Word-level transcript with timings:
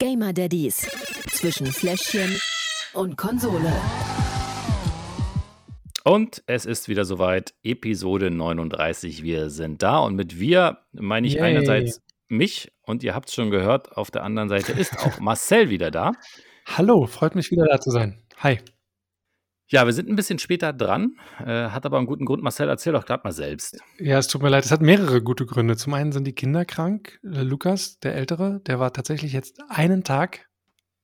Gamer 0.00 0.32
Daddies 0.32 0.88
zwischen 1.28 1.66
Fläschchen 1.66 2.40
und 2.94 3.18
Konsole. 3.18 3.70
Und 6.04 6.42
es 6.46 6.64
ist 6.64 6.88
wieder 6.88 7.04
soweit, 7.04 7.52
Episode 7.62 8.30
39. 8.30 9.22
Wir 9.22 9.50
sind 9.50 9.82
da 9.82 9.98
und 9.98 10.16
mit 10.16 10.40
wir 10.40 10.78
meine 10.92 11.26
ich 11.26 11.34
Yay. 11.34 11.42
einerseits 11.42 12.00
mich 12.28 12.72
und 12.80 13.02
ihr 13.02 13.14
habt 13.14 13.28
es 13.28 13.34
schon 13.34 13.50
gehört, 13.50 13.94
auf 13.98 14.10
der 14.10 14.24
anderen 14.24 14.48
Seite 14.48 14.72
ist 14.72 14.98
auch 15.00 15.20
Marcel 15.20 15.68
wieder 15.68 15.90
da. 15.90 16.12
Hallo, 16.64 17.04
freut 17.06 17.34
mich 17.34 17.50
wieder 17.50 17.66
da 17.66 17.78
zu 17.78 17.90
sein. 17.90 18.22
Hi. 18.38 18.58
Ja, 19.72 19.86
wir 19.86 19.92
sind 19.92 20.08
ein 20.08 20.16
bisschen 20.16 20.40
später 20.40 20.72
dran, 20.72 21.16
äh, 21.38 21.68
hat 21.68 21.86
aber 21.86 21.98
einen 21.98 22.08
guten 22.08 22.24
Grund. 22.24 22.42
Marcel, 22.42 22.68
erzähl 22.68 22.92
doch 22.92 23.06
gerade 23.06 23.22
mal 23.22 23.32
selbst. 23.32 23.78
Ja, 24.00 24.18
es 24.18 24.26
tut 24.26 24.42
mir 24.42 24.48
leid, 24.48 24.64
es 24.64 24.72
hat 24.72 24.82
mehrere 24.82 25.22
gute 25.22 25.46
Gründe. 25.46 25.76
Zum 25.76 25.94
einen 25.94 26.10
sind 26.10 26.26
die 26.26 26.34
Kinder 26.34 26.64
krank. 26.64 27.20
Äh, 27.22 27.42
Lukas, 27.42 28.00
der 28.00 28.16
Ältere, 28.16 28.60
der 28.66 28.80
war 28.80 28.92
tatsächlich 28.92 29.32
jetzt 29.32 29.60
einen 29.68 30.02
Tag 30.02 30.48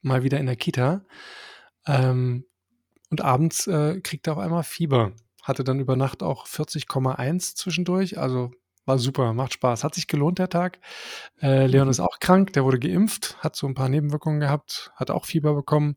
mal 0.02 0.24
wieder 0.24 0.40
in 0.40 0.46
der 0.46 0.56
Kita. 0.56 1.04
Ähm, 1.86 2.44
und 3.08 3.20
abends 3.20 3.68
äh, 3.68 4.00
kriegt 4.00 4.26
er 4.26 4.32
auf 4.32 4.40
einmal 4.40 4.64
Fieber. 4.64 5.12
Hatte 5.44 5.62
dann 5.62 5.78
über 5.78 5.94
Nacht 5.94 6.24
auch 6.24 6.48
40,1 6.48 7.54
zwischendurch. 7.54 8.18
Also 8.18 8.50
war 8.84 8.98
super, 8.98 9.32
macht 9.32 9.52
Spaß. 9.52 9.84
Hat 9.84 9.94
sich 9.94 10.08
gelohnt, 10.08 10.40
der 10.40 10.48
Tag. 10.48 10.80
Äh, 11.40 11.66
Leon 11.66 11.88
ist 11.88 12.00
auch 12.00 12.18
krank, 12.18 12.52
der 12.54 12.64
wurde 12.64 12.80
geimpft, 12.80 13.36
hat 13.38 13.54
so 13.54 13.68
ein 13.68 13.74
paar 13.74 13.88
Nebenwirkungen 13.88 14.40
gehabt, 14.40 14.90
hat 14.96 15.12
auch 15.12 15.24
Fieber 15.24 15.54
bekommen. 15.54 15.96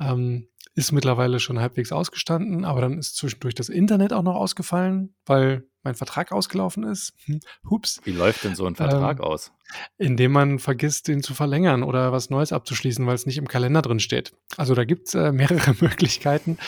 Ähm, 0.00 0.49
ist 0.74 0.92
mittlerweile 0.92 1.40
schon 1.40 1.58
halbwegs 1.58 1.90
ausgestanden, 1.92 2.64
aber 2.64 2.80
dann 2.80 2.98
ist 2.98 3.16
zwischendurch 3.16 3.54
das 3.54 3.68
Internet 3.68 4.12
auch 4.12 4.22
noch 4.22 4.36
ausgefallen, 4.36 5.14
weil 5.26 5.64
mein 5.82 5.94
Vertrag 5.94 6.30
ausgelaufen 6.32 6.84
ist. 6.84 7.12
Hups. 7.70 8.00
Wie 8.04 8.12
läuft 8.12 8.44
denn 8.44 8.54
so 8.54 8.66
ein 8.66 8.76
Vertrag 8.76 9.18
Ähm, 9.18 9.24
aus? 9.24 9.52
Indem 9.98 10.32
man 10.32 10.58
vergisst, 10.58 11.08
den 11.08 11.22
zu 11.22 11.34
verlängern 11.34 11.82
oder 11.82 12.12
was 12.12 12.30
Neues 12.30 12.52
abzuschließen, 12.52 13.06
weil 13.06 13.14
es 13.14 13.26
nicht 13.26 13.38
im 13.38 13.48
Kalender 13.48 13.82
drin 13.82 13.98
steht. 14.00 14.32
Also 14.56 14.74
da 14.74 14.84
gibt 14.84 15.08
es 15.08 15.14
äh, 15.14 15.32
mehrere 15.32 15.74
Möglichkeiten. 15.80 16.58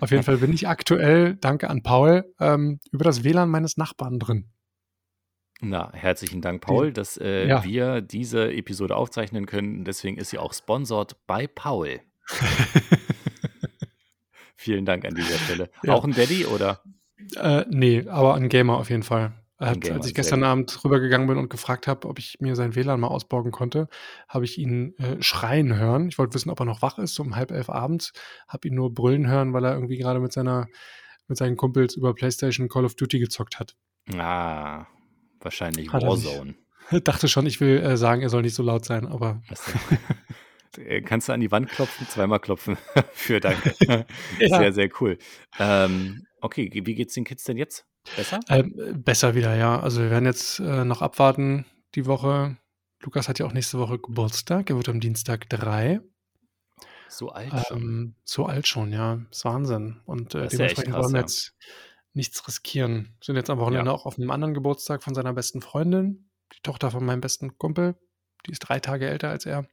Auf 0.00 0.10
jeden 0.10 0.22
Fall 0.22 0.38
bin 0.38 0.52
ich 0.52 0.68
aktuell, 0.68 1.34
danke 1.36 1.68
an 1.68 1.82
Paul, 1.82 2.24
ähm, 2.40 2.78
über 2.90 3.04
das 3.04 3.24
WLAN 3.24 3.50
meines 3.50 3.76
Nachbarn 3.76 4.18
drin. 4.18 4.50
Na, 5.60 5.92
herzlichen 5.92 6.40
Dank, 6.40 6.60
Paul, 6.62 6.92
dass 6.92 7.16
äh, 7.18 7.46
Ja. 7.46 7.62
wir 7.64 8.00
diese 8.00 8.52
Episode 8.52 8.96
aufzeichnen 8.96 9.46
können. 9.46 9.84
Deswegen 9.84 10.16
ist 10.18 10.30
sie 10.30 10.38
auch 10.38 10.52
sponsored 10.54 11.16
bei 11.26 11.46
Paul. 11.46 12.00
Vielen 14.62 14.84
Dank 14.84 15.04
an 15.04 15.14
dieser 15.14 15.38
Stelle. 15.38 15.70
Ja. 15.82 15.94
Auch 15.94 16.04
ein 16.04 16.12
Daddy 16.12 16.46
oder? 16.46 16.80
Äh, 17.36 17.64
nee, 17.68 18.06
aber 18.08 18.34
ein 18.34 18.48
Gamer 18.48 18.76
auf 18.78 18.90
jeden 18.90 19.02
Fall. 19.02 19.32
Hat, 19.58 19.80
Gamer, 19.80 19.96
als 19.96 20.06
ich 20.06 20.14
gestern. 20.14 20.44
Abend 20.44 20.84
rübergegangen 20.84 21.26
bin 21.26 21.36
und 21.36 21.50
gefragt 21.50 21.86
habe, 21.86 22.08
ob 22.08 22.18
ich 22.18 22.38
mir 22.40 22.54
sein 22.54 22.74
WLAN 22.74 23.00
mal 23.00 23.08
ausborgen 23.08 23.50
konnte, 23.50 23.88
habe 24.28 24.44
ich 24.44 24.58
ihn 24.58 24.94
äh, 24.98 25.20
schreien 25.20 25.76
hören. 25.76 26.08
Ich 26.08 26.18
wollte 26.18 26.34
wissen, 26.34 26.50
ob 26.50 26.60
er 26.60 26.66
noch 26.66 26.82
wach 26.82 26.98
ist, 26.98 27.14
so 27.14 27.22
um 27.22 27.34
halb 27.34 27.50
elf 27.50 27.68
abends. 27.70 28.12
Habe 28.46 28.68
ihn 28.68 28.74
nur 28.74 28.94
brüllen 28.94 29.26
hören, 29.26 29.52
weil 29.52 29.64
er 29.64 29.74
irgendwie 29.74 29.98
gerade 29.98 30.20
mit 30.20 30.32
seiner 30.32 30.68
mit 31.28 31.38
seinen 31.38 31.56
Kumpels 31.56 31.96
über 31.96 32.14
PlayStation 32.14 32.68
Call 32.68 32.84
of 32.84 32.94
Duty 32.94 33.18
gezockt 33.18 33.58
hat. 33.58 33.74
Ah, 34.16 34.86
wahrscheinlich 35.40 35.92
Hat 35.92 36.02
er 36.02 36.14
nicht. 36.14 36.26
Warzone. 36.26 36.54
Dachte 37.04 37.28
schon, 37.28 37.46
ich 37.46 37.60
will 37.60 37.78
äh, 37.78 37.96
sagen, 37.96 38.22
er 38.22 38.28
soll 38.28 38.42
nicht 38.42 38.54
so 38.54 38.62
laut 38.62 38.84
sein, 38.84 39.06
aber 39.06 39.42
Kannst 41.04 41.28
du 41.28 41.32
an 41.32 41.40
die 41.40 41.50
Wand 41.50 41.68
klopfen? 41.68 42.06
Zweimal 42.08 42.40
klopfen. 42.40 42.76
Für 43.12 43.40
danke. 43.40 43.74
Ja. 44.38 44.58
Sehr, 44.58 44.72
sehr 44.72 44.88
cool. 45.00 45.18
Ähm, 45.58 46.26
okay, 46.40 46.70
wie 46.72 46.94
geht's 46.94 47.14
den 47.14 47.24
Kids 47.24 47.44
denn 47.44 47.56
jetzt? 47.56 47.86
Besser? 48.16 48.40
ähm, 48.48 49.02
besser 49.04 49.34
wieder, 49.34 49.54
ja. 49.54 49.78
Also 49.80 50.00
wir 50.02 50.10
werden 50.10 50.24
jetzt 50.26 50.58
äh, 50.60 50.84
noch 50.84 51.02
abwarten 51.02 51.66
die 51.94 52.06
Woche. 52.06 52.56
Lukas 53.02 53.28
hat 53.28 53.38
ja 53.38 53.46
auch 53.46 53.52
nächste 53.52 53.78
Woche 53.78 53.98
Geburtstag. 53.98 54.70
Er 54.70 54.76
wird 54.76 54.88
am 54.88 55.00
Dienstag 55.00 55.48
drei. 55.48 56.00
So 57.08 57.30
alt 57.30 57.52
schon. 57.68 57.82
Ähm, 57.82 58.14
so 58.24 58.46
alt 58.46 58.66
schon, 58.66 58.92
ja. 58.92 59.20
Ist 59.30 59.44
Wahnsinn. 59.44 60.00
Und 60.06 60.34
äh, 60.34 60.44
Das 60.44 60.52
ja 60.52 60.58
dementsprechend 60.58 60.94
krass, 60.94 61.02
wollen 61.04 61.12
wir 61.14 61.18
ja. 61.20 61.22
jetzt 61.26 61.54
nichts 62.14 62.46
riskieren. 62.48 63.16
Sind 63.22 63.36
jetzt 63.36 63.50
am 63.50 63.58
Wochenende 63.58 63.90
Ja. 63.90 63.94
auch 63.94 64.06
auf 64.06 64.18
einem 64.18 64.30
anderen 64.30 64.54
Geburtstag 64.54 65.02
von 65.02 65.14
seiner 65.14 65.32
besten 65.32 65.60
Freundin, 65.60 66.30
die 66.54 66.60
Tochter 66.62 66.90
von 66.90 67.04
meinem 67.04 67.20
besten 67.20 67.58
Kumpel. 67.58 67.96
Die 68.46 68.52
ist 68.52 68.60
drei 68.60 68.80
Tage 68.80 69.08
älter 69.08 69.28
als 69.30 69.46
er. 69.46 69.66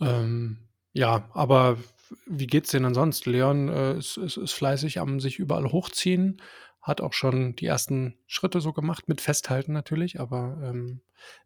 Ähm, 0.00 0.58
ja, 0.92 1.28
aber 1.32 1.78
wie 2.26 2.46
geht's 2.46 2.70
denn 2.70 2.82
denn 2.82 2.94
sonst? 2.94 3.26
Leon 3.26 3.68
äh, 3.68 3.96
ist, 3.98 4.16
ist, 4.16 4.36
ist 4.36 4.52
fleißig 4.52 5.00
am 5.00 5.20
sich 5.20 5.38
überall 5.38 5.66
hochziehen, 5.72 6.40
hat 6.80 7.00
auch 7.00 7.12
schon 7.12 7.56
die 7.56 7.66
ersten 7.66 8.16
Schritte 8.26 8.60
so 8.60 8.72
gemacht, 8.72 9.08
mit 9.08 9.20
Festhalten 9.20 9.72
natürlich, 9.72 10.20
aber 10.20 10.58
ähm, 10.62 11.00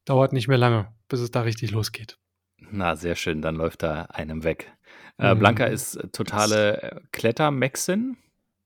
dauert 0.04 0.32
nicht 0.32 0.48
mehr 0.48 0.58
lange, 0.58 0.92
bis 1.08 1.20
es 1.20 1.30
da 1.30 1.42
richtig 1.42 1.70
losgeht. 1.70 2.18
Na, 2.58 2.96
sehr 2.96 3.14
schön, 3.14 3.40
dann 3.40 3.54
läuft 3.54 3.82
da 3.82 4.02
einem 4.06 4.44
weg. 4.44 4.72
Äh, 5.18 5.34
Mhm. 5.34 5.38
Blanca 5.38 5.64
ist 5.66 5.98
totale 6.12 7.02
Klettermaxin. 7.12 8.16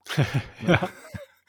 ja. 0.66 0.88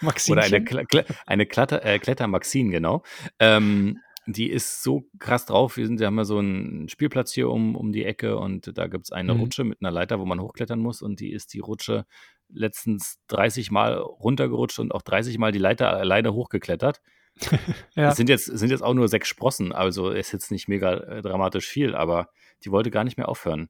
Maximchen. 0.01 0.38
Oder 0.38 0.45
eine, 0.45 0.63
Kle 0.63 1.05
eine 1.25 1.45
Kletter, 1.45 1.85
äh, 1.85 2.00
Klettermaxin, 2.00 2.69
genau. 2.69 3.03
Ähm, 3.39 4.00
die 4.28 4.50
ist 4.50 4.84
so 4.84 5.03
krass 5.19 5.45
drauf. 5.45 5.78
Wir, 5.78 5.85
sind, 5.88 6.00
wir 6.00 6.07
haben 6.07 6.17
ja 6.17 6.23
so 6.25 6.38
einen 6.38 6.88
Spielplatz 6.89 7.31
hier 7.34 7.50
um, 7.50 7.75
um 7.75 7.91
die 7.91 8.06
Ecke 8.06 8.38
und 8.38 8.78
da 8.78 8.88
gibt 8.88 9.06
es 9.06 9.11
eine 9.11 9.34
Mhm. 9.34 9.39
Rutsche 9.41 9.63
mit 9.63 9.79
einer 9.81 9.91
Leiter, 9.91 10.19
wo 10.19 10.25
man 10.25 10.39
hochklettern 10.39 10.79
muss. 10.79 11.01
Und 11.01 11.19
die 11.19 11.31
ist 11.31 11.53
die 11.53 11.59
Rutsche 11.59 12.06
letztens 12.50 13.17
30 13.28 13.72
Mal 13.72 13.95
runtergerutscht 13.97 14.79
und 14.79 14.94
auch 14.94 15.01
30 15.01 15.38
Mal 15.38 15.51
die 15.51 15.59
Leiter 15.59 15.89
alleine 15.91 16.33
hochgeklettert. 16.33 17.01
ja. 17.95 18.09
Es 18.09 18.17
sind 18.17 18.29
jetzt, 18.29 18.45
sind 18.45 18.69
jetzt 18.69 18.83
auch 18.83 18.94
nur 18.94 19.07
sechs 19.07 19.28
Sprossen, 19.28 19.72
also 19.72 20.12
ist 20.12 20.31
jetzt 20.33 20.51
nicht 20.51 20.67
mega 20.67 20.94
äh, 20.97 21.22
dramatisch 21.22 21.66
viel, 21.67 21.95
aber 21.95 22.29
die 22.63 22.72
wollte 22.72 22.91
gar 22.91 23.03
nicht 23.03 23.17
mehr 23.17 23.28
aufhören. 23.28 23.69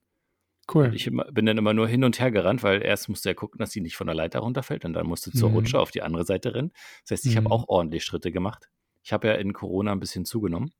Cool. 0.73 0.85
Und 0.87 0.93
ich 0.95 1.09
bin 1.31 1.45
dann 1.45 1.57
immer 1.57 1.73
nur 1.73 1.87
hin 1.87 2.03
und 2.03 2.19
her 2.19 2.31
gerannt, 2.31 2.63
weil 2.63 2.81
erst 2.81 3.09
musste 3.09 3.29
er 3.29 3.35
gucken, 3.35 3.59
dass 3.59 3.71
sie 3.71 3.81
nicht 3.81 3.95
von 3.97 4.07
der 4.07 4.15
Leiter 4.15 4.39
runterfällt 4.39 4.85
und 4.85 4.93
dann 4.93 5.07
musste 5.07 5.31
zur 5.31 5.49
Mhm. 5.49 5.55
Rutsche 5.55 5.79
auf 5.79 5.91
die 5.91 6.01
andere 6.01 6.25
Seite 6.25 6.53
rennen. 6.55 6.71
Das 7.03 7.11
heißt, 7.11 7.25
ich 7.25 7.35
habe 7.37 7.47
Mhm. 7.47 7.51
auch 7.53 7.67
ordentlich 7.67 8.03
Schritte 8.05 8.31
gemacht. 8.31 8.69
Ich 9.03 9.13
habe 9.13 9.27
ja 9.27 9.33
in 9.35 9.53
Corona 9.53 9.91
ein 9.91 9.99
bisschen 9.99 10.25
zugenommen. 10.25 10.71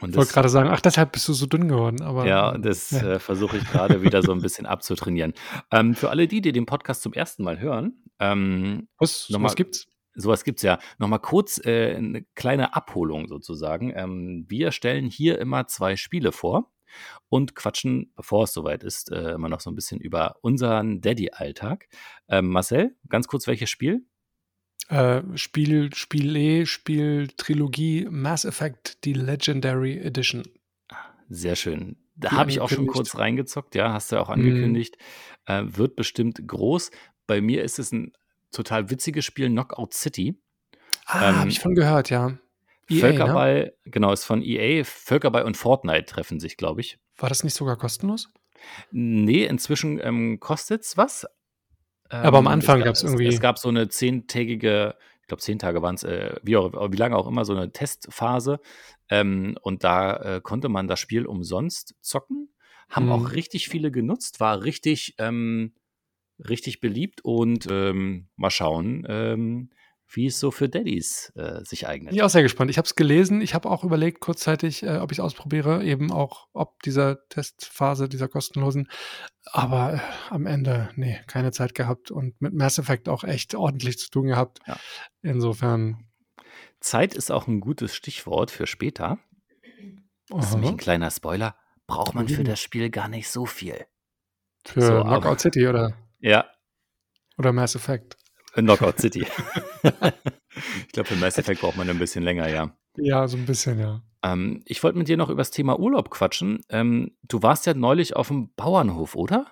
Und 0.00 0.10
ich 0.10 0.16
wollte 0.16 0.32
gerade 0.32 0.48
sagen, 0.48 0.68
ach, 0.72 0.80
deshalb 0.80 1.12
bist 1.12 1.28
du 1.28 1.32
so 1.32 1.46
dünn 1.46 1.68
geworden. 1.68 2.02
Aber 2.02 2.26
ja, 2.26 2.58
das 2.58 2.90
Ja. 2.90 3.12
Äh, 3.12 3.18
versuche 3.20 3.58
ich 3.58 3.64
gerade 3.70 4.02
wieder 4.02 4.22
so 4.22 4.32
ein 4.32 4.40
bisschen 4.42 4.66
abzutrainieren. 4.66 5.32
Ähm, 5.70 5.94
für 5.94 6.10
alle 6.10 6.26
die, 6.26 6.40
die 6.40 6.50
den 6.50 6.66
Podcast 6.66 7.02
zum 7.02 7.12
ersten 7.12 7.44
Mal 7.44 7.60
hören, 7.60 8.02
ähm, 8.18 8.88
was, 8.98 9.28
nochmal- 9.30 9.50
was 9.50 9.56
gibt's? 9.56 9.86
sowas 10.14 10.42
gibt's 10.42 10.62
ja. 10.62 10.78
Nochmal 10.98 11.20
kurz 11.20 11.64
äh, 11.64 11.94
eine 11.94 12.22
kleine 12.34 12.74
Abholung 12.74 13.28
sozusagen. 13.28 13.92
Ähm, 13.94 14.44
wir 14.48 14.72
stellen 14.72 15.06
hier 15.06 15.38
immer 15.38 15.68
zwei 15.68 15.94
Spiele 15.96 16.32
vor 16.32 16.72
und 17.28 17.54
quatschen, 17.54 18.12
bevor 18.16 18.44
es 18.44 18.52
soweit 18.52 18.82
ist, 18.82 19.10
äh, 19.12 19.32
immer 19.34 19.48
noch 19.48 19.60
so 19.60 19.70
ein 19.70 19.74
bisschen 19.76 20.00
über 20.00 20.34
unseren 20.42 21.00
Daddy-Alltag. 21.00 21.88
Ähm, 22.28 22.48
Marcel, 22.48 22.96
ganz 23.08 23.28
kurz, 23.28 23.46
welches 23.46 23.70
Spiel? 23.70 24.04
Äh, 24.92 25.22
Spiel, 25.38 25.94
Spiel 25.94 26.36
E, 26.36 26.66
Spiel 26.66 27.28
Trilogie 27.36 28.06
Mass 28.10 28.44
Effect, 28.44 29.04
die 29.04 29.14
Legendary 29.14 29.98
Edition. 29.98 30.42
Sehr 31.30 31.56
schön. 31.56 31.96
Da 32.14 32.32
habe 32.32 32.50
ich 32.50 32.60
auch 32.60 32.68
schon 32.68 32.86
kurz 32.86 33.16
reingezockt, 33.16 33.74
ja, 33.74 33.92
hast 33.94 34.12
du 34.12 34.16
ja 34.16 34.22
auch 34.22 34.28
Mhm. 34.28 34.34
angekündigt. 34.34 34.98
Äh, 35.46 35.62
wird 35.66 35.96
bestimmt 35.96 36.46
groß. 36.46 36.90
Bei 37.26 37.40
mir 37.40 37.62
ist 37.64 37.78
es 37.78 37.90
ein 37.92 38.12
total 38.50 38.90
witziges 38.90 39.24
Spiel, 39.24 39.48
Knockout 39.48 39.94
City. 39.94 40.38
Ah, 41.06 41.30
Ähm, 41.30 41.36
habe 41.38 41.48
ich 41.48 41.60
von 41.60 41.74
gehört, 41.74 42.10
ja. 42.10 42.36
EA, 42.90 42.98
ne? 43.12 43.72
Genau, 43.86 44.12
ist 44.12 44.24
von 44.24 44.42
EA. 44.42 44.84
Völkerball 44.84 45.44
und 45.44 45.56
Fortnite 45.56 46.04
treffen 46.04 46.38
sich, 46.38 46.58
glaube 46.58 46.82
ich. 46.82 46.98
War 47.16 47.30
das 47.30 47.44
nicht 47.44 47.54
sogar 47.54 47.76
kostenlos? 47.78 48.28
Nee, 48.90 49.46
inzwischen 49.46 49.98
ähm, 50.02 50.38
kostet 50.38 50.82
es 50.82 50.98
was. 50.98 51.26
Aber 52.12 52.38
am 52.38 52.46
Ähm, 52.46 52.52
Anfang 52.52 52.80
es, 52.80 52.84
gab's 52.84 53.02
es- 53.02 53.10
irgendwie- 53.10 53.26
Es 53.28 53.40
gab 53.40 53.58
so 53.58 53.68
eine 53.68 53.88
zehntägige, 53.88 54.96
ich 55.22 55.26
glaube 55.28 55.40
zehn 55.42 55.58
Tage 55.58 55.82
waren 55.82 55.94
es, 55.94 56.02
äh, 56.04 56.34
wie, 56.42 56.56
auch- 56.56 56.92
wie 56.92 56.96
lange 56.96 57.16
auch 57.16 57.26
immer, 57.26 57.44
so 57.44 57.54
eine 57.54 57.72
Testphase. 57.72 58.60
Ähm, 59.08 59.56
und 59.62 59.84
da 59.84 60.16
äh, 60.36 60.40
konnte 60.40 60.68
man 60.68 60.88
das 60.88 61.00
Spiel 61.00 61.26
umsonst 61.26 61.94
zocken. 62.00 62.48
Haben 62.88 63.06
Mhm. 63.06 63.12
auch 63.12 63.32
richtig 63.32 63.68
viele 63.68 63.90
genutzt, 63.90 64.40
war 64.40 64.62
richtig, 64.64 65.14
ähm, 65.18 65.72
richtig 66.38 66.80
beliebt. 66.80 67.20
Und 67.24 67.66
ähm, 67.70 68.28
mal 68.36 68.50
schauen, 68.50 69.06
ähm, 69.08 69.70
wie 70.14 70.26
es 70.26 70.38
so 70.38 70.50
für 70.50 70.68
Daddys 70.68 71.32
äh, 71.36 71.64
sich 71.64 71.86
eignet. 71.88 72.10
Bin 72.10 72.16
ich 72.16 72.22
auch 72.22 72.28
sehr 72.30 72.42
gespannt. 72.42 72.70
Ich 72.70 72.78
habe 72.78 72.86
es 72.86 72.94
gelesen. 72.94 73.40
Ich 73.40 73.54
habe 73.54 73.70
auch 73.70 73.82
überlegt 73.84 74.20
kurzzeitig, 74.20 74.82
äh, 74.82 74.98
ob 74.98 75.10
ich 75.12 75.18
es 75.18 75.24
ausprobiere, 75.24 75.82
eben 75.84 76.12
auch 76.12 76.48
ob 76.52 76.80
dieser 76.82 77.26
Testphase, 77.28 78.08
dieser 78.08 78.28
kostenlosen. 78.28 78.88
Aber 79.46 79.94
äh, 79.94 80.00
am 80.30 80.46
Ende, 80.46 80.90
nee, 80.96 81.18
keine 81.26 81.50
Zeit 81.52 81.74
gehabt 81.74 82.10
und 82.10 82.40
mit 82.40 82.52
Mass 82.54 82.78
Effect 82.78 83.08
auch 83.08 83.24
echt 83.24 83.54
ordentlich 83.54 83.98
zu 83.98 84.10
tun 84.10 84.26
gehabt. 84.26 84.60
Ja. 84.66 84.76
Insofern. 85.22 86.08
Zeit 86.80 87.14
ist 87.14 87.30
auch 87.30 87.46
ein 87.46 87.60
gutes 87.60 87.94
Stichwort 87.94 88.50
für 88.50 88.66
später. 88.66 89.18
Das 90.28 90.46
ist 90.46 90.52
nämlich 90.54 90.70
ein 90.72 90.76
kleiner 90.76 91.10
Spoiler. 91.10 91.56
Braucht 91.86 92.14
man 92.14 92.26
für 92.28 92.40
Mhm. 92.40 92.46
das 92.46 92.60
Spiel 92.60 92.90
gar 92.90 93.08
nicht 93.08 93.28
so 93.30 93.46
viel. 93.46 93.86
Für 94.66 94.80
So, 94.82 94.92
aber- 94.94 95.20
Knockout 95.20 95.40
City 95.40 95.66
oder, 95.68 95.94
Ja, 96.20 96.46
oder 97.38 97.52
Mass 97.52 97.74
Effect. 97.74 98.16
Knockout 98.54 98.98
City. 98.98 99.26
ich 99.82 100.92
glaube, 100.92 101.08
für 101.08 101.16
Mass 101.16 101.38
Effect 101.38 101.60
braucht 101.60 101.76
man 101.76 101.88
ein 101.88 101.98
bisschen 101.98 102.22
länger, 102.22 102.48
ja. 102.48 102.76
Ja, 102.96 103.26
so 103.26 103.36
ein 103.36 103.46
bisschen, 103.46 103.78
ja. 103.78 104.02
Ähm, 104.22 104.62
ich 104.66 104.82
wollte 104.82 104.98
mit 104.98 105.08
dir 105.08 105.16
noch 105.16 105.30
über 105.30 105.40
das 105.40 105.50
Thema 105.50 105.78
Urlaub 105.78 106.10
quatschen. 106.10 106.60
Ähm, 106.68 107.16
du 107.22 107.42
warst 107.42 107.66
ja 107.66 107.74
neulich 107.74 108.14
auf 108.16 108.28
dem 108.28 108.52
Bauernhof, 108.54 109.16
oder? 109.16 109.46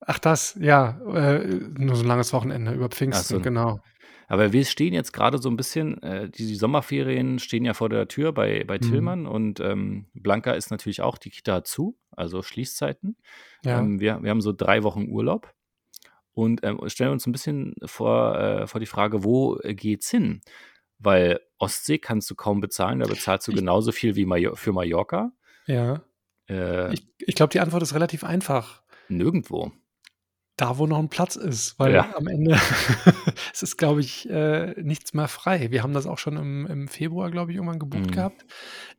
Ach 0.00 0.18
das, 0.18 0.56
ja, 0.60 0.98
äh, 1.12 1.46
nur 1.78 1.96
so 1.96 2.04
ein 2.04 2.08
langes 2.08 2.32
Wochenende 2.32 2.72
über 2.72 2.88
Pfingsten, 2.88 3.36
so. 3.36 3.40
genau. 3.42 3.80
Aber 4.28 4.52
wir 4.52 4.64
stehen 4.64 4.92
jetzt 4.92 5.12
gerade 5.12 5.38
so 5.38 5.48
ein 5.48 5.56
bisschen, 5.56 6.02
äh, 6.02 6.28
die, 6.28 6.46
die 6.46 6.56
Sommerferien 6.56 7.38
stehen 7.38 7.64
ja 7.64 7.74
vor 7.74 7.88
der 7.88 8.08
Tür 8.08 8.32
bei, 8.32 8.64
bei 8.64 8.78
Mhm. 8.78 8.80
Tillmann 8.80 9.26
und 9.26 9.60
ähm, 9.60 10.06
Blanca 10.14 10.52
ist 10.52 10.70
natürlich 10.70 11.00
auch, 11.00 11.16
die 11.18 11.30
Kita 11.30 11.54
hat 11.54 11.66
zu, 11.68 11.96
also 12.10 12.42
Schließzeiten. 12.42 13.16
Ja. 13.64 13.78
Ähm, 13.78 14.00
wir, 14.00 14.22
wir 14.22 14.30
haben 14.30 14.40
so 14.40 14.52
drei 14.52 14.82
Wochen 14.82 15.08
Urlaub 15.08 15.52
und 16.36 16.62
ähm, 16.64 16.78
stellen 16.88 17.12
uns 17.12 17.26
ein 17.26 17.32
bisschen 17.32 17.74
vor, 17.86 18.38
äh, 18.38 18.66
vor 18.66 18.78
die 18.78 18.86
Frage, 18.86 19.24
wo 19.24 19.58
äh, 19.60 19.74
geht's 19.74 20.10
hin? 20.10 20.42
Weil 20.98 21.40
Ostsee 21.58 21.98
kannst 21.98 22.30
du 22.30 22.34
kaum 22.34 22.60
bezahlen, 22.60 22.98
da 22.98 23.06
bezahlst 23.06 23.48
du 23.48 23.52
genauso 23.52 23.90
viel 23.90 24.16
wie 24.16 24.26
Majo 24.26 24.54
für 24.54 24.72
Mallorca. 24.72 25.32
Ja. 25.66 26.02
Äh, 26.48 26.92
Ich, 26.92 27.06
ich 27.18 27.34
glaube, 27.34 27.52
die 27.52 27.60
Antwort 27.60 27.82
ist 27.82 27.94
relativ 27.94 28.22
einfach. 28.22 28.82
nirgendwo. 29.08 29.72
Da, 30.58 30.78
wo 30.78 30.86
noch 30.86 30.98
ein 30.98 31.10
Platz 31.10 31.36
ist, 31.36 31.78
weil 31.78 31.92
Ja. 31.92 32.16
am 32.16 32.26
Ende 32.28 32.52
es 33.52 33.62
ist, 33.62 33.76
glaube 33.76 34.00
ich, 34.00 34.26
äh, 34.30 34.72
nichts 34.82 35.12
mehr 35.12 35.28
frei. 35.28 35.70
Wir 35.70 35.82
haben 35.82 35.92
das 35.92 36.06
auch 36.06 36.16
schon 36.16 36.38
im, 36.38 36.66
im 36.66 36.88
Februar, 36.88 37.30
glaube 37.30 37.50
ich, 37.50 37.56
irgendwann 37.56 37.78
gebucht 37.78 38.06
Mhm. 38.06 38.10
gehabt, 38.12 38.46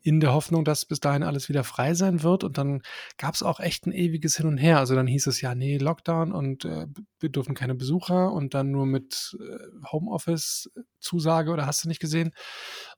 in 0.04 0.19
der 0.19 0.33
Hoffnung, 0.33 0.63
dass 0.65 0.86
bis 0.86 1.00
dahin 1.00 1.24
alles 1.24 1.50
wieder 1.50 1.63
frei 1.63 1.95
sein 1.95 2.21
wird. 2.21 2.44
Und 2.44 2.59
dann 2.59 2.83
gab 3.18 3.33
es 3.33 3.42
auch 3.42 3.59
echt 3.59 3.88
ein 3.88 3.92
ewiges 3.92 4.38
Hin 4.38 4.45
und 4.45 4.57
Her. 4.59 4.77
Also 4.77 4.94
dann 4.94 5.07
hieß 5.07 5.25
es 5.25 5.42
ja, 5.42 5.56
nee, 5.56 5.77
Lockdown 5.77 6.31
und 6.31 6.63
äh, 6.63 6.86
wir 7.19 7.30
dürfen 7.30 7.56
keine 7.56 7.74
Besucher 7.74 8.31
und 8.31 8.54
dann 8.54 8.69
nur 8.69 8.86
mit 8.86 9.36
äh, 9.39 9.57
Homeoffice-Zusage 9.92 11.51
oder 11.51 11.65
hast 11.65 11.83
du 11.83 11.88
nicht 11.88 12.00
gesehen. 12.01 12.31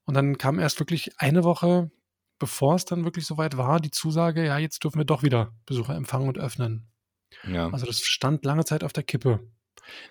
Und 0.04 0.14
dann 0.14 0.38
kam 0.38 0.58
erst 0.58 0.78
wirklich 0.80 1.12
eine 1.18 1.44
Woche, 1.44 1.90
bevor 2.38 2.74
es 2.74 2.84
dann 2.84 3.04
wirklich 3.04 3.26
soweit 3.26 3.56
war, 3.56 3.80
die 3.80 3.90
Zusage, 3.90 4.44
ja, 4.44 4.58
jetzt 4.58 4.84
dürfen 4.84 4.98
wir 4.98 5.04
doch 5.04 5.22
wieder 5.22 5.52
Besucher 5.66 5.94
empfangen 5.94 6.28
und 6.28 6.38
öffnen. 6.38 6.86
Ja. 7.46 7.70
Also 7.70 7.86
das 7.86 8.00
stand 8.00 8.44
lange 8.44 8.64
Zeit 8.64 8.84
auf 8.84 8.92
der 8.92 9.02
Kippe. 9.02 9.40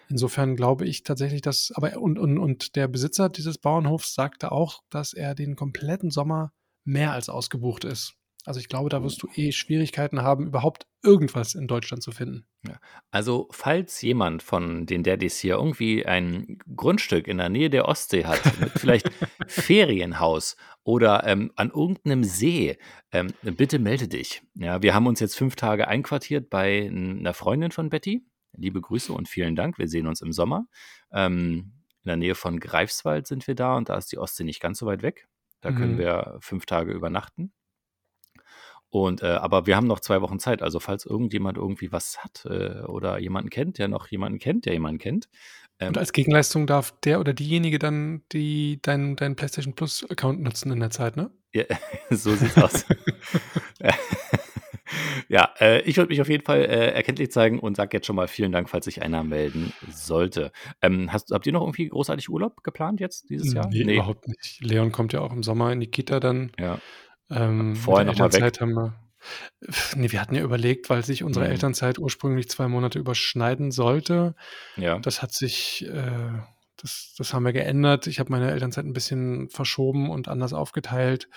Insofern 0.10 0.56
glaube 0.56 0.86
ich 0.86 1.04
tatsächlich, 1.04 1.42
dass, 1.42 1.72
aber 1.76 1.98
und, 1.98 2.20
und, 2.20 2.38
und 2.38 2.76
der 2.76 2.88
Besitzer 2.88 3.30
dieses 3.30 3.58
Bauernhofs 3.58 4.14
sagte 4.14 4.52
auch, 4.52 4.82
dass 4.90 5.14
er 5.14 5.36
den 5.36 5.56
kompletten 5.56 6.12
Sommer 6.12 6.52
mehr 6.84 7.14
als 7.14 7.30
ausgebucht 7.30 7.84
ist. 7.84 8.16
Also 8.46 8.60
ich 8.60 8.70
glaube, 8.70 8.90
da 8.90 9.04
wirst 9.04 9.22
du 9.22 9.28
eh 9.36 9.52
Schwierigkeiten 9.52 10.22
haben, 10.22 10.48
überhaupt 10.48 10.88
irgendwas 11.04 11.56
in 11.56 11.68
Deutschland 11.68 12.02
zu 12.02 12.12
finden. 12.12 12.46
Also, 13.12 13.48
falls 13.52 14.02
jemand 14.02 14.44
von 14.44 14.86
den 14.86 15.04
Daddys 15.04 15.40
hier 15.40 15.56
irgendwie 15.56 16.06
ein 16.06 16.58
Grundstück 16.76 17.28
in 17.28 17.38
der 17.38 17.50
Nähe 17.50 17.70
der 17.70 17.88
Ostsee 17.88 18.26
hat, 18.26 18.40
vielleicht 18.76 19.10
Ferienhaus 19.50 20.56
oder 20.84 21.24
ähm, 21.26 21.52
an 21.56 21.70
irgendeinem 21.70 22.24
See, 22.24 22.78
ähm, 23.12 23.34
bitte 23.42 23.80
melde 23.80 24.08
dich. 24.08 24.42
Ja, 24.56 24.82
wir 24.82 24.94
haben 24.94 25.08
uns 25.08 25.20
jetzt 25.20 25.36
fünf 25.38 25.56
Tage 25.56 25.88
einquartiert 25.88 26.50
bei 26.50 26.88
einer 26.90 27.34
Freundin 27.34 27.72
von 27.72 27.90
Betty. 27.90 28.26
Liebe 28.58 28.82
Grüße 28.82 29.14
und 29.14 29.30
vielen 29.30 29.56
Dank. 29.56 29.78
Wir 29.78 29.88
sehen 29.88 30.08
uns 30.08 30.22
im 30.22 30.32
Sommer. 30.34 30.66
Ähm, 31.12 31.74
in 32.04 32.08
der 32.08 32.18
Nähe 32.18 32.36
von 32.36 32.60
Greifswald 32.60 33.28
sind 33.28 33.46
wir 33.48 33.56
da 33.56 33.76
und 33.76 33.90
da 33.90 33.98
ist 33.98 34.12
die 34.12 34.18
Ostsee 34.18 34.44
nicht 34.44 34.62
ganz 34.62 34.80
so 34.80 34.86
weit 34.86 35.02
weg. 35.04 35.28
Da 35.62 35.72
können 35.72 35.94
Mhm. 35.96 36.00
wir 36.00 36.38
fünf 36.42 36.66
Tage 36.66 36.94
übernachten. 36.94 37.52
Und 38.90 39.22
äh, 39.22 39.28
aber 39.28 39.68
wir 39.68 39.76
haben 39.76 39.88
noch 39.88 40.00
zwei 40.00 40.22
Wochen 40.22 40.40
Zeit. 40.40 40.62
Also 40.62 40.80
falls 40.80 41.06
irgendjemand 41.06 41.58
irgendwie 41.58 41.92
was 41.92 42.24
hat 42.24 42.46
äh, 42.46 42.82
oder 42.86 43.20
jemanden 43.20 43.50
kennt, 43.50 43.78
der 43.78 43.88
noch 43.88 44.08
jemanden 44.08 44.40
kennt, 44.40 44.66
der 44.66 44.74
jemanden 44.74 45.00
kennt. 45.00 45.30
Ähm, 45.80 45.90
Und 45.90 45.98
als 45.98 46.12
Gegenleistung 46.12 46.68
darf 46.68 46.94
der 47.02 47.20
oder 47.20 47.34
diejenige 47.34 47.80
dann 47.80 48.24
die, 48.32 48.80
dein, 48.82 49.16
dein 49.16 49.36
PlayStation 49.36 49.76
Plus 49.76 50.06
Account 50.10 50.42
nutzen 50.42 50.72
in 50.72 50.80
der 50.80 50.90
Zeit, 50.90 51.16
ne? 51.16 51.32
ja, 51.54 51.64
so 52.10 52.36
sieht's 52.36 52.58
aus. 52.58 52.86
ja, 55.30 55.50
äh, 55.60 55.82
ich 55.82 55.98
würde 55.98 56.10
mich 56.10 56.22
auf 56.22 56.30
jeden 56.30 56.44
Fall 56.44 56.60
äh, 56.60 56.92
erkenntlich 56.92 57.32
zeigen 57.32 57.60
und 57.60 57.76
sage 57.76 57.98
jetzt 57.98 58.08
schon 58.08 58.16
mal 58.16 58.28
vielen 58.28 58.52
Dank, 58.52 58.70
falls 58.70 58.86
sich 58.86 59.02
einer 59.02 59.24
melden 59.24 59.74
sollte. 59.90 60.52
Ähm, 60.82 61.12
hast, 61.12 61.32
habt 61.32 61.46
ihr 61.46 61.54
noch 61.54 61.62
irgendwie 61.62 61.88
großartig 61.88 62.30
Urlaub 62.30 62.64
geplant 62.64 63.00
jetzt 63.00 63.30
dieses 63.30 63.54
Jahr? 63.54 63.68
Nee, 63.70 63.96
überhaupt 63.96 64.28
nicht. 64.28 64.60
Leon 64.62 64.92
kommt 64.92 65.14
ja 65.14 65.22
auch 65.22 65.32
im 65.32 65.44
Sommer 65.44 65.72
in 65.72 65.80
die 65.80 65.90
Kita 65.90 66.20
dann. 66.20 66.52
Ja. 66.60 66.80
Ähm, 67.30 67.76
Vorher 67.76 68.06
mit 68.06 68.18
noch 68.18 68.30
der 68.30 68.40
mal 68.42 68.48
weg. 68.48 68.62
Haben 68.62 68.74
wir. 68.74 68.94
Nee, 69.96 70.12
wir 70.12 70.22
hatten 70.22 70.36
ja 70.36 70.44
überlegt, 70.44 70.90
weil 70.90 71.04
sich 71.04 71.24
unsere 71.24 71.46
Mhm. 71.46 71.52
Elternzeit 71.52 72.00
ursprünglich 72.00 72.50
zwei 72.50 72.68
Monate 72.68 73.00
überschneiden 73.00 73.72
sollte. 73.72 74.34
Ja. 74.78 75.00
Das 75.00 75.22
hat 75.22 75.34
sich, 75.34 75.86
äh, 75.88 76.32
das, 76.78 77.14
das 77.18 77.34
haben 77.34 77.44
wir 77.44 77.52
geändert. 77.54 78.08
Ich 78.08 78.20
habe 78.20 78.32
meine 78.32 78.50
Elternzeit 78.50 78.86
ein 78.86 78.94
bisschen 78.94 79.50
verschoben 79.50 80.10
und 80.10 80.30
anders 80.30 80.54
aufgeteilt, 80.54 81.28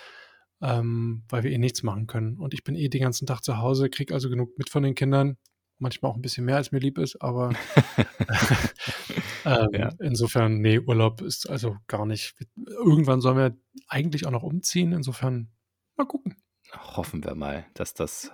ähm, 0.62 1.24
weil 1.28 1.42
wir 1.42 1.50
eh 1.50 1.58
nichts 1.58 1.82
machen 1.82 2.06
können. 2.06 2.38
Und 2.38 2.54
ich 2.54 2.62
bin 2.62 2.76
eh 2.76 2.88
den 2.88 3.02
ganzen 3.02 3.26
Tag 3.26 3.42
zu 3.42 3.58
Hause, 3.58 3.90
kriege 3.90 4.14
also 4.14 4.30
genug 4.30 4.56
mit 4.58 4.70
von 4.70 4.84
den 4.84 4.94
Kindern. 4.94 5.36
Manchmal 5.78 6.12
auch 6.12 6.16
ein 6.16 6.22
bisschen 6.22 6.44
mehr, 6.44 6.56
als 6.56 6.70
mir 6.70 6.78
lieb 6.78 6.98
ist, 6.98 7.20
aber 7.20 7.50
ähm, 9.44 9.68
Ja. 9.72 9.90
insofern, 10.00 10.58
nee, 10.60 10.78
Urlaub 10.78 11.20
ist 11.22 11.48
also 11.50 11.76
gar 11.88 12.06
nicht. 12.06 12.34
Irgendwann 12.68 13.20
sollen 13.20 13.36
wir 13.36 13.56
eigentlich 13.88 14.26
auch 14.26 14.30
noch 14.30 14.44
umziehen. 14.44 14.92
Insofern, 14.92 15.50
mal 15.96 16.06
gucken. 16.06 16.36
Hoffen 16.96 17.24
wir 17.24 17.34
mal, 17.34 17.66
dass 17.74 17.94
das 17.94 18.30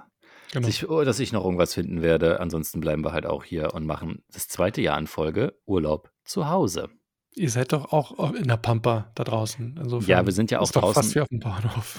Genau. 0.52 0.66
sich, 0.66 0.88
oh, 0.88 1.05
dass 1.05 1.20
ich 1.20 1.32
noch 1.32 1.44
irgendwas 1.44 1.75
finden 1.75 2.00
werde. 2.00 2.40
Ansonsten 2.40 2.81
bleiben 2.81 3.05
wir 3.05 3.12
halt 3.12 3.26
auch 3.26 3.44
hier 3.44 3.75
und 3.75 3.84
machen 3.84 4.25
das 4.32 4.49
zweite 4.49 4.81
Jahr 4.81 4.99
in 4.99 5.06
Folge 5.06 5.58
Urlaub 5.66 6.10
zu 6.25 6.49
Hause. 6.49 6.88
Ihr 7.34 7.50
seid 7.50 7.72
doch 7.72 7.93
auch 7.93 8.32
in 8.32 8.49
der 8.49 8.56
Pampa 8.56 9.12
da 9.14 9.25
draußen. 9.25 9.76
Insofern 9.78 10.08
Ja, 10.08 10.25
wir 10.25 10.32
sind 10.32 10.50
ja 10.50 10.60
auch 10.60 10.70
draußen. 10.70 11.25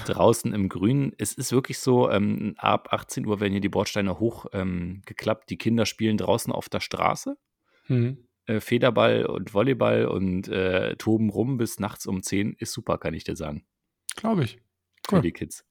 draußen 0.05 0.51
im 0.53 0.67
Grünen. 0.67 1.13
Es 1.19 1.33
ist 1.33 1.51
wirklich 1.51 1.77
so, 1.77 2.09
ähm, 2.09 2.55
ab 2.57 2.91
18 2.91 3.25
Uhr 3.27 3.39
werden 3.39 3.51
hier 3.51 3.61
die 3.61 3.69
Bordsteine 3.69 4.19
hochgeklappt. 4.19 4.55
Ähm, 4.55 5.01
geklappt. 5.05 5.49
die 5.51 5.57
Kinder 5.57 5.85
spielen 5.85 6.17
draußen 6.17 6.51
auf 6.51 6.69
der 6.69 6.79
Straße. 6.79 7.37
Hm. 7.85 8.27
Äh, 8.47 8.59
Federball 8.61 9.27
und 9.27 9.53
Volleyball 9.53 10.05
und 10.07 10.47
äh, 10.47 10.95
toben 10.95 11.29
rum 11.29 11.57
bis 11.57 11.79
nachts 11.79 12.07
um 12.07 12.23
10 12.23 12.53
ist 12.53 12.73
super, 12.73 12.97
kann 12.97 13.13
ich 13.13 13.23
dir 13.23 13.35
sagen. 13.35 13.63
Glaube 14.15 14.43
ich. 14.43 14.59
Für 15.09 15.15
Cool. 15.17 15.21
die 15.21 15.31
Kids. 15.31 15.65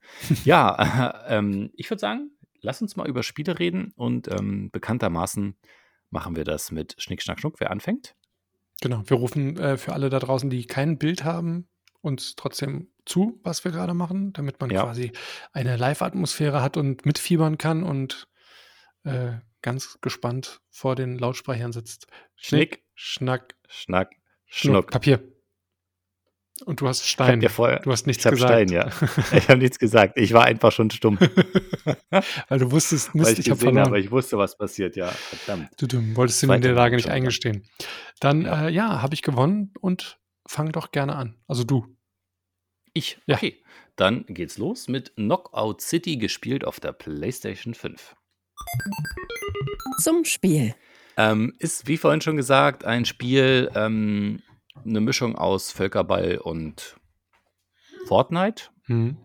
ja, 0.44 1.24
ähm, 1.28 1.70
ich 1.74 1.88
würde 1.90 2.00
sagen, 2.00 2.30
lass 2.60 2.82
uns 2.82 2.96
mal 2.96 3.08
über 3.08 3.22
Spiele 3.22 3.58
reden 3.58 3.92
und 3.96 4.28
ähm, 4.28 4.70
bekanntermaßen 4.70 5.56
machen 6.10 6.36
wir 6.36 6.44
das 6.44 6.70
mit 6.72 6.94
Schnick, 6.98 7.22
Schnack, 7.22 7.40
Schnuck. 7.40 7.60
Wer 7.60 7.70
anfängt? 7.70 8.14
Genau. 8.80 9.02
Wir 9.06 9.16
rufen 9.16 9.56
äh, 9.58 9.76
für 9.76 9.92
alle 9.92 10.08
da 10.08 10.18
draußen, 10.18 10.50
die 10.50 10.66
kein 10.66 10.98
Bild 10.98 11.24
haben, 11.24 11.68
uns 12.00 12.34
trotzdem 12.36 12.88
zu, 13.04 13.40
was 13.42 13.64
wir 13.64 13.72
gerade 13.72 13.94
machen, 13.94 14.32
damit 14.32 14.60
man 14.60 14.70
Ja. 14.70 14.84
quasi 14.84 15.12
eine 15.52 15.76
Live-Atmosphäre 15.76 16.62
hat 16.62 16.76
und 16.76 17.04
mitfiebern 17.06 17.58
kann 17.58 17.82
und 17.82 18.28
äh, 19.04 19.32
ganz 19.62 19.98
gespannt 20.00 20.60
vor 20.70 20.94
den 20.94 21.18
Lautsprechern 21.18 21.72
sitzt. 21.72 22.06
Schnick, 22.36 22.84
Schnack, 22.94 23.56
Schnack, 23.68 24.12
Schnuck. 24.46 24.74
Schnuck. 24.84 24.90
Papier. 24.90 25.22
Und 26.64 26.80
du 26.80 26.88
hast 26.88 27.02
Ich 27.04 27.16
hab 27.18 27.26
Stein. 27.26 27.40
dir 27.40 27.50
vorher, 27.50 27.80
Du 27.80 27.90
hast 27.92 28.06
nichts 28.06 28.22
ich 28.22 28.26
habe 28.26 28.36
gesagt. 28.36 28.52
Stein, 28.52 28.68
ja. 28.68 28.88
Ich 29.36 29.48
habe 29.48 29.58
nichts 29.58 29.78
gesagt. 29.78 30.16
Ich 30.16 30.32
war 30.32 30.44
einfach 30.44 30.72
schon 30.72 30.90
stumm. 30.90 31.18
Weil 32.48 32.58
du 32.58 32.70
wusstest, 32.70 33.10
weil 33.14 33.22
Mist, 33.22 33.32
ich 33.38 33.38
ich 33.40 33.50
habe 33.50 33.58
gesehen 33.58 33.74
verloren. 33.74 33.86
habe, 33.86 34.00
ich 34.00 34.10
wusste, 34.10 34.38
was 34.38 34.56
passiert, 34.58 34.96
ja. 34.96 35.08
Verdammt. 35.08 35.70
Du, 35.78 35.86
du 35.86 36.16
wolltest 36.16 36.42
dir 36.42 36.52
in 36.54 36.60
der 36.62 36.72
Lage 36.74 36.96
nicht 36.96 37.08
eingestehen. 37.08 37.64
Dann, 38.20 38.42
Ja. 38.42 38.62
ja, 38.62 38.68
äh, 38.68 38.72
ja 38.72 39.02
habe 39.02 39.14
ich 39.14 39.22
gewonnen 39.22 39.72
und 39.80 40.18
fang 40.46 40.72
doch 40.72 40.90
gerne 40.90 41.14
an. 41.16 41.36
Also 41.46 41.64
du. 41.64 41.86
Ich, 42.92 43.18
Ja. 43.26 43.36
okay. 43.36 43.62
Dann 43.96 44.24
geht's 44.28 44.58
los 44.58 44.88
mit 44.88 45.14
Knockout 45.16 45.80
City, 45.80 46.16
gespielt 46.18 46.64
auf 46.64 46.78
der 46.80 46.92
PlayStation 46.92 47.74
5. 47.74 48.14
Zum 50.00 50.24
Spiel. 50.24 50.74
Ähm, 51.16 51.54
ist, 51.58 51.88
wie 51.88 51.96
vorhin 51.96 52.20
schon 52.20 52.36
gesagt, 52.36 52.84
ein 52.84 53.04
Spiel, 53.04 53.70
ähm, 53.74 54.40
eine 54.84 55.00
Mischung 55.00 55.36
aus 55.36 55.72
Völkerball 55.72 56.38
und 56.38 56.96
Fortnite. 58.06 58.70
Hm. 58.84 59.16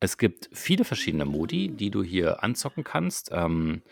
Es 0.00 0.16
gibt 0.16 0.48
viele 0.52 0.84
verschiedene 0.84 1.26
Modi, 1.26 1.68
die 1.68 1.90
du 1.90 2.02
hier 2.02 2.42
anzocken 2.42 2.84
kannst. 2.84 3.30
Ähm, 3.32 3.82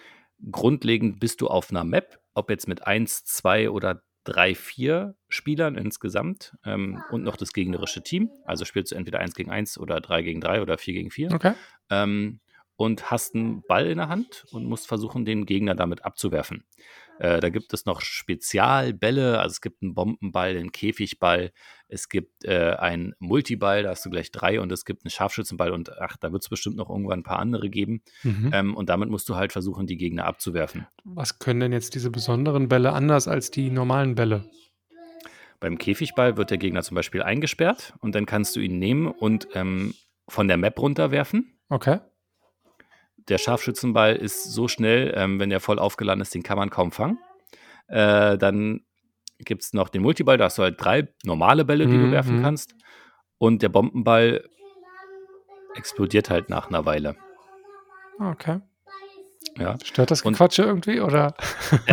grundlegend 0.50 1.20
bist 1.20 1.40
du 1.40 1.48
auf 1.48 1.70
einer 1.70 1.84
Map, 1.84 2.18
ob 2.34 2.50
jetzt 2.50 2.68
mit 2.68 2.86
1, 2.86 3.24
2 3.24 3.70
oder 3.70 4.02
3, 4.24 4.54
4 4.54 5.14
Spielern 5.28 5.76
insgesamt 5.76 6.56
ähm, 6.64 7.02
und 7.10 7.24
noch 7.24 7.36
das 7.36 7.52
gegnerische 7.52 8.02
Team. 8.02 8.30
Also 8.44 8.64
spielst 8.64 8.92
du 8.92 8.96
entweder 8.96 9.20
1 9.20 9.34
gegen 9.34 9.50
1 9.50 9.78
oder 9.78 10.00
3 10.00 10.22
gegen 10.22 10.40
3 10.40 10.62
oder 10.62 10.78
4 10.78 10.94
gegen 10.94 11.10
4. 11.10 11.32
Okay. 11.32 11.54
ähm, 11.90 12.40
und 12.76 13.10
hast 13.10 13.34
einen 13.34 13.62
Ball 13.62 13.86
in 13.88 13.98
der 13.98 14.08
Hand 14.08 14.46
und 14.52 14.64
musst 14.64 14.86
versuchen, 14.86 15.24
den 15.24 15.46
Gegner 15.46 15.74
damit 15.74 16.04
abzuwerfen. 16.04 16.64
Äh, 17.18 17.40
da 17.40 17.48
gibt 17.48 17.72
es 17.74 17.84
noch 17.84 18.00
Spezialbälle, 18.00 19.38
also 19.40 19.52
es 19.52 19.60
gibt 19.60 19.82
einen 19.82 19.94
Bombenball, 19.94 20.50
einen 20.50 20.72
Käfigball, 20.72 21.52
es 21.88 22.08
gibt 22.08 22.44
äh, 22.44 22.74
einen 22.78 23.14
Multiball, 23.18 23.82
da 23.82 23.90
hast 23.90 24.04
du 24.04 24.10
gleich 24.10 24.30
drei 24.30 24.60
und 24.60 24.70
es 24.70 24.84
gibt 24.84 25.04
einen 25.04 25.10
Scharfschützenball 25.10 25.72
und 25.72 25.90
ach, 26.00 26.16
da 26.16 26.32
wird 26.32 26.42
es 26.42 26.48
bestimmt 26.48 26.76
noch 26.76 26.90
irgendwann 26.90 27.20
ein 27.20 27.24
paar 27.24 27.38
andere 27.38 27.70
geben. 27.70 28.02
Mhm. 28.22 28.50
Ähm, 28.52 28.76
und 28.76 28.88
damit 28.88 29.08
musst 29.08 29.28
du 29.28 29.36
halt 29.36 29.52
versuchen, 29.52 29.86
die 29.86 29.96
Gegner 29.96 30.26
abzuwerfen. 30.26 30.86
Was 31.04 31.38
können 31.38 31.60
denn 31.60 31.72
jetzt 31.72 31.94
diese 31.94 32.10
besonderen 32.10 32.68
Bälle 32.68 32.92
anders 32.92 33.26
als 33.26 33.50
die 33.50 33.70
normalen 33.70 34.14
Bälle? 34.14 34.44
Beim 35.60 35.78
Käfigball 35.78 36.36
wird 36.36 36.50
der 36.50 36.58
Gegner 36.58 36.82
zum 36.82 36.94
Beispiel 36.94 37.22
eingesperrt 37.22 37.94
und 38.00 38.14
dann 38.14 38.26
kannst 38.26 38.54
du 38.54 38.60
ihn 38.60 38.78
nehmen 38.78 39.08
und 39.08 39.48
ähm, 39.54 39.94
von 40.28 40.46
der 40.46 40.56
Map 40.56 40.78
runterwerfen. 40.78 41.58
Okay. 41.68 41.98
Der 43.28 43.38
Scharfschützenball 43.38 44.16
ist 44.16 44.44
so 44.44 44.68
schnell, 44.68 45.12
ähm, 45.16 45.38
wenn 45.38 45.50
der 45.50 45.60
voll 45.60 45.78
aufgeladen 45.78 46.20
ist, 46.22 46.34
den 46.34 46.42
kann 46.42 46.58
man 46.58 46.70
kaum 46.70 46.92
fangen. 46.92 47.18
Äh, 47.88 48.38
dann 48.38 48.80
gibt 49.38 49.62
es 49.62 49.72
noch 49.72 49.88
den 49.88 50.02
Multiball, 50.02 50.36
da 50.38 50.44
hast 50.46 50.58
du 50.58 50.62
halt 50.62 50.76
drei 50.82 51.08
normale 51.24 51.64
Bälle, 51.64 51.86
die 51.86 51.98
du 51.98 52.06
Mhm, 52.06 52.10
werfen 52.10 52.36
mhm. 52.36 52.42
kannst. 52.42 52.74
Und 53.38 53.62
der 53.62 53.68
Bombenball 53.68 54.44
explodiert 55.74 56.30
halt 56.30 56.48
nach 56.50 56.68
einer 56.68 56.86
Weile. 56.86 57.16
Okay. 58.18 58.60
Ja. 59.56 59.76
Stört 59.84 60.10
das 60.10 60.22
Gequatsche 60.22 60.62
irgendwie 60.62 61.00
oder? 61.00 61.34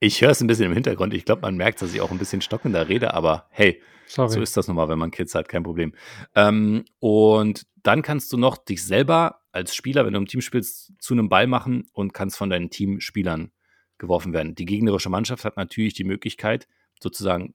Ich 0.00 0.20
höre 0.20 0.30
es 0.30 0.40
ein 0.40 0.46
bisschen 0.46 0.66
im 0.66 0.72
Hintergrund. 0.74 1.12
Ich 1.14 1.24
glaube, 1.24 1.42
man 1.42 1.56
merkt, 1.56 1.82
dass 1.82 1.92
ich 1.92 2.00
auch 2.00 2.10
ein 2.10 2.18
bisschen 2.18 2.40
stockender 2.40 2.88
rede, 2.88 3.14
aber 3.14 3.46
hey, 3.50 3.82
Sorry. 4.06 4.30
so 4.30 4.40
ist 4.40 4.56
das 4.56 4.68
nun 4.68 4.76
mal, 4.76 4.88
wenn 4.88 4.98
man 4.98 5.10
Kids 5.10 5.34
hat, 5.34 5.48
kein 5.48 5.62
Problem. 5.64 5.92
Ähm, 6.34 6.84
und 7.00 7.66
dann 7.82 8.02
kannst 8.02 8.32
du 8.32 8.36
noch 8.36 8.56
dich 8.58 8.84
selber 8.84 9.40
als 9.52 9.74
Spieler, 9.74 10.04
wenn 10.06 10.12
du 10.12 10.18
im 10.20 10.26
Team 10.26 10.40
spielst, 10.40 10.92
zu 11.00 11.14
einem 11.14 11.28
Ball 11.28 11.46
machen 11.46 11.88
und 11.92 12.14
kannst 12.14 12.36
von 12.36 12.48
deinen 12.50 12.70
Teamspielern 12.70 13.50
geworfen 13.98 14.32
werden. 14.32 14.54
Die 14.54 14.66
gegnerische 14.66 15.10
Mannschaft 15.10 15.44
hat 15.44 15.56
natürlich 15.56 15.94
die 15.94 16.04
Möglichkeit, 16.04 16.68
sozusagen 17.02 17.54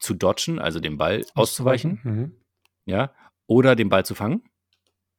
zu 0.00 0.14
dodgen, 0.14 0.58
also 0.58 0.80
den 0.80 0.96
Ball 0.98 1.24
auszuweichen, 1.34 2.00
Mhm. 2.02 2.32
ja, 2.86 3.14
oder 3.46 3.76
den 3.76 3.88
Ball 3.90 4.04
zu 4.04 4.14
fangen 4.14 4.42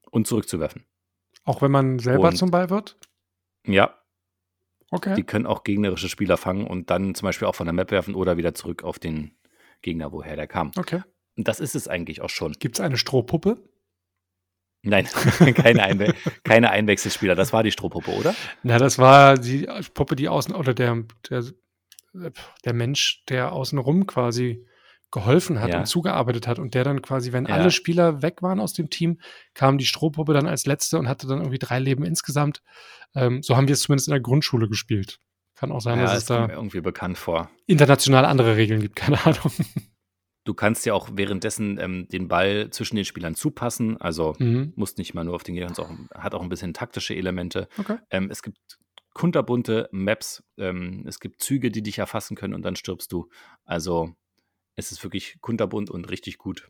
und 0.09 0.27
zurückzuwerfen. 0.27 0.85
Auch 1.43 1.61
wenn 1.61 1.71
man 1.71 1.99
selber 1.99 2.29
Und- 2.29 2.37
zum 2.37 2.51
Ball 2.51 2.69
wird? 2.69 2.97
Ja, 3.65 3.97
Okay. 4.91 5.15
die 5.15 5.23
können 5.23 5.45
auch 5.45 5.63
gegnerische 5.63 6.09
Spieler 6.09 6.37
fangen 6.37 6.67
und 6.67 6.89
dann 6.89 7.15
zum 7.15 7.25
Beispiel 7.27 7.47
auch 7.47 7.55
von 7.55 7.65
der 7.65 7.73
Map 7.73 7.91
werfen 7.91 8.13
oder 8.15 8.37
wieder 8.37 8.53
zurück 8.53 8.83
auf 8.83 8.99
den 8.99 9.35
Gegner, 9.81 10.11
woher 10.11 10.35
der 10.35 10.47
kam. 10.47 10.71
okay. 10.77 11.01
Und 11.37 11.47
das 11.47 11.59
ist 11.61 11.75
es 11.75 11.87
eigentlich 11.87 12.21
auch 12.21 12.29
schon. 12.29 12.51
Gibt 12.53 12.75
es 12.75 12.81
eine 12.81 12.97
Strohpuppe? 12.97 13.57
Nein, 14.83 15.05
keine, 15.55 15.83
Einwe 15.83 16.13
keine 16.43 16.71
Einwechselspieler. 16.71 17.35
Das 17.35 17.53
war 17.53 17.63
die 17.63 17.71
Strohpuppe, 17.71 18.11
oder? 18.11 18.35
Na, 18.63 18.77
das 18.79 18.97
war 18.99 19.37
die 19.37 19.67
Puppe, 19.93 20.15
die 20.17 20.27
außen, 20.27 20.53
oder 20.53 20.73
der, 20.73 21.03
der, 21.29 21.45
der 22.65 22.73
Mensch, 22.73 23.23
der 23.29 23.53
außenrum 23.53 24.07
quasi 24.07 24.65
geholfen 25.11 25.59
hat 25.59 25.69
Ja. 25.71 25.79
und 25.79 25.85
zugearbeitet 25.85 26.47
hat 26.47 26.57
und 26.59 26.73
der 26.73 26.83
dann 26.83 27.01
quasi, 27.01 27.31
wenn 27.33 27.45
Ja. 27.45 27.55
alle 27.55 27.69
Spieler 27.71 28.21
weg 28.21 28.41
waren 28.41 28.59
aus 28.59 28.73
dem 28.73 28.89
Team, 28.89 29.19
kam 29.53 29.77
die 29.77 29.85
Strohpuppe 29.85 30.33
dann 30.33 30.47
als 30.47 30.65
letzte 30.65 30.97
und 30.99 31.07
hatte 31.09 31.27
dann 31.27 31.39
irgendwie 31.39 31.59
drei 31.59 31.79
Leben 31.79 32.03
insgesamt. 32.05 32.61
Ähm, 33.13 33.43
so 33.43 33.57
haben 33.57 33.67
wir 33.67 33.73
es 33.73 33.81
zumindest 33.81 34.07
in 34.07 34.11
der 34.13 34.21
Grundschule 34.21 34.69
gespielt. 34.69 35.19
Kann 35.55 35.71
auch 35.71 35.81
sein, 35.81 35.97
Ja, 35.97 36.03
dass 36.05 36.13
das 36.13 36.19
es 36.23 36.25
da 36.27 36.47
irgendwie 36.49 36.81
bekannt 36.81 37.17
vor. 37.17 37.51
international 37.67 38.25
andere 38.25 38.55
Regeln 38.55 38.81
gibt, 38.81 38.95
keine 39.17 39.23
Ahnung. 39.25 39.51
Du 40.43 40.55
kannst 40.55 40.85
ja 40.87 40.93
auch 40.95 41.09
währenddessen 41.13 41.77
ähm, 41.77 42.07
den 42.07 42.27
Ball 42.27 42.69
zwischen 42.71 42.95
den 42.95 43.05
Spielern 43.05 43.35
zupassen. 43.35 43.99
Also 44.01 44.35
Mhm. 44.39 44.73
musst 44.75 44.97
nicht 44.97 45.13
mal 45.13 45.23
nur 45.23 45.35
auf 45.35 45.43
den 45.43 45.53
Gegner, 45.55 45.77
auch, 45.77 45.89
hat 46.15 46.33
auch 46.33 46.41
ein 46.41 46.49
bisschen 46.49 46.73
taktische 46.73 47.13
Elemente. 47.15 47.67
Okay. 47.77 47.97
Ähm, 48.09 48.29
es 48.31 48.41
gibt 48.41 48.57
kunterbunte 49.13 49.87
Maps. 49.91 50.43
Ähm, 50.57 51.03
es 51.07 51.19
gibt 51.19 51.41
Züge, 51.43 51.69
die 51.69 51.83
dich 51.83 51.99
erfassen 51.99 52.35
können 52.35 52.53
und 52.55 52.63
dann 52.63 52.75
stirbst 52.75 53.11
du. 53.11 53.29
Also 53.65 54.15
es 54.75 54.91
ist 54.91 55.03
wirklich 55.03 55.37
kunterbunt 55.41 55.89
und 55.89 56.09
richtig 56.09 56.37
gut. 56.37 56.69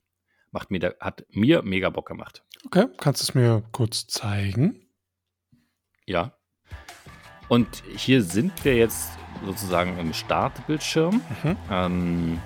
Macht 0.52 0.70
mir, 0.70 0.80
da, 0.80 0.94
hat 1.00 1.26
mir 1.30 1.62
mega 1.62 1.90
Bock 1.90 2.08
gemacht. 2.08 2.44
Okay, 2.66 2.88
kannst 2.98 3.22
du 3.22 3.24
es 3.24 3.34
mir 3.34 3.64
kurz 3.72 4.08
zeigen? 4.08 4.88
Ja. 6.06 6.38
Und 7.48 7.84
hier 7.96 8.22
sind 8.22 8.66
wir 8.66 8.76
jetzt 8.76 9.12
sozusagen 9.46 9.98
im 9.98 10.14
Startbildschirm. 10.14 11.22
Mhm. 11.44 11.58
Ähm, 11.70 12.42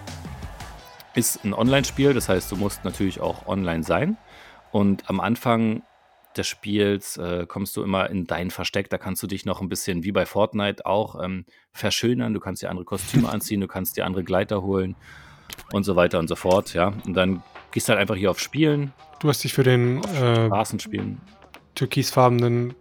ist 1.15 1.43
ein 1.43 1.53
Online-Spiel, 1.53 2.13
das 2.13 2.29
heißt, 2.29 2.51
du 2.51 2.57
musst 2.57 2.83
natürlich 2.83 3.21
auch 3.21 3.47
online 3.47 3.83
sein. 3.83 4.17
Und 4.71 5.09
am 5.09 5.19
Anfang 5.19 5.83
des 6.35 6.47
Spiels 6.47 7.17
äh, 7.17 7.45
kommst 7.47 7.77
du 7.77 7.83
immer 7.83 8.09
in 8.09 8.27
dein 8.27 8.51
Versteck. 8.51 8.89
Da 8.89 8.97
kannst 8.97 9.23
du 9.23 9.27
dich 9.27 9.45
noch 9.45 9.61
ein 9.61 9.69
bisschen 9.69 10.03
wie 10.03 10.11
bei 10.11 10.25
Fortnite 10.25 10.85
auch 10.85 11.23
ähm, 11.23 11.45
verschönern. 11.71 12.33
Du 12.33 12.39
kannst 12.39 12.61
dir 12.61 12.69
andere 12.69 12.85
Kostüme 12.85 13.29
anziehen, 13.31 13.61
du 13.61 13.67
kannst 13.67 13.97
dir 13.97 14.05
andere 14.05 14.23
Gleiter 14.23 14.61
holen 14.61 14.95
und 15.71 15.83
so 15.83 15.95
weiter 15.95 16.19
und 16.19 16.27
so 16.27 16.35
fort. 16.35 16.73
Ja, 16.73 16.93
und 17.05 17.13
dann 17.13 17.43
gehst 17.71 17.87
du 17.87 17.91
halt 17.91 18.01
einfach 18.01 18.15
hier 18.15 18.31
auf 18.31 18.39
Spielen, 18.39 18.93
Du 19.19 19.29
hast 19.29 19.43
dich 19.43 19.53
für 19.53 19.63
den 19.63 20.03
äh, 20.03 20.49
türkisfarbenen 21.73 22.75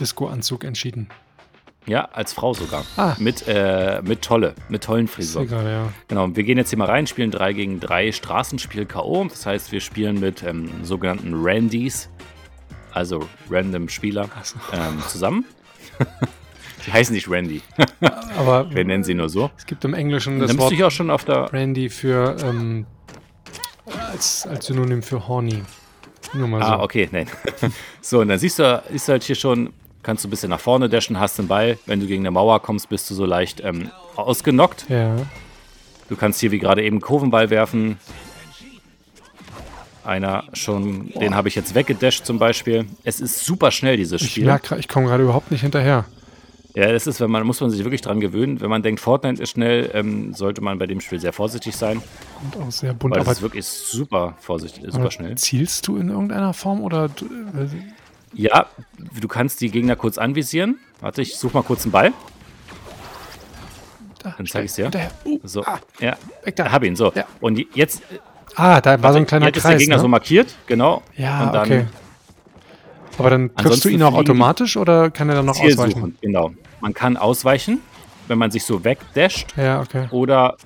Disco-Anzug 0.00 0.64
entschieden. 0.64 1.08
Ja, 1.86 2.06
als 2.06 2.32
Frau 2.32 2.54
sogar. 2.54 2.84
Ah. 2.96 3.14
Mit, 3.18 3.46
äh, 3.46 4.00
mit 4.02 4.22
tolle, 4.22 4.54
mit 4.68 4.82
tollen 4.82 5.04
Ist 5.04 5.14
Frisuren. 5.14 5.46
egal, 5.46 5.66
ja. 5.66 5.92
Genau, 6.08 6.34
wir 6.34 6.42
gehen 6.42 6.56
jetzt 6.56 6.70
hier 6.70 6.78
mal 6.78 6.88
rein, 6.88 7.06
spielen 7.06 7.30
3 7.30 7.52
gegen 7.52 7.78
3 7.78 8.10
Straßenspiel 8.10 8.86
K.O. 8.86 9.24
Das 9.28 9.44
heißt, 9.44 9.70
wir 9.70 9.80
spielen 9.80 10.18
mit 10.18 10.42
ähm, 10.42 10.70
sogenannten 10.82 11.32
Randys, 11.34 12.08
also 12.92 13.28
random 13.50 13.88
Spieler, 13.88 14.30
ähm, 14.72 15.00
zusammen. 15.06 15.44
Die 16.86 16.92
heißen 16.92 17.14
nicht 17.14 17.28
Randy, 17.30 17.62
Aber 18.36 18.70
wir 18.74 18.84
nennen 18.84 19.04
sie 19.04 19.14
nur 19.14 19.28
so. 19.28 19.50
es 19.56 19.66
gibt 19.66 19.84
im 19.84 19.94
Englischen 19.94 20.38
Das 20.38 20.48
Nimmst 20.48 20.60
Wort 20.60 20.82
auch 20.82 20.90
schon 20.90 21.10
auf 21.10 21.24
der. 21.24 21.44
Brandy 21.46 21.88
für 21.88 22.36
ähm, 22.44 22.86
als, 24.12 24.46
als 24.46 24.66
Synonym 24.66 25.02
für 25.02 25.26
horny. 25.28 25.62
Nur 26.32 26.48
mal 26.48 26.60
so. 26.62 26.68
Ah, 26.68 26.82
okay, 26.82 27.08
nein. 27.12 27.26
So, 28.00 28.20
und 28.20 28.28
dann 28.28 28.38
siehst 28.38 28.58
du, 28.58 28.82
du 28.90 28.98
halt 29.08 29.22
hier 29.22 29.36
schon, 29.36 29.72
kannst 30.02 30.24
du 30.24 30.28
ein 30.28 30.30
bisschen 30.30 30.50
nach 30.50 30.60
vorne 30.60 30.88
dashen, 30.88 31.18
hast 31.18 31.38
den 31.38 31.48
Ball. 31.48 31.78
Wenn 31.86 32.00
du 32.00 32.06
gegen 32.06 32.22
eine 32.22 32.30
Mauer 32.30 32.60
kommst, 32.60 32.88
bist 32.88 33.08
du 33.10 33.14
so 33.14 33.24
leicht 33.24 33.62
ähm, 33.64 33.90
ausgenockt. 34.16 34.86
Ja. 34.90 35.16
Du 36.08 36.16
kannst 36.16 36.40
hier 36.40 36.50
wie 36.50 36.58
gerade 36.58 36.82
eben 36.82 37.00
Kurvenball 37.00 37.48
werfen. 37.50 37.98
Einer 40.04 40.44
schon, 40.52 41.08
den 41.18 41.34
habe 41.34 41.48
ich 41.48 41.54
jetzt 41.54 41.74
weggedasht 41.74 42.26
zum 42.26 42.38
Beispiel. 42.38 42.84
Es 43.04 43.20
ist 43.20 43.42
super 43.42 43.70
schnell, 43.70 43.96
dieses 43.96 44.20
Ich 44.20 44.32
Spiel. 44.32 44.44
merke, 44.44 44.76
ich 44.76 44.86
komme 44.86 45.06
gerade 45.06 45.22
überhaupt 45.22 45.50
nicht 45.50 45.62
hinterher. 45.62 46.04
Ja, 46.74 46.90
das 46.90 47.06
ist, 47.06 47.20
wenn 47.20 47.30
man, 47.30 47.46
muss 47.46 47.60
man 47.60 47.70
sich 47.70 47.84
wirklich 47.84 48.00
dran 48.00 48.18
gewöhnen. 48.18 48.60
Wenn 48.60 48.68
man 48.68 48.82
denkt, 48.82 49.00
Fortnite 49.00 49.40
ist 49.40 49.50
schnell, 49.50 49.90
ähm, 49.94 50.34
sollte 50.34 50.60
man 50.60 50.76
bei 50.78 50.86
dem 50.86 51.00
Spiel 51.00 51.20
sehr 51.20 51.32
vorsichtig 51.32 51.76
sein, 51.76 52.02
Und 52.42 52.60
auch 52.60 52.70
sehr 52.72 52.92
bunt. 52.94 53.14
weil 53.14 53.20
es 53.22 53.26
Aber, 53.28 53.32
ist 53.32 53.42
wirklich 53.42 53.64
super 53.66 54.34
vorsichtig, 54.40 54.84
super 54.88 55.10
schnell. 55.12 55.36
zielst 55.36 55.86
du 55.86 55.96
in 55.98 56.08
irgendeiner 56.08 56.52
Form 56.52 56.80
oder 56.82 57.04
äh, 57.06 57.68
Ja, 58.32 58.66
du 59.20 59.28
kannst 59.28 59.60
die 59.60 59.70
Gegner 59.70 59.94
kurz 59.94 60.18
anvisieren. 60.18 60.80
Warte, 61.00 61.22
ich 61.22 61.36
suche 61.38 61.54
mal 61.54 61.62
kurz 61.62 61.84
einen 61.84 61.92
Ball. 61.92 62.12
da, 64.22 64.34
Dann 64.36 64.46
zeig 64.46 64.64
ich's 64.64 64.74
dir. 64.74 64.90
Uh, 65.24 65.38
So, 65.44 65.64
ah, 65.64 65.78
ja, 66.00 66.16
weg 66.42 66.56
da. 66.56 66.72
hab 66.72 66.82
ihn. 66.82 66.96
So, 66.96 67.12
Ja. 67.14 67.24
und 67.40 67.56
je- 67.58 67.66
jetzt, 67.74 68.02
Ah, 68.56 68.80
da 68.80 69.00
war 69.02 69.12
so 69.12 69.18
ein 69.18 69.26
kleiner 69.26 69.46
jetzt 69.46 69.56
ist 69.58 69.62
der 69.64 69.70
Kreis. 69.72 69.80
Gegner 69.80 69.96
ne? 69.96 70.02
so 70.02 70.08
markiert, 70.08 70.54
genau. 70.66 71.02
ja, 71.16 71.46
und 71.46 71.52
dann 71.54 71.64
okay. 71.66 71.86
Aber 73.18 73.30
dann 73.30 73.48
triffst 73.48 73.58
du 73.58 73.68
Ansonsten 73.68 73.88
ihn 73.90 74.02
auch 74.02 74.14
automatisch 74.14 74.76
oder 74.76 75.10
kann 75.10 75.28
er 75.28 75.36
dann 75.36 75.46
noch 75.46 75.54
Ziel 75.54 75.72
ausweichen? 75.72 76.16
genau. 76.20 76.52
Man 76.80 76.92
kann 76.94 77.16
ausweichen, 77.16 77.80
wenn 78.28 78.38
man 78.38 78.50
sich 78.50 78.64
so 78.64 78.84
wegdasht, 78.84 79.56
Ja, 79.56 79.80
okay. 79.80 80.08
oder 80.10 80.56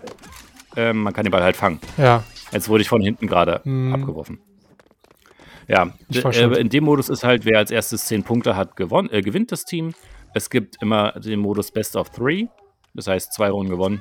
ähm, 0.76 1.02
man 1.02 1.12
kann 1.12 1.24
den 1.24 1.30
Ball 1.30 1.42
halt 1.42 1.56
fangen. 1.56 1.80
Ja, 1.96 2.24
Jetzt 2.50 2.68
wurde 2.70 2.80
ich 2.82 2.88
von 2.88 3.02
hinten 3.02 3.26
gerade 3.26 3.60
Hm. 3.64 3.92
abgeworfen. 3.94 4.38
Ja, 5.66 5.92
äh, 6.10 6.60
in 6.60 6.70
dem 6.70 6.84
Modus 6.84 7.10
ist 7.10 7.24
halt, 7.24 7.44
wer 7.44 7.58
als 7.58 7.70
erstes 7.70 8.06
10 8.06 8.22
Punkte 8.22 8.56
hat, 8.56 8.74
gewonnen, 8.76 9.10
äh, 9.12 9.20
gewinnt 9.20 9.52
das 9.52 9.64
Team. 9.66 9.92
Es 10.32 10.48
gibt 10.48 10.80
immer 10.80 11.12
den 11.12 11.40
Modus 11.40 11.70
Best 11.70 11.94
of 11.94 12.08
Three. 12.08 12.46
Das 12.94 13.06
heißt, 13.06 13.34
zwei 13.34 13.50
Runden 13.50 13.70
gewonnen. 13.70 14.00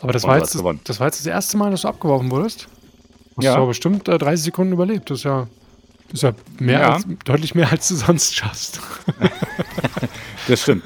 aber 0.00 0.12
das 0.12 0.24
war, 0.24 0.34
du 0.34 0.40
jetzt 0.40 0.54
das, 0.56 0.62
das 0.84 0.98
war 1.00 1.06
jetzt 1.06 1.20
das 1.20 1.26
erste 1.26 1.56
Mal, 1.56 1.70
dass 1.70 1.82
du 1.82 1.88
abgeworfen 1.88 2.28
wurdest? 2.32 2.68
Hast 3.36 3.44
Ja. 3.44 3.52
du 3.52 3.58
aber 3.58 3.68
bestimmt 3.68 4.08
äh, 4.08 4.18
30 4.18 4.46
Sekunden 4.46 4.72
überlebt. 4.72 5.08
Das 5.10 5.18
ist 5.18 5.24
ja, 5.24 5.46
das 6.10 6.14
ist 6.14 6.22
ja, 6.22 6.32
mehr 6.58 6.80
Ja. 6.80 6.92
Als, 6.94 7.06
deutlich 7.24 7.54
mehr, 7.54 7.70
als 7.70 7.88
du 7.88 7.96
sonst 7.96 8.34
schaffst. 8.34 8.80
Das 10.48 10.62
stimmt. 10.62 10.84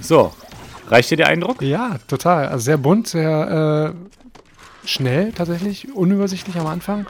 So, 0.00 0.32
reicht 0.88 1.10
dir 1.10 1.16
der 1.16 1.28
Eindruck? 1.28 1.62
Ja, 1.62 1.96
total. 2.06 2.48
Also 2.48 2.64
sehr 2.64 2.76
bunt, 2.78 3.08
sehr 3.08 3.94
äh, 4.84 4.86
schnell 4.86 5.32
tatsächlich, 5.32 5.94
unübersichtlich 5.94 6.56
am 6.58 6.66
Anfang. 6.66 7.06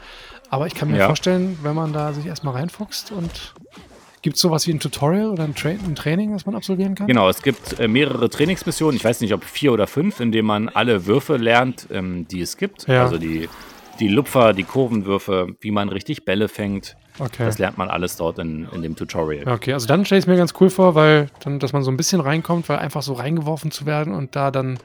Aber 0.49 0.67
ich 0.67 0.73
kann 0.73 0.89
mir 0.89 0.99
Ja. 0.99 1.07
vorstellen, 1.07 1.59
wenn 1.63 1.75
man 1.75 1.91
da 1.91 2.13
sich 2.13 2.25
erstmal 2.25 2.53
reinfuchst 2.53 3.11
und 3.11 3.53
gibt 4.21 4.37
es 4.37 4.41
sowas 4.41 4.65
wie 4.67 4.71
ein 4.73 4.79
Tutorial 4.79 5.27
oder 5.27 5.43
ein, 5.43 5.53
Tra 5.53 5.69
ein 5.69 5.95
Training, 5.95 6.31
das 6.31 6.45
man 6.45 6.55
absolvieren 6.55 6.95
kann? 6.95 7.07
Genau, 7.07 7.27
es 7.29 7.41
gibt 7.41 7.77
äh, 7.79 7.87
mehrere 7.89 8.29
Trainingsmissionen. 8.29 8.95
Ich 8.95 9.03
weiß 9.03 9.19
nicht, 9.21 9.33
ob 9.33 9.43
vier 9.43 9.73
oder 9.73 9.85
fünf, 9.87 10.19
in 10.21 10.31
denen 10.31 10.47
man 10.47 10.69
alle 10.69 11.05
Würfe 11.05 11.35
lernt, 11.35 11.87
ähm, 11.91 12.25
die 12.29 12.41
es 12.41 12.55
gibt. 12.57 12.87
Ja. 12.87 13.03
Also 13.03 13.17
die, 13.17 13.49
die 13.99 14.07
Lupfer, 14.07 14.53
die 14.53 14.63
Kurvenwürfe, 14.63 15.55
wie 15.59 15.71
man 15.71 15.89
richtig 15.89 16.25
Bälle 16.25 16.47
fängt. 16.47 16.95
Okay. 17.19 17.45
Das 17.45 17.57
lernt 17.57 17.77
man 17.77 17.89
alles 17.89 18.15
dort 18.15 18.37
in, 18.39 18.67
in 18.71 18.83
dem 18.83 18.95
Tutorial. 18.95 19.47
Okay, 19.47 19.73
also 19.73 19.87
dann 19.87 20.05
stelle 20.05 20.19
ich 20.19 20.23
es 20.23 20.27
mir 20.27 20.37
ganz 20.37 20.53
cool 20.59 20.69
vor, 20.69 20.93
weil 20.93 21.29
dann, 21.39 21.59
dass 21.59 21.73
man 21.73 21.83
so 21.83 21.89
ein 21.89 21.97
bisschen 21.97 22.21
reinkommt, 22.21 22.69
weil 22.69 22.77
einfach 22.77 23.01
so 23.01 23.13
reingeworfen 23.13 23.71
zu 23.71 23.85
werden 23.85 24.13
und 24.13 24.35
da 24.35 24.51
dann 24.51 24.77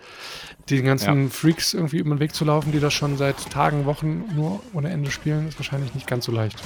den 0.70 0.84
ganzen 0.84 1.30
Freaks 1.30 1.74
irgendwie 1.74 1.98
über 1.98 2.14
den 2.14 2.20
Weg 2.20 2.34
zu 2.34 2.44
laufen, 2.44 2.72
die 2.72 2.80
das 2.80 2.94
schon 2.94 3.16
seit 3.16 3.50
Tagen, 3.50 3.84
Wochen 3.84 4.24
nur 4.34 4.60
ohne 4.72 4.90
Ende 4.90 5.10
spielen, 5.10 5.48
ist 5.48 5.58
wahrscheinlich 5.58 5.94
nicht 5.94 6.06
ganz 6.06 6.24
so 6.24 6.32
leicht. 6.32 6.62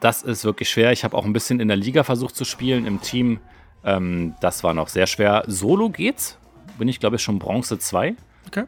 Das 0.00 0.22
ist 0.22 0.44
wirklich 0.44 0.70
schwer. 0.70 0.92
Ich 0.92 1.04
habe 1.04 1.16
auch 1.16 1.26
ein 1.26 1.34
bisschen 1.34 1.60
in 1.60 1.68
der 1.68 1.76
Liga 1.76 2.04
versucht 2.04 2.34
zu 2.34 2.44
spielen, 2.44 2.86
im 2.86 3.02
Team. 3.02 3.38
Ähm, 3.84 4.34
das 4.40 4.64
war 4.64 4.72
noch 4.72 4.88
sehr 4.88 5.06
schwer. 5.06 5.44
Solo 5.46 5.90
geht's. 5.90 6.38
Bin 6.78 6.88
ich, 6.88 7.00
glaube 7.00 7.16
ich, 7.16 7.22
schon 7.22 7.38
Bronze 7.38 7.78
2. 7.78 8.14
Okay. 8.46 8.64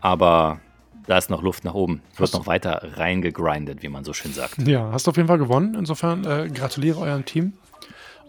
Aber 0.00 0.60
da 1.06 1.18
ist 1.18 1.30
noch 1.30 1.42
Luft 1.42 1.64
nach 1.64 1.74
oben. 1.74 2.02
Wird 2.10 2.20
Hast- 2.20 2.34
noch 2.34 2.46
weiter 2.46 2.98
reingegrindet, 2.98 3.82
wie 3.82 3.88
man 3.88 4.04
so 4.04 4.12
schön 4.12 4.32
sagt. 4.32 4.58
Ja, 4.66 4.90
hast 4.92 5.08
auf 5.08 5.16
jeden 5.16 5.28
Fall 5.28 5.38
gewonnen. 5.38 5.74
Insofern 5.74 6.24
äh, 6.24 6.48
gratuliere 6.52 7.00
eurem 7.00 7.24
Team. 7.24 7.54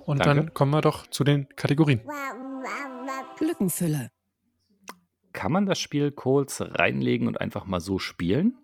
Und 0.06 0.20
Danke. 0.20 0.36
dann 0.44 0.54
kommen 0.54 0.72
wir 0.72 0.82
doch 0.82 1.08
zu 1.08 1.24
den 1.24 1.48
Kategorien. 1.56 2.02
Lückenfüller. 3.40 4.10
Kann 5.34 5.52
man 5.52 5.66
das 5.66 5.80
Spiel 5.80 6.12
Coles 6.12 6.62
reinlegen 6.62 7.28
und 7.28 7.40
einfach 7.40 7.66
mal 7.66 7.80
so 7.80 8.00
spielen? 8.00 8.58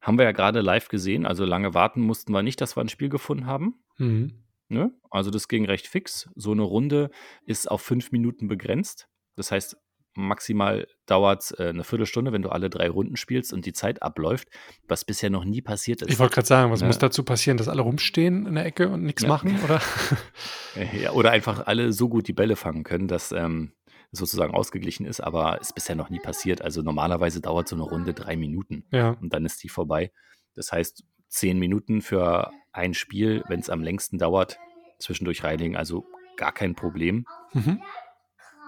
Haben 0.00 0.18
wir 0.18 0.24
ja 0.24 0.32
gerade 0.32 0.60
live 0.60 0.88
gesehen, 0.88 1.26
also 1.26 1.44
lange 1.44 1.74
warten 1.74 2.00
mussten 2.02 2.32
wir 2.32 2.42
nicht, 2.42 2.60
dass 2.60 2.76
wir 2.76 2.82
ein 2.82 2.88
Spiel 2.88 3.08
gefunden 3.08 3.46
haben. 3.46 3.76
Mhm. 3.98 4.32
Ne? 4.68 4.92
Also 5.10 5.30
das 5.30 5.48
ging 5.48 5.64
recht 5.64 5.86
fix. 5.86 6.28
So 6.34 6.52
eine 6.52 6.62
Runde 6.62 7.10
ist 7.44 7.70
auf 7.70 7.80
fünf 7.82 8.12
Minuten 8.12 8.48
begrenzt. 8.48 9.08
Das 9.36 9.50
heißt, 9.50 9.76
maximal 10.16 10.86
dauert 11.06 11.42
es 11.42 11.50
äh, 11.52 11.68
eine 11.68 11.84
Viertelstunde, 11.84 12.32
wenn 12.32 12.42
du 12.42 12.48
alle 12.50 12.68
drei 12.70 12.88
Runden 12.88 13.16
spielst 13.16 13.52
und 13.52 13.66
die 13.66 13.72
Zeit 13.72 14.02
abläuft, 14.02 14.48
was 14.88 15.04
bisher 15.04 15.30
noch 15.30 15.44
nie 15.44 15.62
passiert 15.62 16.02
ist. 16.02 16.10
Ich 16.10 16.18
wollte 16.18 16.34
gerade 16.34 16.46
sagen, 16.48 16.70
was 16.72 16.80
Ja. 16.80 16.86
muss 16.86 16.98
dazu 16.98 17.22
passieren, 17.24 17.56
dass 17.58 17.68
alle 17.68 17.82
rumstehen 17.82 18.46
in 18.46 18.54
der 18.54 18.64
Ecke 18.66 18.88
und 18.88 19.02
nichts 19.04 19.22
Ja. 19.22 19.28
machen, 19.28 19.58
oder? 19.64 19.80
Äh, 20.76 21.02
Ja, 21.04 21.12
oder 21.12 21.30
einfach 21.30 21.66
alle 21.66 21.92
so 21.92 22.08
gut 22.08 22.28
die 22.28 22.32
Bälle 22.32 22.56
fangen 22.56 22.84
können, 22.84 23.08
dass 23.08 23.32
ähm, 23.32 23.72
es 24.12 24.18
sozusagen 24.18 24.54
ausgeglichen 24.54 25.06
ist, 25.06 25.20
aber 25.20 25.60
ist 25.60 25.74
bisher 25.74 25.96
noch 25.96 26.10
nie 26.10 26.20
passiert. 26.20 26.62
Also 26.62 26.82
normalerweise 26.82 27.40
dauert 27.40 27.68
so 27.68 27.76
eine 27.76 27.84
Runde 27.84 28.12
drei 28.14 28.36
Minuten 28.36 28.84
ja. 28.90 29.10
und 29.20 29.32
dann 29.32 29.44
ist 29.46 29.62
die 29.62 29.68
vorbei. 29.68 30.12
Das 30.54 30.72
heißt, 30.72 31.04
zehn 31.28 31.58
Minuten 31.58 32.02
für 32.02 32.50
ein 32.72 32.94
Spiel, 32.94 33.42
wenn 33.48 33.60
es 33.60 33.70
am 33.70 33.82
längsten 33.82 34.18
dauert, 34.18 34.58
zwischendurch 34.98 35.44
reinlegen, 35.44 35.76
also 35.76 36.04
gar 36.36 36.52
kein 36.52 36.74
Problem. 36.74 37.26
Mhm. 37.52 37.82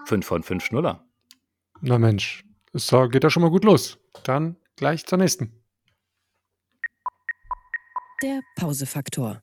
Fünf 0.05 0.25
von 0.25 0.43
fünf 0.43 0.63
Schnuller. 0.65 1.05
Na 1.81 1.97
Mensch, 1.97 2.43
es 2.73 2.87
so- 2.87 3.07
geht 3.09 3.23
ja 3.23 3.29
schon 3.29 3.41
mal 3.43 3.49
gut 3.51 3.63
los. 3.63 3.97
Dann 4.23 4.55
gleich 4.75 5.05
zur 5.05 5.17
nächsten. 5.17 5.53
Der 8.21 8.41
Pausefaktor. 8.57 9.41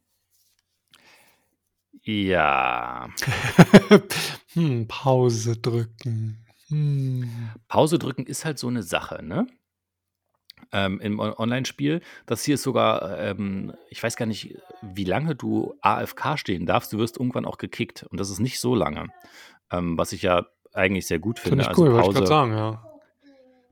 Ja, 2.02 3.08
hm, 4.52 4.86
Pause 4.86 5.56
drücken. 5.56 6.44
Hm. 6.68 7.50
Pause 7.68 7.98
drücken 7.98 8.26
ist 8.26 8.44
halt 8.44 8.58
so 8.58 8.68
eine 8.68 8.82
Sache, 8.82 9.22
ne? 9.24 9.46
Ähm, 10.72 11.00
Im 11.00 11.18
On- 11.18 11.32
Online-Spiel, 11.36 12.00
das 12.26 12.44
hier 12.44 12.54
ist 12.56 12.62
sogar, 12.62 13.18
ähm, 13.18 13.74
ich 13.88 14.02
weiß 14.02 14.16
gar 14.16 14.26
nicht, 14.26 14.56
wie 14.82 15.04
lange 15.04 15.34
du 15.34 15.74
AFK 15.80 16.36
stehen 16.38 16.66
darfst. 16.66 16.92
Du 16.92 16.98
wirst 16.98 17.18
irgendwann 17.18 17.44
auch 17.44 17.58
gekickt 17.58 18.04
und 18.04 18.18
das 18.20 18.30
ist 18.30 18.40
nicht 18.40 18.60
so 18.60 18.74
lange, 18.74 19.08
ähm, 19.70 19.96
was 19.98 20.12
ich 20.12 20.22
ja 20.22 20.46
eigentlich 20.76 21.06
sehr 21.06 21.18
gut 21.18 21.38
finde. 21.38 21.50
Finde 21.50 21.62
ich 21.64 21.68
Also 21.68 21.82
cool, 21.82 21.92
wollte 21.92 22.00
ich 22.00 22.06
Pause, 22.06 22.18
gerade 22.18 22.26
sagen, 22.26 22.52
ja. 22.52 22.84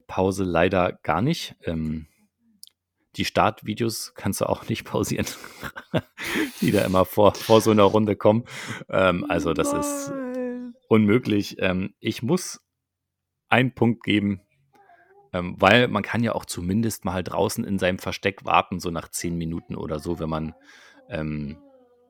Pause 0.06 0.44
leider 0.44 0.98
gar 1.02 1.22
nicht. 1.22 1.56
Ähm, 1.64 2.06
die 3.16 3.24
Startvideos 3.24 4.12
kannst 4.14 4.40
du 4.40 4.46
auch 4.46 4.68
nicht 4.68 4.84
pausieren, 4.84 5.26
die 6.60 6.72
da 6.72 6.82
immer 6.84 7.04
vor, 7.04 7.34
vor 7.34 7.60
so 7.60 7.70
einer 7.70 7.84
Runde 7.84 8.16
kommen. 8.16 8.44
Ähm, 8.88 9.24
also 9.28 9.52
das 9.52 9.72
ist 9.72 10.12
unmöglich. 10.88 11.56
Ähm, 11.60 11.94
ich 12.00 12.22
muss 12.22 12.60
einen 13.48 13.74
Punkt 13.74 14.02
geben, 14.02 14.40
ähm, 15.32 15.54
weil 15.58 15.88
man 15.88 16.02
kann 16.02 16.22
ja 16.22 16.34
auch 16.34 16.44
zumindest 16.44 17.04
mal 17.04 17.22
draußen 17.22 17.64
in 17.64 17.78
seinem 17.78 17.98
Versteck 17.98 18.44
warten, 18.44 18.80
so 18.80 18.90
nach 18.90 19.08
zehn 19.08 19.36
Minuten 19.36 19.76
oder 19.76 20.00
so, 20.00 20.18
wenn 20.18 20.28
man 20.28 20.54
ähm, 21.08 21.58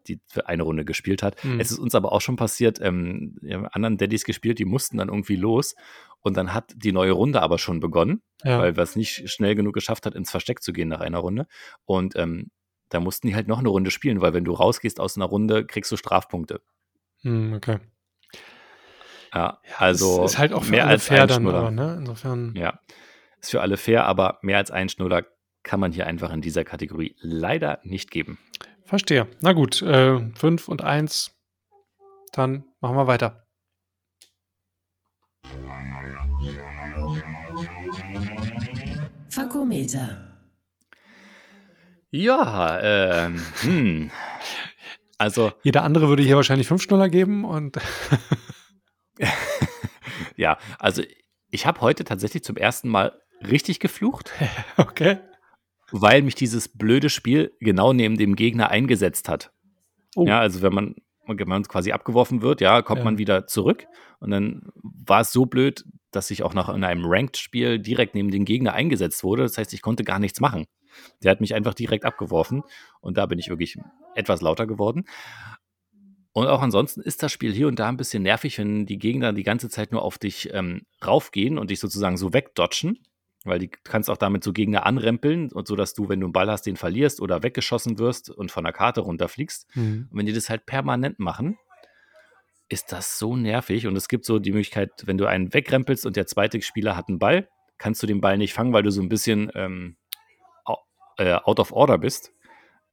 die 0.05 0.21
für 0.27 0.47
eine 0.49 0.63
Runde 0.63 0.85
gespielt 0.85 1.23
hat. 1.23 1.43
Hm. 1.43 1.61
Es 1.61 1.71
ist 1.71 1.79
uns 1.79 1.95
aber 1.95 2.13
auch 2.13 2.21
schon 2.21 2.37
passiert, 2.37 2.81
ähm, 2.81 3.37
wir 3.41 3.57
haben 3.57 3.67
anderen 3.67 3.97
Daddys 3.97 4.25
gespielt, 4.25 4.59
die 4.59 4.65
mussten 4.65 4.99
dann 4.99 5.09
irgendwie 5.09 5.37
los 5.37 5.75
und 6.21 6.37
dann 6.37 6.55
hat 6.55 6.73
die 6.77 6.93
neue 6.93 7.13
Runde 7.13 7.43
aber 7.43 7.59
schon 7.59 7.81
begonnen, 7.81 8.23
Ja. 8.45 8.59
weil 8.59 8.77
wir 8.77 8.83
es 8.83 8.97
nicht 8.97 9.29
schnell 9.31 9.55
genug 9.55 9.75
geschafft 9.75 10.07
hat, 10.07 10.15
ins 10.15 10.31
Versteck 10.31 10.63
zu 10.63 10.73
gehen 10.73 10.89
nach 10.89 11.01
einer 11.01 11.19
Runde. 11.19 11.47
Und 11.85 12.17
ähm, 12.17 12.51
da 12.89 13.01
mussten 13.01 13.27
die 13.27 13.35
halt 13.35 13.49
noch 13.49 13.59
eine 13.59 13.69
Runde 13.69 13.91
spielen, 13.91 14.21
weil 14.21 14.35
wenn 14.35 14.45
du 14.45 14.53
rausgehst 14.53 15.01
aus 15.01 15.17
einer 15.17 15.27
Runde, 15.27 15.67
kriegst 15.67 15.91
du 15.93 15.97
Strafpunkte. 15.97 16.61
Hm, 17.23 17.55
okay. 17.55 17.79
Ja, 19.35 19.59
also 19.79 20.25
ist, 20.25 20.33
ist 20.35 20.39
halt 20.39 20.53
auch 20.53 20.65
für 20.65 20.71
mehr 20.71 20.87
als 20.87 21.07
fair 21.07 21.23
ein 21.23 21.29
dann, 21.29 21.47
aber, 21.49 21.71
ne? 21.71 21.97
Insofern. 21.99 22.55
Ja, 22.57 22.79
ist 23.41 23.51
für 23.51 23.61
alle 23.61 23.77
fair, 23.77 24.05
aber 24.07 24.39
mehr 24.43 24.59
als 24.59 24.71
ein 24.71 24.89
Schnuller 24.89 25.27
kann 25.65 25.81
man 25.81 25.93
hier 25.93 26.07
einfach 26.07 26.33
in 26.33 26.41
dieser 26.41 26.63
Kategorie 26.65 27.17
leider 27.21 27.81
nicht 27.83 28.11
geben. 28.11 28.39
Verstehe. 28.85 29.27
Na 29.41 29.53
gut, 29.53 29.81
äh, 29.83 30.21
5 30.35 30.69
und 30.69 30.83
1. 30.83 31.35
Dann 32.33 32.65
machen 32.81 32.97
wir 32.97 33.07
weiter. 33.07 33.47
Fakometer. 39.31 40.39
Ja, 42.11 42.81
ähm, 42.81 43.43
hm. 43.63 44.11
Also, 45.19 45.53
Jeder 45.63 45.83
andere 45.83 46.09
würde 46.09 46.23
hier 46.23 46.37
wahrscheinlich 46.37 46.69
5 46.69 46.83
Schnuller 46.83 47.09
geben 47.09 47.45
und 47.45 47.79
ja, 50.37 50.59
also 50.79 51.03
ich 51.51 51.67
habe 51.67 51.81
heute 51.81 52.05
tatsächlich 52.05 52.45
zum 52.45 52.57
ersten 52.57 52.89
Mal 52.89 53.21
richtig 53.43 53.81
geflucht, 53.81 54.33
okay. 54.77 55.19
Weil 56.01 56.23
mich 56.23 56.35
dieses 56.35 56.69
blöde 56.69 57.09
Spiel 57.09 57.53
genau 57.61 57.93
neben 57.93 58.17
dem 58.17 58.35
Gegner 58.35 58.69
eingesetzt 58.71 59.29
hat. 59.29 59.53
Oh. 60.17 60.27
Ja, 60.27 60.41
also 60.41 60.61
wenn 60.61 60.75
man, 60.75 60.95
wenn 61.27 61.49
man 61.49 61.63
quasi 61.63 61.93
abgeworfen 61.93 62.43
wird, 62.43 62.61
ja, 62.61 62.83
kommt 62.83 62.99
Ja. 62.99 63.05
man 63.05 63.19
wieder 63.19 63.47
zurück. 63.47 63.87
Und 64.19 64.31
dann 64.31 64.63
war 64.83 65.21
es 65.21 65.33
so 65.33 65.47
blöd, 65.47 65.85
dass 66.11 66.31
ich 66.31 66.43
auch 66.43 66.53
noch 66.55 66.69
in 66.69 66.83
einem 66.83 67.05
Ranked-Spiel 67.05 67.79
direkt 67.79 68.15
neben 68.15 68.31
den 68.31 68.45
Gegner 68.45 68.73
eingesetzt 68.73 69.23
wurde. 69.23 69.43
Das 69.45 69.57
heißt, 69.57 69.73
ich 69.73 69.83
konnte 69.83 70.03
gar 70.05 70.19
nichts 70.19 70.41
machen. 70.41 70.65
Der 71.23 71.31
hat 71.31 71.41
mich 71.41 71.55
einfach 71.55 71.75
direkt 71.75 72.05
abgeworfen. 72.05 72.63
Und 73.01 73.17
da 73.17 73.27
bin 73.27 73.39
ich 73.39 73.49
wirklich 73.49 73.77
etwas 74.15 74.41
lauter 74.41 74.67
geworden. 74.67 75.05
Und 76.33 76.49
auch 76.49 76.63
ansonsten 76.63 77.01
ist 77.03 77.23
das 77.23 77.31
Spiel 77.31 77.53
hier 77.53 77.69
und 77.69 77.79
da 77.79 77.89
ein 77.89 77.97
bisschen 77.97 78.25
nervig, 78.25 78.59
wenn 78.59 78.87
die 78.87 78.99
Gegner 78.99 79.33
die 79.33 79.45
ganze 79.45 79.69
Zeit 79.69 79.93
nur 79.93 80.03
auf 80.03 80.19
dich 80.19 80.53
ähm, 80.53 80.83
raufgehen 81.05 81.59
und 81.59 81.71
dich 81.71 81.79
sozusagen 81.79 82.17
so 82.17 82.33
wegdodgen. 82.33 82.99
Weil 83.45 83.59
die, 83.59 83.69
du 83.69 83.79
kannst 83.85 84.09
auch 84.09 84.17
damit 84.17 84.43
so 84.43 84.53
Gegner 84.53 84.87
anrempeln 84.87 85.53
und 85.53 85.69
so, 85.69 85.77
dass 85.77 85.93
du, 85.95 86.09
wenn 86.09 86.21
du 86.21 86.27
einen 86.27 86.33
Ball 86.33 86.51
hast, 86.51 86.63
den 86.63 86.77
verlierst 86.77 87.21
oder 87.21 87.43
weggeschossen 87.43 87.99
wirst 87.99 88.31
und 88.31 88.51
von 88.51 88.65
der 88.65 88.73
Karte 88.73 89.03
runterfliegst. 89.03 89.67
Hm. 89.75 90.09
Und 90.11 90.19
wenn 90.19 90.27
die 90.27 90.33
das 90.33 90.49
halt 90.49 90.65
permanent 90.65 91.19
machen, 91.19 91.59
ist 92.69 92.93
das 92.93 93.19
so 93.19 93.37
nervig. 93.37 93.87
Und 93.87 93.97
es 93.97 94.09
gibt 94.09 94.25
so 94.25 94.39
die 94.39 94.53
Möglichkeit, 94.53 94.91
wenn 95.05 95.19
du 95.19 95.27
einen 95.27 95.53
wegrempelst 95.53 96.07
und 96.07 96.17
der 96.17 96.27
zweite 96.27 96.61
Spieler 96.63 96.97
hat 96.97 97.09
einen 97.09 97.19
Ball, 97.19 97.49
kannst 97.77 98.03
du 98.03 98.07
den 98.07 98.21
Ball 98.21 98.39
nicht 98.39 98.55
fangen, 98.55 98.73
weil 98.73 98.83
du 98.83 98.91
so 98.91 99.03
ein 99.03 99.09
bisschen 99.11 99.51
ähm, 99.55 99.97
äh, 101.19 101.35
out 101.35 101.61
of 101.61 101.73
order 101.73 101.99
bist 101.99 102.33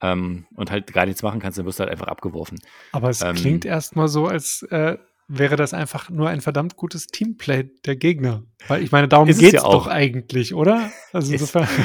ähm, 0.01 0.47
und 0.55 0.71
halt 0.71 0.91
gar 0.93 1.05
nichts 1.05 1.23
machen 1.23 1.39
kannst, 1.39 1.57
dann 1.57 1.65
wirst 1.65 1.79
du 1.79 1.83
halt 1.83 1.91
einfach 1.91 2.07
abgeworfen. 2.07 2.59
Aber 2.91 3.09
es 3.09 3.21
Ähm, 3.21 3.35
klingt 3.35 3.65
erstmal 3.65 4.07
so, 4.07 4.27
als 4.27 4.63
äh, 4.63 4.97
wäre 5.33 5.55
das 5.55 5.73
einfach 5.73 6.09
nur 6.09 6.29
ein 6.29 6.41
verdammt 6.41 6.75
gutes 6.75 7.07
Teamplay 7.07 7.69
der 7.85 7.95
Gegner. 7.95 8.43
Weil 8.67 8.83
ich 8.83 8.91
meine, 8.91 9.07
darum 9.07 9.27
Ist 9.29 9.37
es 9.37 9.41
geht 9.41 9.53
ja 9.53 9.59
es 9.59 9.65
auch. 9.65 9.71
doch 9.85 9.87
eigentlich, 9.87 10.53
oder? 10.53 10.91
Also 11.13 11.33
Ist- 11.33 11.41
insofern. 11.41 11.67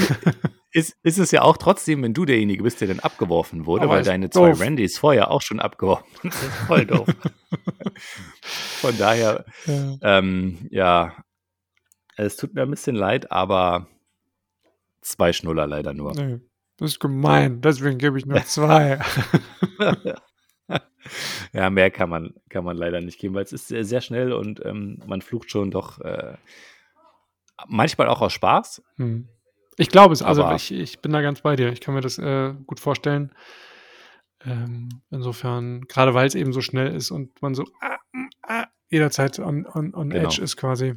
Ist, 0.73 0.95
ist 1.03 1.19
es 1.19 1.31
ja 1.31 1.41
auch 1.41 1.57
trotzdem, 1.57 2.03
wenn 2.03 2.13
du 2.13 2.27
derjenige 2.27 2.63
bist, 2.63 2.83
der 2.83 2.89
dann 2.89 3.01
abgeworfen 3.01 3.65
wurde, 3.65 3.85
Aber 3.85 3.95
weil 3.95 4.03
deine 4.03 4.29
zwei 4.29 4.51
doof. 4.51 4.61
Randys 4.61 4.99
vorher 4.99 5.31
auch 5.31 5.41
schon 5.41 5.59
abgeworfen 5.59 6.05
sind. 6.23 6.33
Voll 6.67 6.85
doof. 6.85 7.09
Von 8.81 8.99
daher, 8.99 9.47
ja. 9.65 9.97
ähm, 10.03 10.67
ja, 10.71 11.15
es 12.17 12.37
tut 12.37 12.53
mir 12.53 12.61
ein 12.63 12.71
bisschen 12.71 12.95
leid, 12.95 13.31
aber 13.33 13.87
zwei 15.01 15.33
Schnuller 15.33 15.67
leider 15.67 15.95
nur. 15.95 16.13
Nee, 16.15 16.41
das 16.77 16.91
ist 16.91 17.01
gemein, 17.01 17.63
deswegen 17.63 17.97
gebe 17.97 18.19
ich 18.19 18.27
nur 18.27 18.45
zwei. 18.45 18.99
Ja, 21.53 21.71
mehr 21.71 21.91
kann 21.91 22.11
man, 22.11 22.35
kann 22.49 22.65
man 22.65 22.77
leider 22.77 23.01
nicht 23.01 23.19
geben, 23.19 23.35
weil 23.35 23.45
es 23.45 23.53
ist 23.53 23.69
sehr, 23.69 23.85
sehr 23.85 24.01
schnell 24.01 24.33
und 24.33 24.65
ähm, 24.65 25.03
man 25.07 25.23
flucht 25.23 25.51
schon 25.51 25.71
doch 25.71 26.01
äh, 26.01 26.35
manchmal 27.67 28.09
auch 28.09 28.21
aus 28.21 28.33
Spaß. 28.33 28.83
Hm. 28.97 29.29
Ich 29.79 29.89
glaube 29.89 30.15
es, 30.15 30.23
also 30.23 30.51
ich, 30.53 30.73
ich 30.73 31.01
bin 31.01 31.13
da 31.13 31.21
ganz 31.21 31.43
bei 31.43 31.55
dir. 31.55 31.71
Ich 31.71 31.81
kann 31.81 31.95
mir 31.95 32.01
das 32.01 32.19
äh, 32.19 32.55
gut 32.67 32.81
vorstellen. 32.81 33.33
Ähm, 34.45 34.89
insofern, 35.11 35.83
gerade 35.83 36.15
weil 36.15 36.27
es 36.27 36.35
eben 36.35 36.53
so 36.53 36.61
schnell 36.61 36.95
ist 36.95 37.11
und 37.11 37.43
man 37.43 37.55
so 37.55 37.65
ah, 38.43 38.67
jederzeit 38.89 39.39
on, 39.39 39.67
on, 39.67 39.95
on 39.95 40.11
Genau. 40.11 40.29
Edge 40.29 40.41
ist 40.41 40.57
quasi. 40.57 40.95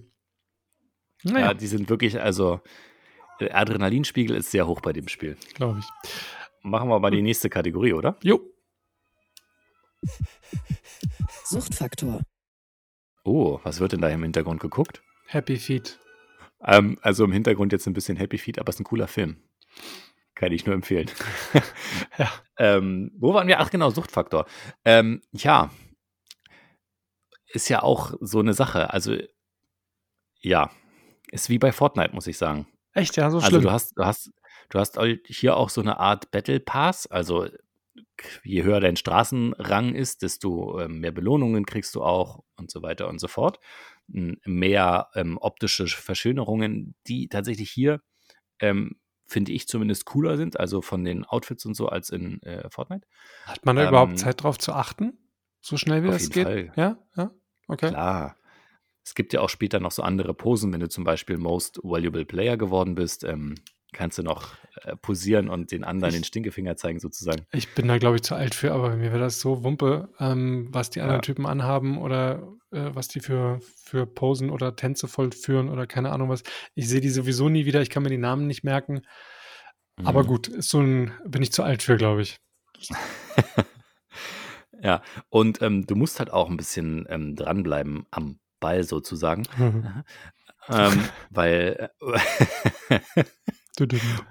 Ja. 1.23 1.31
Naja, 1.33 1.53
die 1.53 1.67
sind 1.67 1.89
wirklich, 1.89 2.21
also 2.21 2.61
der 3.39 3.55
Adrenalinspiegel 3.55 4.35
ist 4.35 4.51
sehr 4.51 4.67
hoch 4.67 4.81
bei 4.81 4.93
dem 4.93 5.07
Spiel. 5.07 5.35
glaube 5.55 5.79
ich. 5.79 6.09
Machen 6.61 6.89
wir 6.89 6.99
mal 6.99 7.11
die 7.11 7.21
nächste 7.21 7.49
Kategorie, 7.49 7.93
oder? 7.93 8.17
Jo, 8.21 8.41
Suchtfaktor. 11.45 12.21
Oh, 13.23 13.59
was 13.63 13.79
wird 13.79 13.91
denn 13.93 14.01
da 14.01 14.09
im 14.09 14.23
Hintergrund 14.23 14.59
geguckt? 14.59 15.01
Happy 15.27 15.57
Feet. 15.57 15.99
Ähm, 16.63 16.97
also 17.01 17.23
im 17.25 17.31
Hintergrund 17.31 17.71
jetzt 17.71 17.87
ein 17.87 17.93
bisschen 17.93 18.17
Happy 18.17 18.37
Feet, 18.37 18.59
aber 18.59 18.69
es 18.69 18.75
ist 18.75 18.81
ein 18.81 18.85
cooler 18.85 19.07
Film. 19.07 19.37
Kann 20.35 20.51
ich 20.51 20.65
nur 20.65 20.75
empfehlen. 20.75 21.09
Ja. 22.17 22.29
ähm, 22.57 23.11
wo 23.17 23.33
waren 23.33 23.47
wir? 23.47 23.59
Ach 23.61 23.69
genau, 23.69 23.89
Suchtfaktor. 23.91 24.45
Ähm, 24.83 25.21
ja, 25.31 25.69
ist 27.47 27.69
ja 27.69 27.81
auch 27.81 28.13
so 28.19 28.39
eine 28.39 28.53
Sache. 28.53 28.93
Also 28.93 29.15
ja, 30.41 30.69
ist 31.31 31.49
wie 31.49 31.59
bei 31.59 31.71
Fortnite, 31.71 32.13
muss 32.13 32.27
ich 32.27 32.37
sagen. 32.37 32.67
Echt, 32.93 33.15
ja, 33.15 33.29
so 33.29 33.37
Also 33.37 33.47
schlimm. 33.49 33.61
du 33.61 33.71
hast, 33.71 33.97
du 33.97 34.03
hast, 34.05 34.31
du 34.69 34.79
hast 34.79 34.99
hier 35.27 35.55
auch 35.55 35.69
so 35.69 35.79
eine 35.81 35.97
Art 35.99 36.29
Battle 36.31 36.59
Pass. 36.59 37.07
Also 37.07 37.47
je 38.43 38.63
höher 38.63 38.79
dein 38.79 38.95
Straßenrang 38.95 39.95
ist, 39.95 40.21
desto 40.21 40.79
ähm, 40.79 40.99
mehr 40.99 41.11
Belohnungen 41.11 41.65
kriegst 41.65 41.95
du 41.95 42.03
auch 42.03 42.43
und 42.55 42.71
so 42.71 42.81
weiter 42.81 43.07
und 43.07 43.19
so 43.19 43.27
fort. 43.27 43.59
Mehr 44.07 45.09
ähm, 45.13 45.37
optische 45.39 45.87
Verschönerungen, 45.87 46.95
die 47.07 47.27
tatsächlich 47.27 47.69
hier, 47.69 48.01
ähm, 48.59 48.99
finde 49.27 49.51
ich 49.51 49.67
zumindest 49.67 50.05
cooler 50.05 50.37
sind, 50.37 50.59
also 50.59 50.81
von 50.81 51.03
den 51.03 51.23
Outfits 51.25 51.65
und 51.65 51.75
so, 51.75 51.87
als 51.87 52.09
in 52.09 52.41
äh, 52.41 52.67
Fortnite. 52.71 53.07
Hat 53.45 53.65
man 53.65 53.75
da 53.75 53.83
Ähm, 53.83 53.89
überhaupt 53.89 54.17
Zeit 54.19 54.41
drauf 54.43 54.57
zu 54.57 54.73
achten? 54.73 55.17
So 55.61 55.77
schnell 55.77 56.03
wie 56.03 56.07
auf 56.07 56.15
das 56.15 56.23
jeden 56.23 56.33
geht? 56.33 56.43
Fall. 56.45 56.73
Ja, 56.75 56.97
ja, 57.15 57.31
okay. 57.67 57.89
Klar. 57.89 58.35
Es 59.03 59.15
gibt 59.15 59.33
ja 59.33 59.41
auch 59.41 59.49
später 59.49 59.79
noch 59.79 59.91
so 59.91 60.03
andere 60.03 60.33
Posen, 60.33 60.71
wenn 60.73 60.79
du 60.81 60.89
zum 60.89 61.03
Beispiel 61.03 61.37
Most 61.37 61.79
Valuable 61.83 62.25
Player 62.25 62.57
geworden 62.57 62.95
bist, 62.95 63.23
ähm, 63.23 63.55
kannst 63.93 64.17
du 64.17 64.23
noch 64.23 64.49
äh, 64.83 64.95
posieren 64.95 65.49
und 65.49 65.71
den 65.71 65.83
anderen 65.83 66.13
Ich- 66.13 66.19
den 66.21 66.23
Stinkefinger 66.25 66.75
zeigen 66.77 66.99
sozusagen. 66.99 67.45
Ich 67.51 67.73
bin 67.73 67.87
da, 67.87 67.97
glaube 67.97 68.17
ich, 68.17 68.21
zu 68.23 68.35
alt 68.35 68.53
für, 68.55 68.71
aber 68.71 68.95
mir 68.95 69.11
wäre 69.11 69.19
das 69.19 69.39
so 69.39 69.63
Wumpe, 69.63 70.09
ähm, 70.19 70.67
was 70.71 70.89
die 70.89 71.01
anderen 71.01 71.17
Ja. 71.19 71.21
Typen 71.23 71.45
anhaben 71.45 71.97
oder 71.97 72.43
äh, 72.71 72.89
was 72.93 73.07
die 73.07 73.19
für, 73.19 73.59
für 73.83 74.05
Posen 74.05 74.49
oder 74.51 74.75
Tänze 74.75 75.07
vollführen 75.07 75.69
oder 75.69 75.87
keine 75.87 76.11
Ahnung 76.11 76.29
was. 76.29 76.43
Ich 76.75 76.87
sehe 76.87 77.01
die 77.01 77.09
sowieso 77.09 77.49
nie 77.49 77.65
wieder, 77.65 77.81
ich 77.81 77.89
kann 77.89 78.03
mir 78.03 78.09
die 78.09 78.17
Namen 78.17 78.45
nicht 78.47 78.63
merken. 78.63 79.01
Aber 80.03 80.23
Mhm. 80.23 80.27
gut, 80.27 80.47
ist 80.47 80.69
so 80.69 80.79
ein, 80.81 81.11
bin 81.25 81.41
ich 81.41 81.51
zu 81.51 81.63
alt 81.63 81.81
für, 81.83 81.97
glaube 81.97 82.21
ich. 82.21 82.39
Ja, 84.81 85.01
und 85.27 85.61
ähm, 85.61 85.85
du 85.85 85.95
musst 85.95 86.19
halt 86.19 86.31
auch 86.31 86.49
ein 86.49 86.55
bisschen 86.55 87.05
ähm, 87.09 87.35
dranbleiben 87.35 88.05
am 88.11 88.39
Ball 88.61 88.85
sozusagen, 88.85 89.43
ähm, 90.69 91.03
weil, 91.31 91.89
äh. 92.89 92.99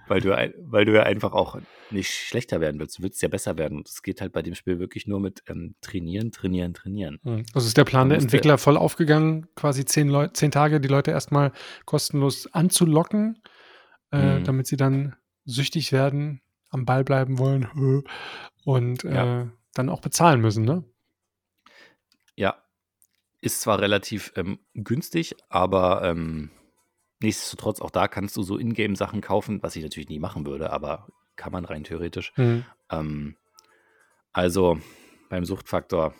Weil, 0.09 0.21
du, 0.21 0.31
weil 0.65 0.85
du 0.85 0.95
ja 0.95 1.03
einfach 1.05 1.33
auch 1.33 1.59
nicht 1.91 2.11
schlechter 2.11 2.61
werden 2.61 2.79
willst. 2.81 2.99
Du 2.99 3.03
willst 3.03 3.23
ja 3.23 3.29
besser 3.29 3.57
werden. 3.59 3.79
Und 3.79 3.89
es 3.89 4.03
geht 4.03 4.21
halt 4.21 4.33
bei 4.33 4.43
dem 4.43 4.55
Spiel 4.55 4.79
wirklich 4.79 5.07
nur 5.07 5.21
mit 5.21 5.43
ähm, 5.49 5.75
trainieren, 5.81 6.33
trainieren, 6.33 6.75
trainieren. 6.75 7.19
Hm. 7.23 7.45
Also 7.55 7.67
ist 7.67 7.77
der 7.77 7.85
Plan 7.85 8.09
der 8.09 8.19
Entwickler 8.19 8.59
voll 8.59 8.77
aufgegangen, 8.77 9.47
quasi 9.55 9.85
zehn, 9.85 10.09
Leu 10.09 10.29
zehn 10.29 10.51
Tage 10.51 10.81
die 10.81 10.89
Leute 10.89 11.11
erstmal 11.11 11.53
kostenlos 11.85 12.53
anzulocken, 12.53 13.43
äh, 14.13 14.39
Mhm. 14.41 14.45
damit 14.45 14.67
sie 14.67 14.77
dann 14.77 15.17
süchtig 15.45 15.93
werden, 15.93 16.43
am 16.71 16.85
Ball 16.85 17.05
bleiben 17.05 17.39
wollen 17.39 18.05
und 18.65 19.03
Ja. 19.05 19.43
äh, 19.43 19.47
dann 19.75 19.89
auch 19.89 20.01
bezahlen 20.01 20.41
müssen, 20.41 20.65
ne? 20.65 20.85
Ja, 22.37 22.57
ist 23.41 23.61
zwar 23.63 23.81
relativ 23.81 24.33
ähm, 24.37 24.59
günstig, 24.75 25.37
aber 25.49 26.03
ähm, 26.05 26.51
nichtsdestotrotz 27.21 27.81
auch 27.81 27.91
da 27.91 28.09
kannst 28.09 28.37
du 28.37 28.43
so 28.43 28.59
Ingame-Sachen 28.59 29.21
kaufen, 29.21 29.63
was 29.63 29.77
ich 29.77 29.83
natürlich 29.83 30.09
nie 30.09 30.19
machen 30.19 30.47
würde, 30.47 30.71
aber 30.71 31.09
kann 31.37 31.53
man 31.53 31.65
rein 31.65 31.85
theoretisch. 31.85 32.33
Hm. 32.35 32.65
Ähm, 32.91 33.37
also 34.33 34.79
beim 35.29 35.45
Suchtfaktor, 35.45 36.15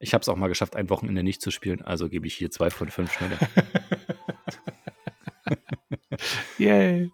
ich 0.00 0.14
habe 0.14 0.22
es 0.22 0.28
auch 0.28 0.36
mal 0.36 0.48
geschafft, 0.48 0.76
ein 0.76 0.90
Wochenende 0.90 1.22
nicht 1.22 1.42
zu 1.42 1.50
spielen, 1.50 1.82
also 1.82 2.08
gebe 2.08 2.26
ich 2.26 2.34
hier 2.34 2.50
zwei 2.50 2.70
von 2.70 2.90
fünf 2.90 3.12
Schnelle. 3.12 3.38
Yay. 6.58 7.10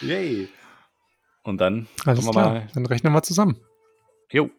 Yay! 0.00 0.48
Und 1.42 1.58
dann 1.58 1.88
Alles 2.04 2.24
wir 2.24 2.32
klar, 2.32 2.50
mal. 2.50 2.68
dann 2.74 2.86
rechnen 2.86 3.12
wir 3.12 3.22
zusammen. 3.22 3.60
Jo. 4.30 4.50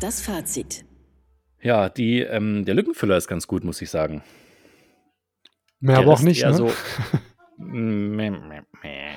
Das 0.00 0.20
Fazit. 0.20 0.84
Ja, 1.64 1.88
die, 1.88 2.20
ähm, 2.20 2.66
der 2.66 2.74
Lückenfüller 2.74 3.16
ist 3.16 3.26
ganz 3.26 3.46
gut, 3.46 3.64
muss 3.64 3.80
ich 3.80 3.88
sagen. 3.88 4.22
Mehr 5.80 5.96
Der 5.96 6.04
aber 6.04 6.12
auch 6.12 6.20
nicht, 6.20 6.44
ne? 6.44 6.52
so. 6.54 6.70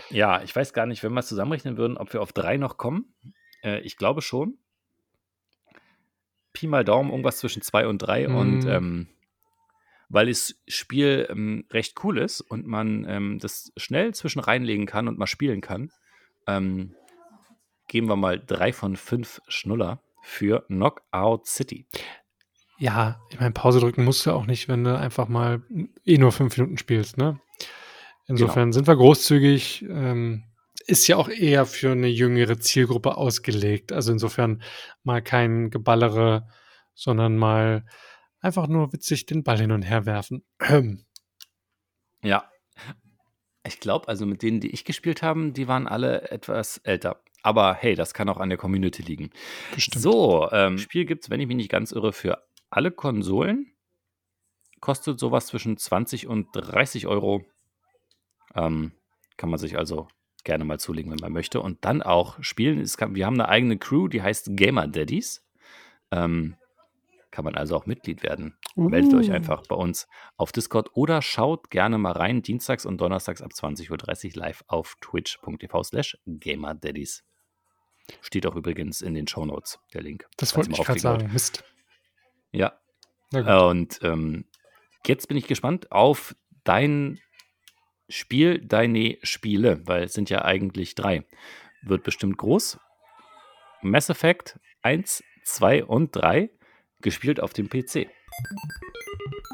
Ja, 0.09 0.41
ich 0.43 0.55
weiß 0.55 0.71
gar 0.71 0.85
nicht, 0.85 1.03
wenn 1.03 1.11
wir 1.11 1.19
es 1.19 1.27
zusammenrechnen 1.27 1.75
würden, 1.75 1.97
ob 1.97 2.13
wir 2.13 2.21
auf 2.21 2.31
drei 2.31 2.55
noch 2.57 2.77
kommen. 2.77 3.13
Äh, 3.63 3.79
ich 3.81 3.97
glaube 3.97 4.21
schon. 4.21 4.57
Pi 6.53 6.67
mal 6.67 6.85
Daumen, 6.85 7.09
irgendwas 7.09 7.37
zwischen 7.39 7.61
zwei 7.61 7.85
und 7.85 7.97
drei. 7.97 8.29
Und 8.29 8.63
Mm. 8.63 8.69
ähm, 8.69 9.07
weil 10.07 10.27
das 10.27 10.55
Spiel 10.67 11.27
ähm, 11.29 11.65
recht 11.71 12.01
cool 12.03 12.17
ist 12.17 12.39
und 12.39 12.65
man 12.65 13.05
ähm, 13.09 13.39
das 13.39 13.73
schnell 13.75 14.13
zwischen 14.13 14.39
reinlegen 14.39 14.85
kann 14.85 15.09
und 15.09 15.17
mal 15.17 15.27
spielen 15.27 15.59
kann, 15.59 15.91
ähm, 16.47 16.95
geben 17.87 18.07
wir 18.07 18.15
mal 18.15 18.39
drei 18.39 18.71
von 18.71 18.95
fünf 18.95 19.41
Schnuller 19.49 20.01
für 20.21 20.65
Knockout 20.67 21.45
City. 21.45 21.87
Ja, 22.79 23.19
ich 23.31 23.39
meine, 23.39 23.51
Pause 23.51 23.79
drücken 23.79 24.03
musst 24.03 24.25
du 24.25 24.31
auch 24.31 24.45
nicht, 24.45 24.67
wenn 24.67 24.83
du 24.83 24.97
einfach 24.97 25.27
mal 25.27 25.63
eh 26.05 26.17
nur 26.17 26.31
fünf 26.31 26.57
Minuten 26.57 26.77
spielst, 26.77 27.17
ne? 27.17 27.39
Insofern 28.27 28.73
sind 28.73 28.87
wir 28.87 28.95
großzügig. 28.95 29.85
Ähm, 29.89 30.43
ist 30.85 31.07
ja 31.07 31.17
auch 31.17 31.29
eher 31.29 31.65
für 31.65 31.91
eine 31.91 32.07
jüngere 32.07 32.59
Zielgruppe 32.59 33.17
ausgelegt. 33.17 33.91
Also 33.91 34.11
insofern 34.11 34.61
mal 35.03 35.21
kein 35.21 35.69
Geballere, 35.69 36.47
sondern 36.93 37.37
mal 37.37 37.85
einfach 38.39 38.67
nur 38.67 38.93
witzig 38.93 39.25
den 39.25 39.43
Ball 39.43 39.59
hin 39.59 39.71
und 39.71 39.83
her 39.83 40.05
werfen. 40.05 40.43
Ja. 42.23 42.49
Ich 43.63 43.79
glaube, 43.79 44.07
also 44.07 44.25
mit 44.25 44.41
denen, 44.41 44.59
die 44.59 44.71
ich 44.71 44.85
gespielt 44.85 45.21
habe, 45.21 45.51
die 45.51 45.67
waren 45.67 45.87
alle 45.87 46.31
etwas 46.31 46.79
älter. 46.79 47.21
Aber 47.43 47.75
hey, 47.75 47.93
das 47.93 48.15
kann 48.15 48.27
auch 48.27 48.37
an 48.37 48.49
der 48.49 48.57
Community 48.57 49.03
liegen. 49.03 49.29
Bestimmt. 49.75 50.01
So, 50.01 50.49
ähm, 50.51 50.79
Spiel 50.79 51.05
gibt 51.05 51.23
es, 51.23 51.29
wenn 51.29 51.39
ich 51.39 51.47
mich 51.47 51.57
nicht 51.57 51.69
ganz 51.69 51.91
irre, 51.91 52.11
für 52.11 52.43
alle 52.69 52.91
Konsolen. 52.91 53.73
Kostet 54.79 55.19
sowas 55.19 55.47
zwischen 55.47 55.77
20 55.77 56.27
und 56.27 56.49
30 56.53 57.07
Euro. 57.07 57.45
Ähm, 58.55 58.91
kann 59.37 59.49
man 59.49 59.59
sich 59.59 59.77
also 59.77 60.07
gerne 60.43 60.63
mal 60.63 60.79
zulegen, 60.79 61.11
wenn 61.11 61.19
man 61.19 61.33
möchte. 61.33 61.61
Und 61.61 61.83
dann 61.83 62.01
auch 62.01 62.41
spielen. 62.41 62.85
Kann, 62.97 63.15
wir 63.15 63.25
haben 63.25 63.35
eine 63.35 63.49
eigene 63.49 63.77
Crew, 63.77 64.07
die 64.07 64.21
heißt 64.21 64.51
Gamer 64.55 64.87
Daddies. 64.87 65.45
Ähm, 66.11 66.55
kann 67.31 67.43
man 67.43 67.55
also 67.55 67.75
auch 67.75 67.85
Mitglied 67.85 68.23
werden. 68.23 68.57
Meldet 68.75 69.13
euch 69.13 69.29
Uh. 69.29 69.33
einfach 69.33 69.63
bei 69.67 69.75
uns 69.75 70.07
auf 70.37 70.51
Discord 70.51 70.89
oder 70.95 71.21
schaut 71.21 71.69
gerne 71.69 71.97
mal 71.97 72.13
rein, 72.13 72.41
dienstags 72.41 72.85
und 72.85 72.99
donnerstags 72.99 73.41
ab 73.41 73.51
20.30 73.53 73.91
Uhr 73.91 74.41
live 74.41 74.63
auf 74.67 74.95
twitch.tv 75.01 75.83
slash 75.83 76.17
gamerdaddies. 76.25 77.23
Steht 78.21 78.47
auch 78.47 78.55
übrigens 78.55 79.01
in 79.01 79.13
den 79.13 79.27
Shownotes, 79.27 79.79
der 79.93 80.01
Link. 80.01 80.27
Das 80.37 80.55
wollte 80.55 80.71
ich 80.71 80.77
gerade 80.77 80.99
sagen. 80.99 81.29
Mist. 81.33 81.63
Ja, 82.51 82.79
Na 83.31 83.41
gut. 83.41 83.71
und 83.71 83.99
ähm, 84.03 84.45
jetzt 85.05 85.27
bin 85.27 85.37
ich 85.37 85.47
gespannt 85.47 85.91
auf 85.91 86.35
dein 86.63 87.19
Spiel, 88.09 88.59
deine 88.59 89.17
Spiele, 89.23 89.85
weil 89.85 90.03
es 90.03 90.13
sind 90.13 90.29
ja 90.29 90.45
eigentlich 90.45 90.95
drei. 90.95 91.25
Wird 91.81 92.03
bestimmt 92.03 92.37
groß. 92.37 92.79
Mass 93.81 94.09
Effect 94.09 94.59
1, 94.81 95.23
2 95.43 95.85
und 95.85 96.15
3, 96.15 96.49
gespielt 97.01 97.39
auf 97.39 97.53
dem 97.53 97.69
PC. 97.69 98.09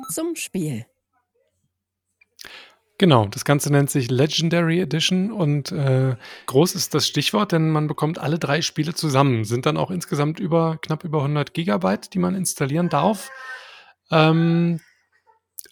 Zum 0.09 0.35
Spiel. 0.35 0.85
Genau, 2.99 3.25
das 3.25 3.43
Ganze 3.43 3.71
nennt 3.71 3.89
sich 3.89 4.11
Legendary 4.11 4.79
Edition 4.79 5.31
und 5.31 5.71
äh, 5.71 6.15
groß 6.45 6.75
ist 6.75 6.93
das 6.93 7.07
Stichwort, 7.07 7.51
denn 7.51 7.71
man 7.71 7.87
bekommt 7.87 8.19
alle 8.19 8.37
drei 8.37 8.61
Spiele 8.61 8.93
zusammen. 8.93 9.45
Sind 9.45 9.65
dann 9.65 9.77
auch 9.77 9.89
insgesamt 9.89 10.39
über 10.39 10.77
knapp 10.81 11.03
über 11.03 11.19
100 11.19 11.53
Gigabyte, 11.53 12.13
die 12.13 12.19
man 12.19 12.35
installieren 12.35 12.89
darf. 12.89 13.31
Ähm, 14.11 14.79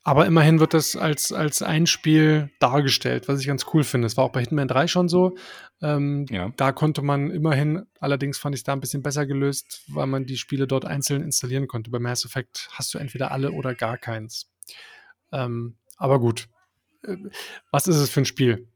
aber 0.03 0.25
immerhin 0.25 0.60
wird 0.60 0.73
das 0.73 0.95
als, 0.95 1.31
als 1.31 1.62
ein 1.62 1.86
Spiel 1.86 2.49
dargestellt, 2.60 3.27
was 3.27 3.39
ich 3.39 3.45
ganz 3.45 3.67
cool 3.71 3.84
finde. 3.84 4.07
Es 4.07 4.17
war 4.17 4.23
auch 4.23 4.31
bei 4.31 4.39
Hitman 4.41 4.67
3 4.67 4.88
schon 4.88 5.07
so. 5.07 5.36
Ähm, 5.79 6.25
Ja. 6.29 6.51
Da 6.57 6.71
konnte 6.71 7.03
man 7.03 7.29
immerhin, 7.29 7.86
allerdings 7.99 8.39
fand 8.39 8.55
ich 8.55 8.62
es 8.62 8.63
da 8.63 8.73
ein 8.73 8.79
bisschen 8.79 9.03
besser 9.03 9.27
gelöst, 9.27 9.84
weil 9.89 10.07
man 10.07 10.25
die 10.25 10.38
Spiele 10.38 10.65
dort 10.65 10.86
einzeln 10.86 11.21
installieren 11.21 11.67
konnte. 11.67 11.91
Bei 11.91 11.99
Mass 11.99 12.25
Effect 12.25 12.67
hast 12.71 12.95
du 12.95 12.97
entweder 12.97 13.31
alle 13.31 13.51
oder 13.51 13.75
gar 13.75 13.99
keins. 13.99 14.49
Ähm, 15.31 15.77
aber 15.97 16.19
gut. 16.19 16.47
Was 17.72 17.88
ist 17.88 17.98
es 17.98 18.10
für 18.10 18.22
ein 18.22 18.26
Spiel? 18.26 18.68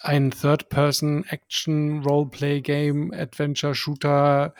Ein 0.00 0.30
Third-Person-Action-Roleplay-Game, 0.30 3.12
Adventure-Shooter, 3.12 4.54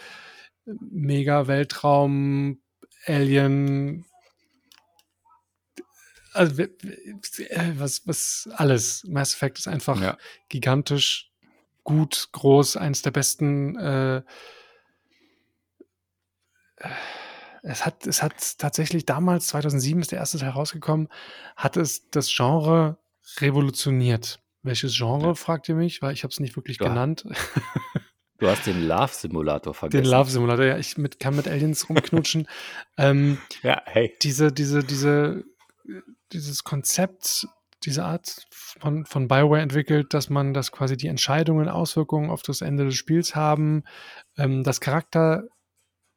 Mega-Weltraum, 0.67 2.61
Alien, 3.07 4.05
also 6.33 6.65
was, 7.77 8.07
was 8.07 8.49
alles. 8.55 9.05
Mass 9.05 9.35
Effect 9.35 9.59
ist 9.59 9.69
einfach 9.69 10.01
Ja. 10.01 10.17
gigantisch, 10.49 11.33
gut, 11.83 12.29
groß, 12.33 12.77
eines 12.77 13.03
der 13.03 13.11
besten. 13.11 13.77
Äh, 13.77 14.23
es 17.63 17.85
hat, 17.87 18.07
es 18.07 18.23
hat 18.23 18.59
tatsächlich 18.59 19.07
damals, 19.07 19.49
2007 19.49 20.01
ist 20.01 20.13
der 20.13 20.19
erste 20.19 20.39
Teil 20.39 20.51
rausgekommen, 20.51 21.09
hat 21.57 21.77
es 21.77 22.09
das 22.11 22.29
Genre 22.35 22.99
revolutioniert. 23.39 24.41
Welches 24.63 24.97
Genre, 24.97 25.29
Ja. 25.29 25.35
fragt 25.35 25.69
ihr 25.69 25.75
mich, 25.75 26.03
weil 26.03 26.13
ich 26.13 26.23
habe 26.23 26.33
es 26.33 26.41
nicht 26.41 26.57
wirklich 26.57 26.79
Ja. 26.81 26.89
genannt. 26.89 27.25
Du 28.39 28.49
hast 28.49 28.67
den 28.67 28.89
Love 28.89 29.13
Simulator 29.13 29.75
vergessen. 29.75 30.03
Den 30.03 30.11
Love 30.11 30.31
Simulator, 30.31 30.65
ja, 30.65 30.79
ich 30.79 30.97
mit, 30.97 31.21
kann 31.21 31.37
mit 31.37 31.47
Aliens 31.47 31.91
rumknutschen. 31.91 32.49
ähm, 32.97 33.37
Ja, 33.63 33.83
hey. 33.85 34.17
diese, 34.23 34.51
diese, 34.51 34.83
diese 34.83 35.45
dieses 36.33 36.65
Konzept, 36.65 37.47
diese 37.85 38.05
Art 38.05 38.47
von, 38.51 39.05
von 39.05 39.29
Bioware 39.29 39.61
entwickelt, 39.61 40.15
dass 40.15 40.31
man, 40.31 40.55
dass 40.55 40.73
quasi 40.73 40.97
die 40.97 41.09
Entscheidungen 41.09 41.69
Auswirkungen 41.69 42.31
auf 42.31 42.43
das 42.43 42.63
Ende 42.63 42.87
des 42.87 42.95
Spiels 42.95 43.35
haben, 43.35 43.85
ähm, 44.39 44.63
dass 44.65 44.81
Charakter, 44.81 45.45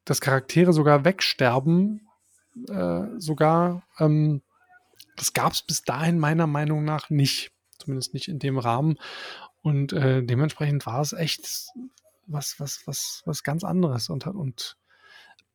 dass 0.05 0.21
Charaktere 0.21 0.73
sogar 0.73 1.05
wegsterben, 1.05 2.07
äh, 2.69 3.03
sogar, 3.17 3.83
ähm, 3.99 4.41
das 5.15 5.33
gab 5.33 5.53
es 5.53 5.61
bis 5.61 5.83
dahin 5.83 6.19
meiner 6.19 6.47
Meinung 6.47 6.83
nach 6.83 7.09
nicht. 7.09 7.51
Zumindest 7.77 8.13
nicht 8.13 8.27
in 8.27 8.39
dem 8.39 8.57
Rahmen. 8.57 8.97
Und 9.61 9.93
äh, 9.93 10.23
dementsprechend 10.23 10.85
war 10.85 11.01
es 11.01 11.13
echt 11.13 11.71
was, 12.27 12.59
was, 12.59 12.83
was, 12.85 13.23
was 13.25 13.43
ganz 13.43 13.63
anderes 13.63 14.09
und, 14.09 14.25
und 14.27 14.77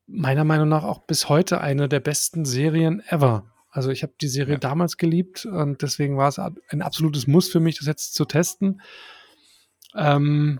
meiner 0.07 0.43
Meinung 0.43 0.69
nach 0.69 0.83
auch 0.83 0.99
bis 0.99 1.29
heute 1.29 1.61
eine 1.61 1.87
der 1.87 1.99
besten 1.99 2.45
Serien 2.45 3.01
ever. 3.07 3.45
Also 3.71 3.91
ich 3.91 4.01
habe 4.01 4.13
die 4.19 4.27
Serie 4.27 4.55
ja. 4.55 4.59
damals 4.59 4.97
geliebt 4.97 5.45
und 5.45 5.81
deswegen 5.81 6.17
war 6.17 6.27
es 6.27 6.39
ein 6.39 6.81
absolutes 6.81 7.27
Muss 7.27 7.49
für 7.49 7.59
mich, 7.59 7.77
das 7.77 7.87
jetzt 7.87 8.15
zu 8.15 8.25
testen. 8.25 8.81
Ähm, 9.95 10.59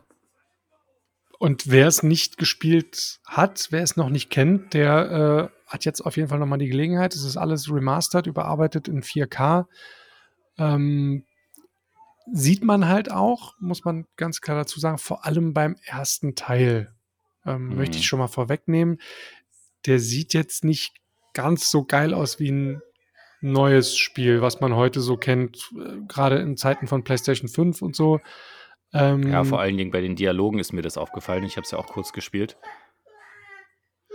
und 1.39 1.71
wer 1.71 1.87
es 1.87 2.03
nicht 2.03 2.37
gespielt 2.37 3.21
hat, 3.25 3.67
wer 3.71 3.81
es 3.81 3.95
noch 3.95 4.09
nicht 4.09 4.29
kennt, 4.29 4.73
der 4.73 5.49
äh, 5.49 5.71
hat 5.71 5.85
jetzt 5.85 6.01
auf 6.01 6.17
jeden 6.17 6.27
Fall 6.27 6.37
nochmal 6.37 6.59
die 6.59 6.67
Gelegenheit. 6.67 7.15
Es 7.15 7.23
ist 7.23 7.37
alles 7.37 7.71
remastered, 7.71 8.27
überarbeitet 8.27 8.89
in 8.89 9.01
4K. 9.01 9.65
Ähm, 10.57 11.23
sieht 12.31 12.63
man 12.65 12.89
halt 12.89 13.09
auch, 13.09 13.55
muss 13.59 13.85
man 13.85 14.05
ganz 14.17 14.41
klar 14.41 14.57
dazu 14.57 14.81
sagen, 14.81 14.97
vor 14.97 15.25
allem 15.25 15.53
beim 15.53 15.77
ersten 15.85 16.35
Teil. 16.35 16.93
Ähm, 17.45 17.69
mhm. 17.69 17.75
Möchte 17.77 17.97
ich 17.97 18.05
schon 18.05 18.19
mal 18.19 18.27
vorwegnehmen. 18.27 18.99
Der 19.85 19.99
sieht 19.99 20.33
jetzt 20.33 20.65
nicht 20.65 20.93
ganz 21.33 21.71
so 21.71 21.85
geil 21.85 22.13
aus 22.13 22.41
wie 22.41 22.51
ein 22.51 22.81
neues 23.39 23.95
Spiel, 23.95 24.41
was 24.41 24.59
man 24.59 24.75
heute 24.75 24.99
so 24.99 25.15
kennt, 25.15 25.71
äh, 25.73 26.01
gerade 26.05 26.39
in 26.39 26.57
Zeiten 26.57 26.87
von 26.87 27.05
PlayStation 27.05 27.47
5 27.47 27.81
und 27.81 27.95
so. 27.95 28.19
Ähm, 28.93 29.31
ja, 29.31 29.43
vor 29.43 29.59
allen 29.59 29.77
Dingen 29.77 29.91
bei 29.91 30.01
den 30.01 30.15
Dialogen 30.15 30.59
ist 30.59 30.73
mir 30.73 30.81
das 30.81 30.97
aufgefallen. 30.97 31.43
Ich 31.43 31.57
habe 31.57 31.65
es 31.65 31.71
ja 31.71 31.77
auch 31.77 31.87
kurz 31.87 32.13
gespielt. 32.13 32.57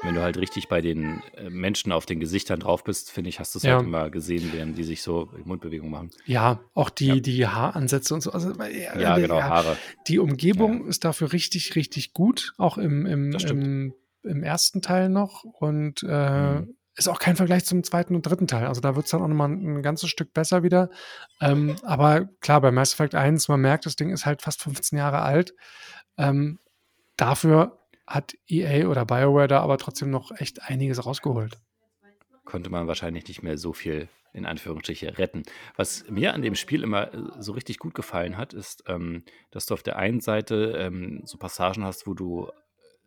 Wenn 0.03 0.17
du 0.17 0.21
halt 0.21 0.37
richtig 0.37 0.69
bei 0.69 0.83
den 0.83 1.23
äh, 1.37 1.49
Menschen 1.49 1.91
auf 1.91 2.05
den 2.05 2.21
Gesichtern 2.21 2.61
drauf 2.61 2.85
bist, 2.85 3.11
finde 3.11 3.31
ich, 3.31 3.41
hast 3.41 3.55
du 3.55 3.59
es 3.59 3.63
ja. 3.63 3.77
halt 3.77 3.87
immer 3.87 4.11
gesehen, 4.11 4.51
während 4.53 4.77
die 4.77 4.85
sich 4.85 5.01
so 5.01 5.31
Mundbewegungen 5.45 5.91
machen. 5.91 6.11
Ja, 6.27 6.61
auch 6.75 6.91
die, 6.91 7.07
ja. 7.07 7.17
die 7.17 7.47
Haaransätze 7.47 8.13
und 8.13 8.21
so. 8.21 8.33
Also, 8.33 8.51
äh, 8.61 9.01
ja, 9.01 9.17
genau, 9.17 9.41
Haare. 9.41 9.79
Die 10.09 10.19
Umgebung 10.19 10.87
ist 10.89 11.05
dafür 11.05 11.33
richtig, 11.33 11.75
richtig 11.75 12.13
gut, 12.13 12.53
auch 12.59 12.77
im, 12.77 13.07
im, 13.07 13.33
im, 13.33 13.95
im, 14.25 14.43
ersten 14.43 14.83
Teil 14.83 15.09
noch. 15.09 15.45
Und 15.45 16.05
äh, 16.07 16.61
mhm 16.61 16.75
ist 16.97 17.09
auch 17.09 17.19
kein 17.19 17.37
Vergleich 17.37 17.65
zum 17.65 17.83
zweiten 17.83 18.15
und 18.15 18.23
dritten 18.23 18.47
Teil. 18.47 18.67
Also 18.67 18.81
da 18.81 18.95
wird 18.95 19.07
es 19.07 19.11
dann 19.11 19.23
auch 19.23 19.29
nochmal 19.29 19.51
ein, 19.51 19.83
ganzes 19.83 20.11
Stück 20.11 20.33
besser 20.33 20.63
wieder. 20.63 20.91
Ähm, 21.41 21.77
aber 21.83 22.27
klar, 22.41 22.61
bei 22.61 22.71
Mass 22.71 22.95
Effect 22.95 23.15
1, 23.15 23.49
man 23.49 23.61
merkt, 23.61 23.87
das 23.87 23.97
Ding 23.97 24.11
ist 24.11 24.27
halt 24.27 24.43
fast 24.43 24.63
15 24.63 24.99
Jahre 24.99 25.23
alt. 25.23 25.55
Ähm, 26.17 26.61
dafür 27.17 27.81
hat 28.07 28.35
EA 28.47 28.87
oder 28.87 29.05
BioWare 29.07 29.49
da 29.49 29.61
aber 29.61 29.79
trotzdem 29.79 30.11
noch 30.11 30.31
echt 30.39 30.63
einiges 30.63 31.05
rausgeholt. 31.05 31.59
Konnte 32.45 32.71
man 32.71 32.87
wahrscheinlich 32.87 33.27
nicht 33.27 33.43
mehr 33.43 33.59
so 33.59 33.73
viel 33.73 34.09
in 34.35 34.47
Anführungsstrichen 34.47 35.09
retten. 35.11 35.45
Was 35.77 36.05
mir 36.11 36.35
an 36.35 36.43
dem 36.43 36.57
Spiel 36.57 36.83
immer 36.83 37.15
äh, 37.15 37.19
so 37.39 37.53
richtig 37.53 37.79
gut 37.79 37.95
gefallen 37.95 38.37
hat, 38.37 38.53
ist, 38.53 38.85
ähm, 38.89 39.25
dass 39.51 39.67
du 39.67 39.75
auf 39.75 39.83
der 39.83 39.97
einen 39.97 40.21
Seite 40.21 40.75
ähm, 40.77 41.23
so 41.25 41.39
Passagen 41.39 41.85
hast, 41.85 42.07
wo 42.07 42.15
du 42.15 42.51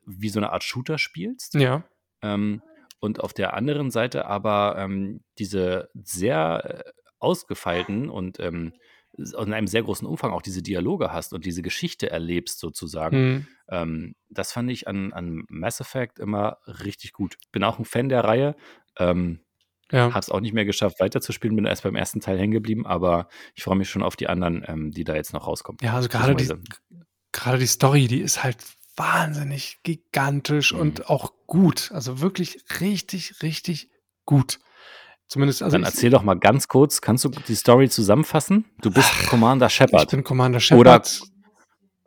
wie 0.06 0.30
so 0.30 0.39
eine 0.39 0.52
Art 0.52 0.63
Shooter 0.63 0.97
spielst. 0.97 1.54
Ja. 1.54 1.84
Ähm, 2.21 2.62
und 2.99 3.19
auf 3.21 3.33
der 3.33 3.53
anderen 3.53 3.91
Seite 3.91 4.25
aber 4.25 4.75
ähm, 4.77 5.21
diese 5.38 5.89
sehr 5.93 6.83
äh, 6.86 6.91
ausgefeilten 7.19 8.10
und 8.10 8.39
ähm, 8.39 8.73
in 9.17 9.53
einem 9.53 9.67
sehr 9.67 9.83
großen 9.83 10.07
Umfang 10.07 10.31
auch 10.31 10.41
diese 10.43 10.62
Dialoge 10.62 11.12
hast 11.12 11.33
und 11.33 11.45
diese 11.45 11.63
Geschichte 11.63 12.10
erlebst 12.10 12.60
sozusagen. 12.60 13.17
Mhm. 13.17 13.47
Ähm, 13.69 14.15
das 14.29 14.51
fand 14.51 14.69
ich 14.69 14.88
an, 14.88 15.12
an 15.13 15.43
Mass 15.49 15.79
Effect 15.79 16.19
immer 16.19 16.57
richtig 16.65 17.13
gut. 17.13 17.38
Bin 17.51 17.63
auch 17.63 17.79
ein 17.79 17.86
Fan 17.86 18.10
der 18.10 18.23
Reihe. 18.23 18.55
Ähm, 18.97 19.39
ja. 19.91 20.13
Hat 20.13 20.23
es 20.23 20.29
auch 20.29 20.41
nicht 20.41 20.53
mehr 20.53 20.65
geschafft, 20.65 20.99
weiterzuspielen, 20.99 21.55
bin 21.55 21.65
erst 21.65 21.83
beim 21.83 21.95
ersten 21.95 22.19
Teil 22.19 22.38
hängen 22.38 22.51
geblieben, 22.51 22.86
aber 22.86 23.29
ich 23.55 23.63
freue 23.63 23.77
mich 23.77 23.89
schon 23.89 24.03
auf 24.03 24.17
die 24.17 24.27
anderen, 24.27 24.63
ähm, 24.67 24.91
die 24.91 25.05
da 25.05 25.15
jetzt 25.15 25.33
noch 25.33 25.47
rauskommen. 25.47 25.79
Ja, 25.81 25.93
also 25.93 26.10
gerade 26.10 26.36
die, 26.36 26.53
gerade 27.31 27.57
die 27.57 27.67
Story, 27.67 28.07
die 28.07 28.19
ist 28.19 28.43
halt 28.43 28.57
wahnsinnig 28.97 29.79
gigantisch 29.83 30.73
mhm. 30.73 30.79
und 30.79 31.10
auch 31.10 31.31
gut. 31.45 31.91
Also 31.93 32.19
wirklich 32.19 32.57
richtig, 32.81 33.41
richtig 33.41 33.89
gut. 34.25 34.60
Zumindest, 35.27 35.62
also 35.62 35.75
Dann 35.75 35.83
erzähl 35.83 36.10
doch 36.10 36.23
mal 36.23 36.39
ganz 36.39 36.67
kurz, 36.67 37.01
kannst 37.01 37.25
du 37.25 37.29
die 37.29 37.55
Story 37.55 37.89
zusammenfassen? 37.89 38.65
Du 38.81 38.91
bist 38.91 39.12
Ach, 39.12 39.29
Commander 39.29 39.69
Shepard. 39.69 40.03
Ich 40.03 40.10
bin 40.10 40.23
Commander 40.23 40.60
Shepard. 40.60 41.21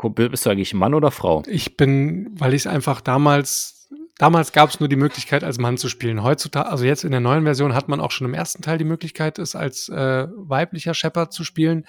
Oder 0.03 0.29
bist 0.31 0.47
du 0.47 0.51
eigentlich 0.51 0.73
Mann 0.73 0.95
oder 0.95 1.11
Frau? 1.11 1.43
Ich 1.47 1.77
bin, 1.77 2.31
weil 2.33 2.55
ich 2.55 2.63
es 2.63 2.67
einfach 2.67 3.03
damals, 3.03 3.91
damals 4.17 4.53
gab 4.53 4.71
es 4.71 4.81
nur 4.81 4.89
die 4.89 4.97
Möglichkeit, 4.97 5.45
als 5.45 5.59
Mann 5.59 5.77
zu 5.77 5.91
spielen. 5.91 6.23
Heutzutage, 6.23 6.71
also 6.71 6.87
jetzt 6.87 7.05
in 7.05 7.11
der 7.11 7.21
neuen 7.21 7.45
Version 7.45 7.75
hat 7.75 7.89
man 7.89 8.01
auch 8.01 8.11
schon 8.11 8.27
im 8.27 8.33
ersten 8.33 8.63
Teil 8.63 8.79
die 8.79 8.85
Möglichkeit, 8.85 9.39
es 9.39 9.55
als 9.55 9.91
äh, 9.91 10.27
weiblicher 10.35 10.95
Shepard 10.95 11.35
zu 11.35 11.45
spielen. 11.45 11.85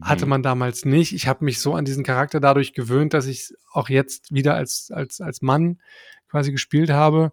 Hatte 0.00 0.26
mhm. 0.26 0.30
man 0.30 0.42
damals 0.42 0.84
nicht. 0.84 1.12
Ich 1.12 1.26
habe 1.26 1.44
mich 1.44 1.60
so 1.60 1.74
an 1.74 1.84
diesen 1.84 2.04
Charakter 2.04 2.40
dadurch 2.40 2.72
gewöhnt, 2.72 3.14
dass 3.14 3.26
ich 3.26 3.52
auch 3.72 3.88
jetzt 3.88 4.32
wieder 4.32 4.54
als, 4.54 4.90
als, 4.92 5.20
als 5.20 5.42
Mann 5.42 5.80
quasi 6.28 6.52
gespielt 6.52 6.90
habe. 6.90 7.32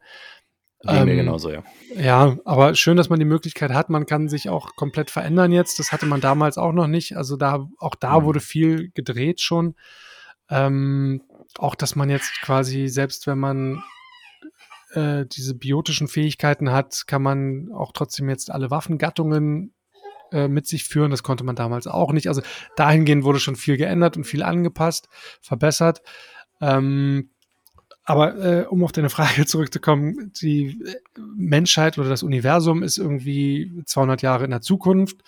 Ging 0.81 0.95
ähm, 0.95 1.17
genauso, 1.17 1.51
ja. 1.51 1.63
Ja, 1.95 2.37
aber 2.45 2.75
schön, 2.75 2.97
dass 2.97 3.09
man 3.09 3.19
die 3.19 3.25
Möglichkeit 3.25 3.71
hat. 3.71 3.89
Man 3.89 4.05
kann 4.05 4.29
sich 4.29 4.49
auch 4.49 4.75
komplett 4.75 5.09
verändern 5.09 5.51
jetzt. 5.51 5.79
Das 5.79 5.91
hatte 5.91 6.05
man 6.05 6.21
damals 6.21 6.57
auch 6.57 6.73
noch 6.73 6.87
nicht. 6.87 7.17
Also 7.17 7.37
da, 7.37 7.67
auch 7.79 7.95
da 7.95 8.19
mhm. 8.19 8.25
wurde 8.25 8.39
viel 8.39 8.91
gedreht 8.93 9.41
schon. 9.41 9.75
Ähm, 10.49 11.23
auch, 11.57 11.75
dass 11.75 11.95
man 11.95 12.09
jetzt 12.09 12.39
quasi, 12.41 12.87
selbst 12.87 13.25
wenn 13.25 13.39
man 13.39 13.83
äh, 14.91 15.25
diese 15.25 15.55
biotischen 15.55 16.07
Fähigkeiten 16.07 16.71
hat, 16.71 17.07
kann 17.07 17.21
man 17.21 17.71
auch 17.73 17.91
trotzdem 17.91 18.29
jetzt 18.29 18.51
alle 18.51 18.69
Waffengattungen 18.69 19.73
äh, 20.35 20.47
mit 20.49 20.67
sich 20.67 20.83
führen. 20.83 21.11
Das 21.11 21.23
konnte 21.23 21.45
man 21.45 21.55
damals 21.55 21.87
auch 21.87 22.11
nicht. 22.11 22.27
Also 22.27 22.41
dahingehend 22.75 23.23
wurde 23.23 23.39
schon 23.39 23.55
viel 23.55 23.77
geändert 23.77 24.17
und 24.17 24.25
viel 24.25 24.43
angepasst, 24.43 25.07
verbessert. 25.41 26.01
Ähm, 26.59 27.29
aber 28.03 28.35
äh, 28.37 28.65
um 28.65 28.83
auf 28.83 28.91
deine 28.91 29.09
Frage 29.09 29.45
zurückzukommen, 29.47 30.31
die 30.41 30.79
Menschheit 31.35 31.97
oder 31.97 32.09
das 32.09 32.21
Universum 32.21 32.83
ist 32.83 32.97
irgendwie 32.97 33.81
200 33.85 34.21
Jahre 34.21 34.43
in 34.43 34.51
der 34.51 34.61
Zukunft. 34.61 35.23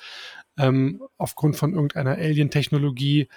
Ähm, 0.58 1.02
aufgrund 1.18 1.56
von 1.56 1.74
irgendeiner 1.74 2.16
Alien-Technologie 2.16 3.30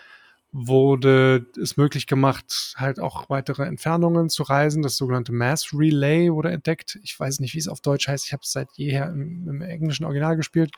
wurde 0.52 1.46
es 1.60 1.76
möglich 1.76 2.08
gemacht, 2.08 2.74
halt 2.76 2.98
auch 2.98 3.30
weitere 3.30 3.64
Entfernungen 3.64 4.28
zu 4.28 4.42
reisen. 4.42 4.82
Das 4.82 4.96
sogenannte 4.96 5.32
Mass 5.32 5.72
Relay 5.72 6.32
wurde 6.32 6.50
entdeckt. 6.50 6.98
Ich 7.02 7.18
weiß 7.18 7.38
nicht, 7.40 7.54
wie 7.54 7.58
es 7.58 7.68
auf 7.68 7.80
Deutsch 7.80 8.08
heißt. 8.08 8.26
Ich 8.26 8.32
habe 8.32 8.42
es 8.42 8.50
seit 8.50 8.68
jeher 8.74 9.08
im, 9.10 9.48
im 9.48 9.62
englischen 9.62 10.04
Original 10.04 10.36
gespielt. 10.36 10.72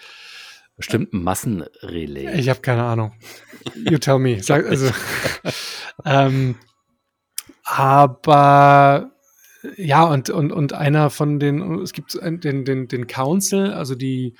Bestimmt 0.77 1.13
ein 1.13 1.23
Massenrelais. 1.23 2.39
Ich 2.39 2.49
habe 2.49 2.61
keine 2.61 2.85
Ahnung. 2.85 3.13
You 3.75 3.99
tell 3.99 4.19
me. 4.19 4.39
Sag, 4.43 4.67
also, 4.67 4.91
ähm, 6.05 6.57
aber 7.65 9.13
ja, 9.77 10.05
und, 10.05 10.31
und, 10.31 10.53
und 10.53 10.73
einer 10.73 11.11
von 11.11 11.39
den, 11.39 11.81
es 11.81 11.93
gibt 11.93 12.19
den, 12.21 12.65
den, 12.65 12.89
den 12.89 13.07
Council, 13.07 13.73
also 13.73 13.95
die 13.95 14.35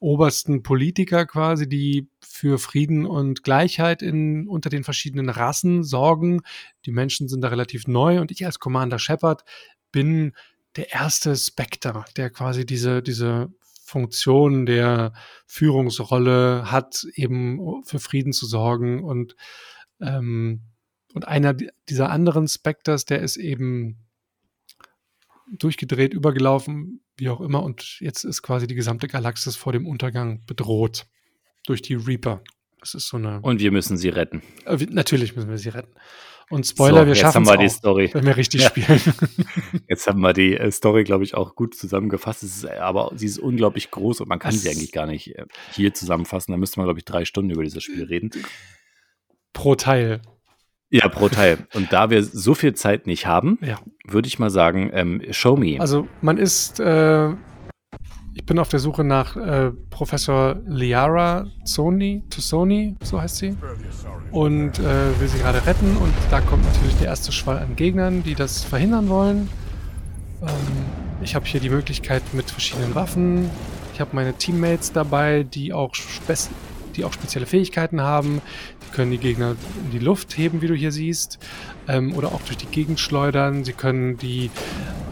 obersten 0.00 0.62
Politiker 0.62 1.26
quasi, 1.26 1.68
die 1.68 2.08
für 2.20 2.58
Frieden 2.58 3.04
und 3.04 3.42
Gleichheit 3.42 4.00
in, 4.02 4.46
unter 4.48 4.70
den 4.70 4.84
verschiedenen 4.84 5.28
Rassen 5.28 5.82
sorgen. 5.82 6.42
Die 6.86 6.92
Menschen 6.92 7.28
sind 7.28 7.40
da 7.40 7.48
relativ 7.48 7.88
neu 7.88 8.20
und 8.20 8.30
ich 8.30 8.46
als 8.46 8.60
Commander 8.60 8.98
Shepard 8.98 9.42
bin 9.90 10.32
der 10.76 10.92
erste 10.92 11.34
Spectre, 11.34 12.04
der 12.16 12.30
quasi 12.30 12.64
diese, 12.64 13.02
diese 13.02 13.52
Funktion 13.88 14.66
der 14.66 15.12
Führungsrolle 15.46 16.70
hat, 16.70 17.06
eben 17.14 17.82
für 17.84 17.98
Frieden 17.98 18.32
zu 18.32 18.46
sorgen. 18.46 19.02
Und, 19.02 19.34
ähm, 20.00 20.60
und 21.14 21.26
einer 21.26 21.54
dieser 21.88 22.10
anderen 22.10 22.48
Spectres, 22.48 23.06
der 23.06 23.20
ist 23.20 23.38
eben 23.38 24.06
durchgedreht, 25.50 26.12
übergelaufen, 26.12 27.00
wie 27.16 27.30
auch 27.30 27.40
immer. 27.40 27.62
Und 27.62 27.98
jetzt 28.00 28.24
ist 28.24 28.42
quasi 28.42 28.66
die 28.66 28.74
gesamte 28.74 29.08
Galaxis 29.08 29.56
vor 29.56 29.72
dem 29.72 29.86
Untergang 29.86 30.44
bedroht 30.44 31.06
durch 31.66 31.80
die 31.80 31.94
Reaper. 31.94 32.42
Das 32.80 32.94
ist 32.94 33.08
so 33.08 33.16
eine. 33.16 33.40
Und 33.40 33.60
wir 33.60 33.72
müssen 33.72 33.96
sie 33.96 34.10
retten. 34.10 34.42
Äh, 34.66 34.86
natürlich 34.90 35.34
müssen 35.34 35.48
wir 35.48 35.58
sie 35.58 35.70
retten. 35.70 35.94
Und 36.50 36.66
Spoiler, 36.66 37.02
so, 37.02 37.06
wir 37.06 37.14
schaffen 37.14 37.46
es 37.46 37.58
die 37.58 37.68
Story. 37.68 38.10
wenn 38.12 38.24
wir 38.24 38.36
richtig 38.36 38.62
ja. 38.62 38.68
spielen. 38.68 39.00
Jetzt 39.88 40.06
haben 40.06 40.20
wir 40.20 40.32
die 40.32 40.56
äh, 40.56 40.70
Story, 40.70 41.04
glaube 41.04 41.24
ich, 41.24 41.34
auch 41.34 41.54
gut 41.54 41.74
zusammengefasst. 41.74 42.42
Ist, 42.42 42.64
äh, 42.64 42.78
aber 42.78 43.12
sie 43.14 43.26
ist 43.26 43.38
unglaublich 43.38 43.90
groß 43.90 44.22
und 44.22 44.28
man 44.28 44.38
kann 44.38 44.52
das 44.52 44.62
sie 44.62 44.70
eigentlich 44.70 44.92
gar 44.92 45.06
nicht 45.06 45.36
äh, 45.36 45.44
hier 45.72 45.92
zusammenfassen. 45.92 46.52
Da 46.52 46.58
müsste 46.58 46.80
man, 46.80 46.86
glaube 46.86 47.00
ich, 47.00 47.04
drei 47.04 47.26
Stunden 47.26 47.50
über 47.50 47.64
dieses 47.64 47.82
Spiel 47.82 48.04
reden. 48.04 48.30
Pro 49.52 49.74
Teil. 49.74 50.22
Ja, 50.90 51.08
pro 51.08 51.28
Teil. 51.28 51.58
Und 51.74 51.92
da 51.92 52.08
wir 52.08 52.22
so 52.24 52.54
viel 52.54 52.72
Zeit 52.74 53.06
nicht 53.06 53.26
haben, 53.26 53.58
ja. 53.60 53.78
würde 54.06 54.26
ich 54.26 54.38
mal 54.38 54.48
sagen, 54.48 54.90
ähm, 54.94 55.22
show 55.32 55.54
me. 55.54 55.78
Also 55.78 56.08
man 56.22 56.38
ist, 56.38 56.80
äh, 56.80 57.34
bin 58.48 58.58
auf 58.58 58.70
der 58.70 58.80
Suche 58.80 59.04
nach 59.04 59.36
äh, 59.36 59.70
Professor 59.90 60.56
Liara 60.66 61.46
Zoni, 61.64 62.22
Tusoni, 62.30 62.96
so 63.02 63.20
heißt 63.20 63.36
sie. 63.36 63.54
Und 64.32 64.78
äh, 64.78 65.20
will 65.20 65.28
sie 65.28 65.38
gerade 65.38 65.64
retten. 65.66 65.96
Und 65.98 66.12
da 66.30 66.40
kommt 66.40 66.64
natürlich 66.64 66.96
der 66.96 67.08
erste 67.08 67.30
Schwall 67.30 67.58
an 67.58 67.76
Gegnern, 67.76 68.22
die 68.22 68.34
das 68.34 68.64
verhindern 68.64 69.10
wollen. 69.10 69.50
Ähm, 70.42 70.48
ich 71.22 71.34
habe 71.34 71.44
hier 71.44 71.60
die 71.60 71.68
Möglichkeit 71.68 72.22
mit 72.32 72.50
verschiedenen 72.50 72.94
Waffen. 72.94 73.50
Ich 73.92 74.00
habe 74.00 74.10
meine 74.14 74.32
Teammates 74.32 74.92
dabei, 74.92 75.42
die 75.42 75.74
auch, 75.74 75.92
die 76.96 77.04
auch 77.04 77.12
spezielle 77.12 77.46
Fähigkeiten 77.46 78.00
haben. 78.00 78.40
Die 78.86 78.96
können 78.96 79.10
die 79.10 79.18
Gegner 79.18 79.56
in 79.84 79.90
die 79.90 79.98
Luft 79.98 80.38
heben, 80.38 80.62
wie 80.62 80.68
du 80.68 80.74
hier 80.74 80.92
siehst. 80.92 81.38
Ähm, 81.86 82.16
oder 82.16 82.28
auch 82.28 82.40
durch 82.42 82.56
die 82.56 82.66
Gegend 82.66 82.98
schleudern. 82.98 83.64
Sie 83.64 83.74
können 83.74 84.16
die 84.16 84.50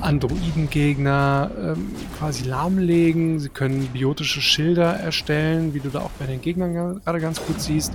Androidengegner 0.01 1.51
ähm, 1.59 1.91
quasi 2.19 2.45
lahmlegen. 2.45 3.41
Sie 3.41 3.49
können 3.49 3.87
biotische 3.89 4.41
Schilder 4.41 4.95
erstellen, 4.95 5.75
wie 5.75 5.81
du 5.81 5.89
da 5.89 6.01
auch 6.01 6.11
bei 6.19 6.27
den 6.27 6.41
Gegnern 6.41 7.01
gerade 7.03 7.21
ganz 7.21 7.41
gut 7.45 7.61
siehst. 7.61 7.93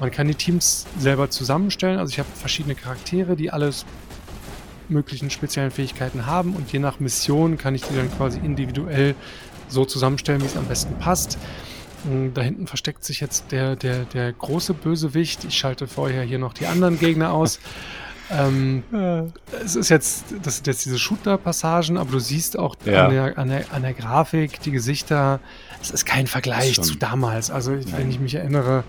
Man 0.00 0.10
kann 0.10 0.28
die 0.28 0.34
Teams 0.34 0.86
selber 0.98 1.30
zusammenstellen. 1.30 1.98
Also 1.98 2.12
ich 2.12 2.18
habe 2.18 2.28
verschiedene 2.34 2.74
Charaktere, 2.74 3.36
die 3.36 3.50
alles 3.50 3.84
möglichen 4.88 5.30
speziellen 5.30 5.70
Fähigkeiten 5.70 6.26
haben 6.26 6.54
und 6.54 6.72
je 6.72 6.78
nach 6.78 7.00
Mission 7.00 7.56
kann 7.56 7.74
ich 7.74 7.82
die 7.82 7.94
dann 7.94 8.10
quasi 8.10 8.38
individuell 8.38 9.14
so 9.68 9.84
zusammenstellen, 9.84 10.42
wie 10.42 10.46
es 10.46 10.56
am 10.56 10.66
besten 10.66 10.94
passt. 10.98 11.38
Da 12.34 12.42
hinten 12.42 12.66
versteckt 12.66 13.04
sich 13.04 13.20
jetzt 13.20 13.52
der, 13.52 13.76
der, 13.76 14.04
der 14.04 14.32
große 14.32 14.74
Bösewicht. 14.74 15.44
Ich 15.44 15.56
schalte 15.56 15.86
vorher 15.86 16.24
hier 16.24 16.38
noch 16.38 16.52
die 16.52 16.66
anderen 16.66 16.98
Gegner 16.98 17.32
aus. 17.32 17.60
Ähm, 18.32 18.82
ja. 18.92 19.26
Es 19.64 19.76
ist 19.76 19.88
jetzt, 19.90 20.24
das 20.42 20.56
sind 20.56 20.66
jetzt 20.66 20.84
diese 20.84 20.98
Shooter-Passagen, 20.98 21.98
aber 21.98 22.12
du 22.12 22.18
siehst 22.18 22.58
auch 22.58 22.76
ja. 22.84 23.06
an, 23.06 23.10
der, 23.12 23.38
an, 23.38 23.48
der, 23.48 23.64
an 23.72 23.82
der 23.82 23.92
Grafik, 23.92 24.60
die 24.62 24.70
Gesichter, 24.70 25.40
es 25.82 25.90
ist 25.90 26.06
kein 26.06 26.26
Vergleich 26.26 26.80
zu 26.80 26.94
damals. 26.96 27.50
Also, 27.50 27.72
Nein. 27.72 27.86
wenn 27.96 28.10
ich 28.10 28.20
mich 28.20 28.34
erinnere, 28.34 28.84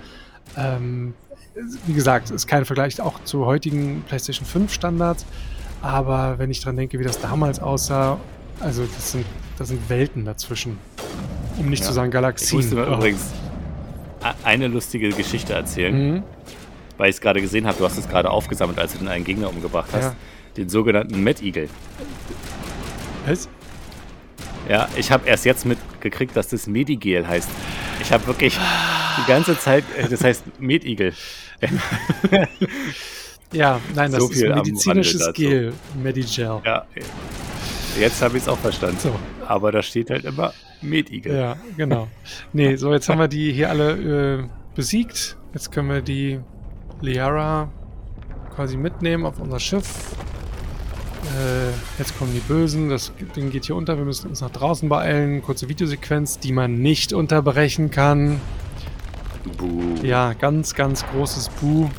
ähm, 0.57 1.13
wie 1.85 1.93
gesagt, 1.93 2.25
es 2.27 2.31
ist 2.31 2.47
kein 2.47 2.65
Vergleich 2.65 2.99
auch 3.01 3.23
zu 3.23 3.45
heutigen 3.45 4.03
PlayStation 4.07 4.45
5 4.45 4.73
Standards. 4.73 5.25
Aber 5.81 6.39
wenn 6.39 6.49
ich 6.49 6.61
dran 6.61 6.77
denke, 6.77 6.97
wie 6.99 7.03
das 7.03 7.19
damals 7.19 7.59
aussah, 7.59 8.19
also 8.61 8.85
das 8.85 9.11
sind, 9.11 9.25
das 9.57 9.67
sind 9.67 9.89
Welten 9.89 10.23
dazwischen. 10.23 10.77
Um 11.57 11.69
nicht 11.69 11.81
ja. 11.81 11.87
zu 11.87 11.93
sagen 11.93 12.09
Galaxien. 12.09 12.61
Ich 12.61 12.71
musste 12.71 12.89
oh. 12.89 12.95
übrigens 12.95 13.25
eine 14.43 14.67
lustige 14.67 15.09
Geschichte 15.09 15.53
erzählen. 15.53 16.13
Mhm 16.13 16.23
weil 16.97 17.09
ich 17.09 17.15
es 17.15 17.21
gerade 17.21 17.41
gesehen 17.41 17.67
habe, 17.67 17.77
du 17.77 17.85
hast 17.85 17.97
es 17.97 18.07
gerade 18.07 18.29
aufgesammelt, 18.29 18.79
als 18.79 18.93
du 18.93 18.99
den 18.99 19.07
einen 19.07 19.25
Gegner 19.25 19.49
umgebracht 19.49 19.89
hast. 19.91 20.03
Ja. 20.03 20.15
Den 20.57 20.69
sogenannten 20.69 21.23
Mad 21.23 21.43
Eagle. 21.43 21.69
Was? 23.25 23.49
Ja, 24.69 24.87
ich 24.95 25.11
habe 25.11 25.27
erst 25.27 25.45
jetzt 25.45 25.65
mitgekriegt, 25.65 26.35
dass 26.35 26.47
das 26.47 26.67
Medigel 26.67 27.27
heißt. 27.27 27.49
Ich 28.01 28.11
habe 28.11 28.25
wirklich 28.27 28.57
die 29.17 29.27
ganze 29.27 29.57
Zeit, 29.57 29.83
äh, 29.97 30.07
das 30.07 30.23
heißt 30.23 30.59
Medigel. 30.59 31.13
ja, 33.53 33.79
nein, 33.95 34.11
das 34.11 34.21
so 34.21 34.29
ist 34.29 34.41
medizinisches 34.41 35.33
Gel, 35.33 35.73
Medigel. 36.01 36.61
Ja, 36.65 36.85
jetzt 37.99 38.21
habe 38.21 38.37
ich 38.37 38.43
es 38.43 38.49
auch 38.49 38.57
verstanden. 38.57 38.97
So. 38.99 39.15
Aber 39.47 39.71
da 39.71 39.81
steht 39.81 40.09
halt 40.09 40.25
immer 40.25 40.53
Medigel. 40.81 41.35
Ja, 41.35 41.57
genau. 41.77 42.07
Nee, 42.51 42.75
so 42.75 42.93
jetzt 42.93 43.09
haben 43.09 43.19
wir 43.19 43.27
die 43.27 43.51
hier 43.51 43.69
alle 43.69 44.41
äh, 44.41 44.43
besiegt. 44.75 45.37
Jetzt 45.53 45.71
können 45.71 45.89
wir 45.89 46.01
die 46.01 46.39
Liara 47.03 47.69
quasi 48.55 48.77
mitnehmen 48.77 49.25
auf 49.25 49.39
unser 49.39 49.59
Schiff. 49.59 50.15
Äh, 51.23 51.71
jetzt 51.99 52.17
kommen 52.17 52.31
die 52.33 52.39
Bösen. 52.39 52.89
Das 52.89 53.11
Ding 53.35 53.51
geht 53.51 53.65
hier 53.65 53.75
unter. 53.75 53.97
Wir 53.97 54.05
müssen 54.05 54.29
uns 54.29 54.39
nach 54.39 54.51
draußen 54.51 54.87
beeilen. 54.87 55.43
Kurze 55.43 55.67
Videosequenz, 55.67 56.39
die 56.39 56.53
man 56.53 56.81
nicht 56.81 57.11
unterbrechen 57.11 57.91
kann. 57.91 58.39
Buh. 59.57 59.95
Ja, 60.01 60.31
ganz, 60.33 60.75
ganz 60.75 61.05
großes 61.07 61.49
Buh. 61.49 61.89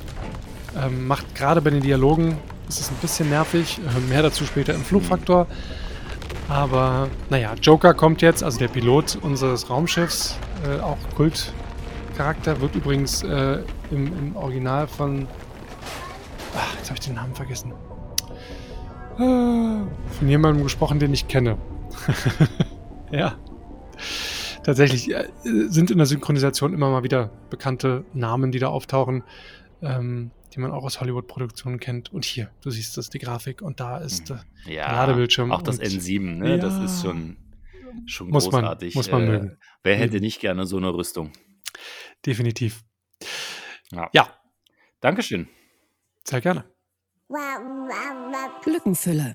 Ähm, 0.75 1.07
macht 1.07 1.35
gerade 1.35 1.61
bei 1.61 1.71
den 1.71 1.83
Dialogen 1.83 2.39
ist 2.69 2.81
es 2.81 2.91
ein 2.91 2.97
bisschen 2.97 3.29
nervig. 3.29 3.79
Äh, 3.79 4.01
mehr 4.09 4.23
dazu 4.23 4.47
später 4.47 4.75
im 4.75 4.83
Fluchfaktor. 4.83 5.47
Aber 6.49 7.09
naja, 7.29 7.53
Joker 7.61 7.93
kommt 7.93 8.23
jetzt, 8.23 8.43
also 8.43 8.59
der 8.59 8.69
Pilot 8.69 9.19
unseres 9.21 9.69
Raumschiffs, 9.69 10.39
äh, 10.67 10.81
auch 10.81 10.99
Kult 11.15 11.53
Charakter 12.17 12.61
wird 12.61 12.75
übrigens 12.77 13.23
äh, 13.23 13.59
im, 13.95 14.07
im, 14.07 14.37
Original 14.37 14.87
von. 14.87 15.27
Ach, 16.57 16.77
jetzt 16.77 16.91
habe 16.91 16.99
ich 16.99 17.07
den 17.07 17.15
Namen 17.15 17.35
vergessen. 17.35 17.73
Äh, 19.17 19.19
von 19.19 20.29
jemandem 20.29 20.65
gesprochen, 20.65 20.99
den 20.99 21.13
ich 21.15 21.29
kenne. 21.29 21.57
ja. 23.13 23.39
Tatsächlich 24.65 25.13
äh, 25.13 25.29
sind 25.43 25.91
in 25.91 25.99
der 25.99 26.07
Synchronisation 26.07 26.73
immer 26.73 26.91
mal 26.91 27.05
wieder 27.05 27.31
bekannte 27.51 28.05
Namen, 28.13 28.51
die 28.51 28.59
da 28.59 28.69
auftauchen, 28.69 29.23
ähm, 29.83 30.31
die 30.55 30.61
man 30.61 30.71
auch 30.71 30.85
aus 30.85 31.01
Hollywood-Produktionen 31.01 31.79
kennt. 31.79 32.13
Und 32.13 32.25
hier, 32.25 32.51
du 32.63 32.71
siehst 32.71 32.97
das, 32.97 33.11
die 33.11 33.19
Grafik, 33.19 33.63
und 33.63 33.81
da 33.81 33.99
ist 33.99 34.31
äh, 34.31 34.37
ja, 34.67 34.87
der 34.87 34.93
Ladebildschirm. 34.93 35.53
Auch 35.53 35.63
das 35.63 35.81
N7, 35.81 36.39
ne? 36.39 36.51
Ja, 36.51 36.57
das 36.57 36.79
ist 36.83 37.03
schon, 37.03 37.37
schon 38.07 38.31
muss 38.31 38.45
großartig. 38.45 38.95
Man, 38.95 38.99
muss 38.99 39.11
man 39.11 39.23
äh, 39.23 39.27
mögen. 39.27 39.57
Wer 39.83 39.97
hätte 39.97 40.21
nicht 40.21 40.41
gerne 40.41 40.67
so 40.67 40.79
eine 40.79 40.93
Rüstung? 40.95 41.31
Definitiv. 42.25 42.85
Ja. 43.93 44.09
ja. 44.13 44.29
Dankeschön. 45.01 45.49
Sehr 46.25 46.41
gerne. 46.41 46.65
Lückenfüller. 48.65 49.35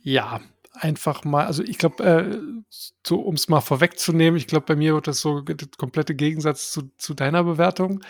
Ja, 0.00 0.40
einfach 0.72 1.24
mal, 1.24 1.46
also 1.46 1.62
ich 1.62 1.78
glaube, 1.78 2.04
äh, 2.04 2.64
so 3.06 3.20
um 3.20 3.34
es 3.34 3.48
mal 3.48 3.60
vorwegzunehmen, 3.60 4.36
ich 4.36 4.46
glaube, 4.46 4.66
bei 4.66 4.76
mir 4.76 4.94
wird 4.94 5.06
das 5.06 5.20
so 5.20 5.42
der 5.42 5.68
komplette 5.76 6.14
Gegensatz 6.14 6.72
zu, 6.72 6.90
zu 6.96 7.14
deiner 7.14 7.44
Bewertung. 7.44 8.02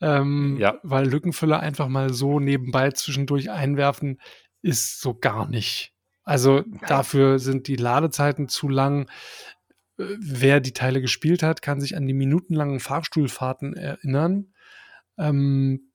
Ähm, 0.00 0.56
ja. 0.58 0.78
Weil 0.82 1.08
Lückenfüller 1.08 1.60
einfach 1.60 1.88
mal 1.88 2.12
so 2.12 2.40
nebenbei 2.40 2.90
zwischendurch 2.90 3.50
einwerfen, 3.50 4.20
ist 4.62 5.00
so 5.00 5.14
gar 5.14 5.48
nicht. 5.48 5.92
Also 6.24 6.64
dafür 6.88 7.38
sind 7.38 7.68
die 7.68 7.76
Ladezeiten 7.76 8.48
zu 8.48 8.68
lang 8.68 9.08
wer 9.96 10.60
die 10.60 10.72
Teile 10.72 11.00
gespielt 11.00 11.42
hat, 11.42 11.62
kann 11.62 11.80
sich 11.80 11.96
an 11.96 12.06
die 12.06 12.14
minutenlangen 12.14 12.80
Fahrstuhlfahrten 12.80 13.74
erinnern. 13.74 14.52
Ähm, 15.18 15.92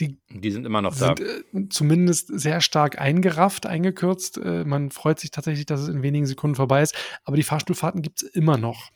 die, 0.00 0.18
die, 0.30 0.50
sind 0.50 0.64
immer 0.64 0.80
noch 0.80 0.94
sind, 0.94 1.20
da. 1.20 1.24
Äh, 1.58 1.68
zumindest 1.68 2.28
sehr 2.28 2.60
stark 2.60 2.98
eingerafft, 2.98 3.66
eingekürzt. 3.66 4.38
Äh, 4.38 4.64
man 4.64 4.90
freut 4.90 5.20
sich 5.20 5.30
tatsächlich, 5.30 5.66
dass 5.66 5.80
es 5.80 5.88
in 5.88 6.02
wenigen 6.02 6.26
Sekunden 6.26 6.56
vorbei 6.56 6.82
ist. 6.82 6.94
Aber 7.24 7.36
die 7.36 7.42
Fahrstuhlfahrten 7.42 8.02
gibt 8.02 8.22
es 8.22 8.28
immer 8.30 8.56
noch. 8.56 8.90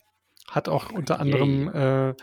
Hat 0.49 0.69
auch 0.69 0.91
unter 0.91 1.19
anderem 1.19 1.67
äh, 1.69 2.15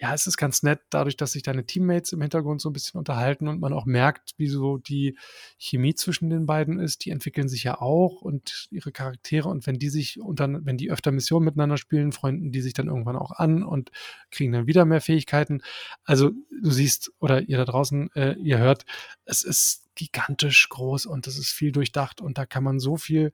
ja, 0.00 0.14
es 0.14 0.26
ist 0.26 0.38
ganz 0.38 0.62
nett, 0.62 0.80
dadurch, 0.88 1.18
dass 1.18 1.32
sich 1.32 1.42
deine 1.42 1.66
Teammates 1.66 2.12
im 2.12 2.22
Hintergrund 2.22 2.62
so 2.62 2.70
ein 2.70 2.72
bisschen 2.72 2.98
unterhalten 2.98 3.48
und 3.48 3.60
man 3.60 3.74
auch 3.74 3.84
merkt, 3.84 4.32
wie 4.38 4.46
so 4.46 4.78
die 4.78 5.18
Chemie 5.58 5.94
zwischen 5.94 6.30
den 6.30 6.46
beiden 6.46 6.80
ist. 6.80 7.04
Die 7.04 7.10
entwickeln 7.10 7.50
sich 7.50 7.64
ja 7.64 7.82
auch 7.82 8.22
und 8.22 8.68
ihre 8.70 8.92
Charaktere 8.92 9.50
und 9.50 9.66
wenn 9.66 9.78
die 9.78 9.90
sich 9.90 10.18
unter, 10.18 10.48
wenn 10.64 10.78
die 10.78 10.90
öfter 10.90 11.12
Missionen 11.12 11.44
miteinander 11.44 11.76
spielen, 11.76 12.12
freunden 12.12 12.50
die 12.50 12.62
sich 12.62 12.72
dann 12.72 12.88
irgendwann 12.88 13.16
auch 13.16 13.32
an 13.32 13.62
und 13.62 13.90
kriegen 14.30 14.52
dann 14.52 14.66
wieder 14.66 14.86
mehr 14.86 15.02
Fähigkeiten. 15.02 15.62
Also 16.04 16.30
du 16.30 16.70
siehst 16.70 17.12
oder 17.18 17.42
ihr 17.42 17.58
da 17.58 17.66
draußen, 17.66 18.10
äh, 18.14 18.36
ihr 18.38 18.56
hört, 18.56 18.86
es 19.26 19.44
ist 19.44 19.84
gigantisch 19.96 20.66
groß 20.70 21.04
und 21.04 21.26
es 21.26 21.36
ist 21.38 21.50
viel 21.50 21.72
durchdacht 21.72 22.22
und 22.22 22.38
da 22.38 22.46
kann 22.46 22.64
man 22.64 22.80
so 22.80 22.96
viel 22.96 23.32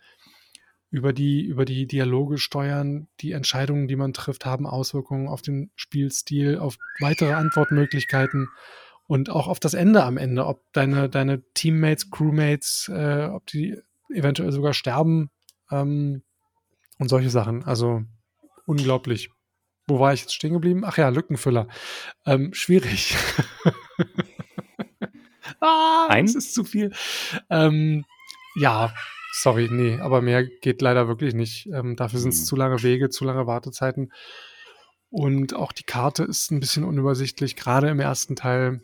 über 0.90 1.12
die, 1.12 1.42
über 1.44 1.64
die 1.64 1.86
Dialoge 1.86 2.38
steuern. 2.38 3.08
Die 3.20 3.32
Entscheidungen, 3.32 3.88
die 3.88 3.96
man 3.96 4.12
trifft, 4.12 4.46
haben 4.46 4.66
Auswirkungen 4.66 5.28
auf 5.28 5.42
den 5.42 5.70
Spielstil, 5.74 6.58
auf 6.58 6.76
weitere 7.00 7.32
Antwortmöglichkeiten 7.32 8.48
und 9.06 9.30
auch 9.30 9.48
auf 9.48 9.60
das 9.60 9.74
Ende 9.74 10.02
am 10.04 10.16
Ende, 10.16 10.46
ob 10.46 10.62
deine, 10.72 11.08
deine 11.08 11.42
Teammates, 11.54 12.10
Crewmates, 12.10 12.90
äh, 12.92 13.28
ob 13.32 13.46
die 13.46 13.78
eventuell 14.08 14.52
sogar 14.52 14.74
sterben 14.74 15.30
ähm, 15.70 16.22
und 16.98 17.08
solche 17.08 17.30
Sachen. 17.30 17.64
Also 17.64 18.02
unglaublich. 18.66 19.30
Wo 19.88 20.00
war 20.00 20.12
ich 20.12 20.22
jetzt 20.22 20.34
stehen 20.34 20.52
geblieben? 20.52 20.82
Ach 20.84 20.98
ja, 20.98 21.08
Lückenfüller. 21.08 21.68
Ähm, 22.24 22.52
schwierig. 22.52 23.16
ah, 25.60 26.06
Ein? 26.08 26.26
das 26.26 26.34
ist 26.34 26.54
zu 26.54 26.64
viel. 26.64 26.92
Ähm, 27.50 28.04
ja, 28.56 28.92
Sorry, 29.38 29.68
nee, 29.70 30.00
aber 30.00 30.22
mehr 30.22 30.46
geht 30.46 30.80
leider 30.80 31.08
wirklich 31.08 31.34
nicht. 31.34 31.66
Ähm, 31.66 31.94
dafür 31.94 32.20
sind 32.20 32.32
es 32.32 32.40
mhm. 32.40 32.44
zu 32.44 32.56
lange 32.56 32.82
Wege, 32.82 33.10
zu 33.10 33.24
lange 33.26 33.46
Wartezeiten. 33.46 34.10
Und 35.10 35.54
auch 35.54 35.72
die 35.72 35.84
Karte 35.84 36.24
ist 36.24 36.50
ein 36.50 36.58
bisschen 36.58 36.84
unübersichtlich, 36.84 37.54
gerade 37.54 37.90
im 37.90 38.00
ersten 38.00 38.34
Teil. 38.34 38.80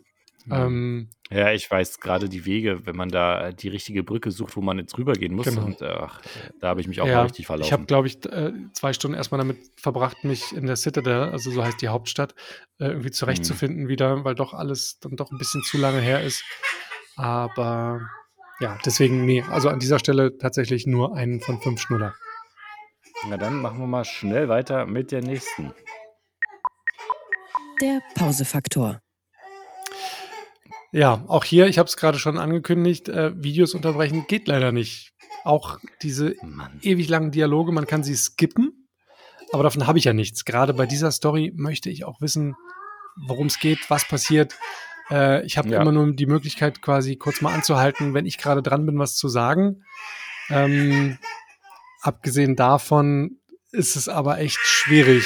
Ähm, 0.51 1.09
ja, 1.31 1.53
ich 1.53 1.71
weiß 1.71 2.01
gerade 2.01 2.29
die 2.29 2.45
Wege, 2.45 2.85
wenn 2.85 2.95
man 2.95 3.09
da 3.09 3.51
die 3.51 3.67
richtige 3.67 4.03
Brücke 4.03 4.29
sucht, 4.29 4.55
wo 4.55 4.61
man 4.61 4.77
jetzt 4.77 4.95
rübergehen 4.95 5.33
muss. 5.33 5.47
Genau. 5.47 5.65
Und 5.65 5.81
ach, 5.81 6.21
da 6.59 6.67
habe 6.67 6.81
ich 6.81 6.87
mich 6.87 7.01
auch 7.01 7.07
ja, 7.07 7.15
mal 7.15 7.23
richtig 7.23 7.47
verlaufen. 7.47 7.65
Ich 7.65 7.73
habe, 7.73 7.85
glaube 7.85 8.07
ich, 8.07 8.23
äh, 8.25 8.51
zwei 8.73 8.93
Stunden 8.93 9.17
erstmal 9.17 9.39
damit 9.39 9.57
verbracht, 9.75 10.23
mich 10.23 10.53
in 10.55 10.67
der 10.67 10.75
Citadel, 10.75 11.31
also 11.31 11.49
so 11.49 11.63
heißt 11.63 11.81
die 11.81 11.87
Hauptstadt, 11.87 12.35
äh, 12.77 12.89
irgendwie 12.89 13.11
zurechtzufinden 13.11 13.85
mhm. 13.85 13.87
wieder, 13.87 14.23
weil 14.23 14.35
doch 14.35 14.53
alles 14.53 14.99
dann 14.99 15.15
doch 15.15 15.31
ein 15.31 15.39
bisschen 15.39 15.63
zu 15.63 15.79
lange 15.79 15.99
her 15.99 16.21
ist. 16.21 16.43
Aber 17.15 18.01
ja, 18.63 18.77
deswegen, 18.85 19.25
nee, 19.25 19.43
also 19.49 19.67
an 19.67 19.79
dieser 19.79 19.99
Stelle 19.99 20.37
tatsächlich 20.37 20.87
nur 20.87 21.17
einen 21.17 21.41
von 21.41 21.59
fünf 21.59 21.81
Schnuller. 21.81 22.15
Na 23.27 23.35
dann 23.35 23.61
machen 23.61 23.79
wir 23.79 23.87
mal 23.87 24.05
schnell 24.05 24.47
weiter 24.47 24.85
mit 24.85 25.11
der 25.11 25.21
nächsten. 25.21 25.73
Der 27.81 27.99
Pausefaktor. 28.15 29.01
Ja, 30.93 31.25
auch 31.27 31.43
hier, 31.43 31.67
ich 31.67 31.77
habe 31.77 31.87
es 31.87 31.97
gerade 31.97 32.19
schon 32.19 32.37
angekündigt, 32.37 33.09
äh, 33.09 33.33
Videos 33.35 33.73
unterbrechen 33.73 34.27
geht 34.29 34.47
leider 34.47 34.71
nicht. 34.71 35.11
Auch 35.43 35.79
diese 36.01 36.35
Mann. 36.41 36.79
ewig 36.83 37.09
langen 37.09 37.31
Dialoge, 37.31 37.73
man 37.73 37.85
kann 37.85 38.01
sie 38.01 38.15
skippen, 38.15 38.87
aber 39.51 39.63
davon 39.63 39.87
habe 39.87 39.97
ich 39.97 40.05
ja 40.05 40.13
nichts. 40.13 40.45
Gerade 40.45 40.73
bei 40.73 40.85
dieser 40.85 41.11
Story 41.11 41.51
möchte 41.53 41.89
ich 41.89 42.05
auch 42.05 42.21
wissen, 42.21 42.55
worum 43.27 43.47
es 43.47 43.59
geht, 43.59 43.89
was 43.89 44.07
passiert. 44.07 44.55
Äh, 45.13 45.45
ich 45.45 45.57
habe 45.57 45.69
Ja. 45.69 45.81
immer 45.81 45.91
nur 45.91 46.11
die 46.13 46.25
Möglichkeit, 46.25 46.81
quasi 46.81 47.15
kurz 47.17 47.41
mal 47.41 47.53
anzuhalten, 47.53 48.13
wenn 48.15 48.25
ich 48.25 48.37
gerade 48.39 48.63
dran 48.63 48.85
bin, 48.85 48.97
was 48.97 49.15
zu 49.15 49.27
sagen. 49.29 49.83
Ähm, 50.49 51.17
abgesehen 52.01 52.55
davon 52.55 53.37
ist 53.71 53.95
es 53.95 54.09
aber 54.09 54.39
echt 54.39 54.57
schwierig. 54.57 55.23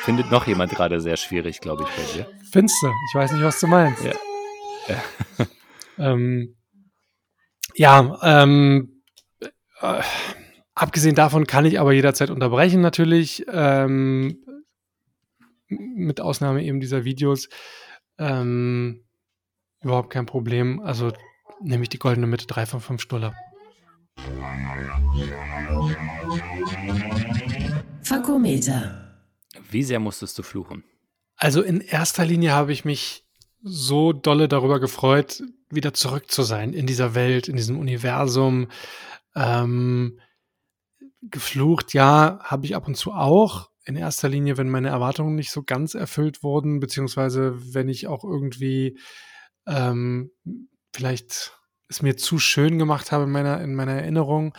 Findet 0.00 0.30
noch 0.30 0.46
jemand 0.46 0.72
gerade 0.72 1.00
sehr 1.00 1.16
schwierig, 1.16 1.60
glaube 1.60 1.84
ich, 1.84 1.88
bei 1.88 2.12
dir. 2.12 2.26
Finster. 2.50 2.92
Ich 3.10 3.14
weiß 3.14 3.32
nicht, 3.32 3.42
was 3.42 3.58
du 3.60 3.66
meinst. 3.68 4.04
Ja. 4.04 4.12
ähm, 5.98 6.56
ja, 7.74 8.18
ähm, 8.22 9.02
äh, 9.80 10.02
abgesehen 10.74 11.14
davon 11.14 11.46
kann 11.46 11.64
ich 11.64 11.80
aber 11.80 11.92
jederzeit 11.92 12.30
unterbrechen 12.30 12.80
natürlich. 12.82 13.46
Ähm, 13.48 14.44
mit 15.68 16.20
Ausnahme 16.20 16.62
eben 16.64 16.80
dieser 16.80 17.04
Videos. 17.04 17.48
Ähm, 18.18 19.04
überhaupt 19.80 20.10
kein 20.10 20.26
Problem. 20.26 20.80
Also 20.80 21.12
nehme 21.60 21.82
ich 21.82 21.88
die 21.88 21.98
goldene 21.98 22.26
Mitte, 22.26 22.46
drei 22.46 22.66
von 22.66 22.80
fünf 22.80 23.00
Stuller. 23.00 23.34
Fakometer. 28.02 29.22
Wie 29.70 29.82
sehr 29.82 30.00
musstest 30.00 30.38
du 30.38 30.42
fluchen? 30.42 30.84
Also 31.36 31.62
in 31.62 31.80
erster 31.80 32.24
Linie 32.24 32.52
habe 32.52 32.72
ich 32.72 32.84
mich 32.84 33.24
so 33.62 34.12
dolle 34.12 34.46
darüber 34.46 34.78
gefreut, 34.78 35.42
wieder 35.70 35.94
zurück 35.94 36.30
zu 36.30 36.42
sein 36.42 36.72
in 36.72 36.86
dieser 36.86 37.14
Welt, 37.14 37.48
in 37.48 37.56
diesem 37.56 37.78
Universum. 37.78 38.68
Ähm, 39.34 40.20
geflucht, 41.22 41.94
ja, 41.94 42.38
habe 42.42 42.66
ich 42.66 42.76
ab 42.76 42.86
und 42.86 42.96
zu 42.96 43.12
auch. 43.12 43.70
In 43.84 43.96
erster 43.96 44.28
Linie, 44.28 44.56
wenn 44.56 44.68
meine 44.70 44.88
Erwartungen 44.88 45.34
nicht 45.34 45.50
so 45.50 45.62
ganz 45.62 45.94
erfüllt 45.94 46.42
wurden, 46.42 46.80
beziehungsweise 46.80 47.74
wenn 47.74 47.88
ich 47.88 48.06
auch 48.06 48.24
irgendwie 48.24 48.98
ähm, 49.66 50.30
vielleicht 50.94 51.52
es 51.88 52.02
mir 52.02 52.16
zu 52.16 52.38
schön 52.38 52.78
gemacht 52.78 53.12
habe 53.12 53.24
in 53.24 53.30
meiner, 53.30 53.60
in 53.60 53.74
meiner 53.74 53.92
Erinnerung. 53.92 54.56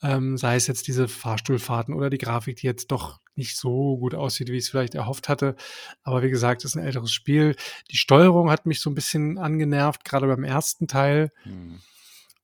Ähm, 0.00 0.36
sei 0.38 0.54
es 0.54 0.68
jetzt 0.68 0.86
diese 0.86 1.08
Fahrstuhlfahrten 1.08 1.92
oder 1.92 2.08
die 2.08 2.18
Grafik, 2.18 2.56
die 2.56 2.66
jetzt 2.68 2.92
doch 2.92 3.18
nicht 3.34 3.56
so 3.56 3.98
gut 3.98 4.14
aussieht, 4.14 4.48
wie 4.48 4.56
ich 4.56 4.64
es 4.64 4.68
vielleicht 4.70 4.94
erhofft 4.94 5.28
hatte. 5.28 5.56
Aber 6.04 6.22
wie 6.22 6.30
gesagt, 6.30 6.64
es 6.64 6.72
ist 6.72 6.76
ein 6.76 6.84
älteres 6.84 7.10
Spiel. 7.12 7.56
Die 7.90 7.96
Steuerung 7.96 8.48
hat 8.50 8.64
mich 8.64 8.80
so 8.80 8.90
ein 8.90 8.94
bisschen 8.94 9.38
angenervt, 9.38 10.04
gerade 10.04 10.28
beim 10.28 10.44
ersten 10.44 10.86
Teil. 10.86 11.32
Hm, 11.42 11.80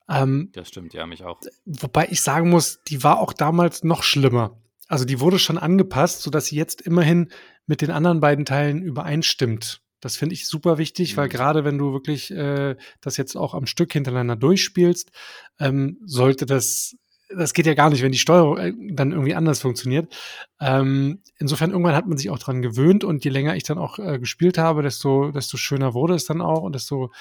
Ähm, 0.09 0.49
das 0.53 0.67
stimmt, 0.67 0.93
ja, 0.93 1.05
mich 1.07 1.23
auch. 1.23 1.39
wobei 1.65 2.07
ich 2.11 2.21
sagen 2.21 2.49
muss, 2.49 2.81
die 2.87 3.03
war 3.03 3.19
auch 3.19 3.33
damals 3.33 3.83
noch 3.83 4.03
schlimmer. 4.03 4.57
Also 4.87 5.05
die 5.05 5.19
wurde 5.19 5.39
schon 5.39 5.57
angepasst, 5.57 6.21
sodass 6.21 6.47
sie 6.47 6.55
jetzt 6.55 6.81
immerhin 6.81 7.29
mit 7.65 7.81
den 7.81 7.91
anderen 7.91 8.19
beiden 8.19 8.45
Teilen 8.45 8.81
übereinstimmt. 8.81 9.81
Das 9.99 10.17
finde 10.17 10.33
ich 10.33 10.47
super 10.47 10.77
wichtig, 10.77 11.17
weil 11.17 11.27
Mhm. 11.27 11.31
gerade 11.31 11.63
wenn 11.65 11.77
du 11.77 11.91
wirklich 11.93 12.29
äh, 12.31 12.75
das 13.01 13.17
jetzt 13.17 13.35
auch 13.35 13.53
am 13.55 13.65
Stück 13.65 13.91
hintereinander 13.93 14.35
durchspielst, 14.35 15.11
ähm, 15.59 15.97
sollte 16.05 16.45
das, 16.45 16.95
das 17.35 17.53
geht 17.53 17.65
ja 17.65 17.73
gar 17.73 17.89
nicht, 17.89 18.03
wenn 18.03 18.11
die 18.11 18.19
Steuerung 18.19 18.57
äh, 18.57 18.73
dann 18.91 19.11
irgendwie 19.11 19.33
anders 19.33 19.61
funktioniert. 19.61 20.15
Ähm, 20.59 21.23
insofern 21.39 21.71
irgendwann 21.71 21.95
hat 21.95 22.07
man 22.07 22.19
sich 22.19 22.29
auch 22.29 22.37
dran 22.37 22.61
gewöhnt 22.61 23.03
und 23.03 23.23
je 23.25 23.31
länger 23.31 23.55
ich 23.55 23.63
dann 23.63 23.79
auch 23.79 23.97
äh, 23.97 24.19
gespielt 24.19 24.59
habe, 24.59 24.83
desto, 24.83 25.31
desto 25.31 25.57
schöner 25.57 25.95
wurde 25.95 26.13
es 26.13 26.25
dann 26.25 26.41
auch 26.41 26.61
und 26.61 26.75
desto 26.75 27.11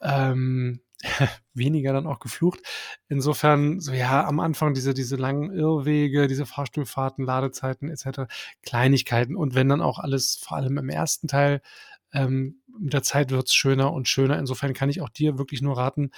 ähm, 0.00 0.80
weniger 1.54 1.92
dann 1.92 2.06
auch 2.06 2.18
geflucht. 2.20 2.60
Insofern, 3.08 3.80
so 3.80 3.92
ja, 3.92 4.24
am 4.26 4.40
Anfang 4.40 4.74
diese, 4.74 4.94
diese 4.94 5.16
langen 5.16 5.52
Irrwege, 5.52 6.26
diese 6.26 6.46
Fahrstuhlfahrten, 6.46 7.24
Ladezeiten 7.24 7.90
etc., 7.90 8.22
Kleinigkeiten 8.62 9.36
und 9.36 9.54
wenn 9.54 9.68
dann 9.68 9.82
auch 9.82 9.98
alles, 9.98 10.36
vor 10.36 10.56
allem 10.56 10.78
im 10.78 10.88
ersten 10.88 11.28
Teil, 11.28 11.60
ähm, 12.12 12.62
mit 12.78 12.92
der 12.92 13.02
Zeit 13.02 13.30
wird's 13.30 13.54
schöner 13.54 13.92
und 13.92 14.08
schöner. 14.08 14.38
Insofern 14.38 14.74
kann 14.74 14.88
ich 14.90 15.00
auch 15.00 15.08
dir 15.08 15.38
wirklich 15.38 15.62
nur 15.62 15.76
raten, 15.76 16.10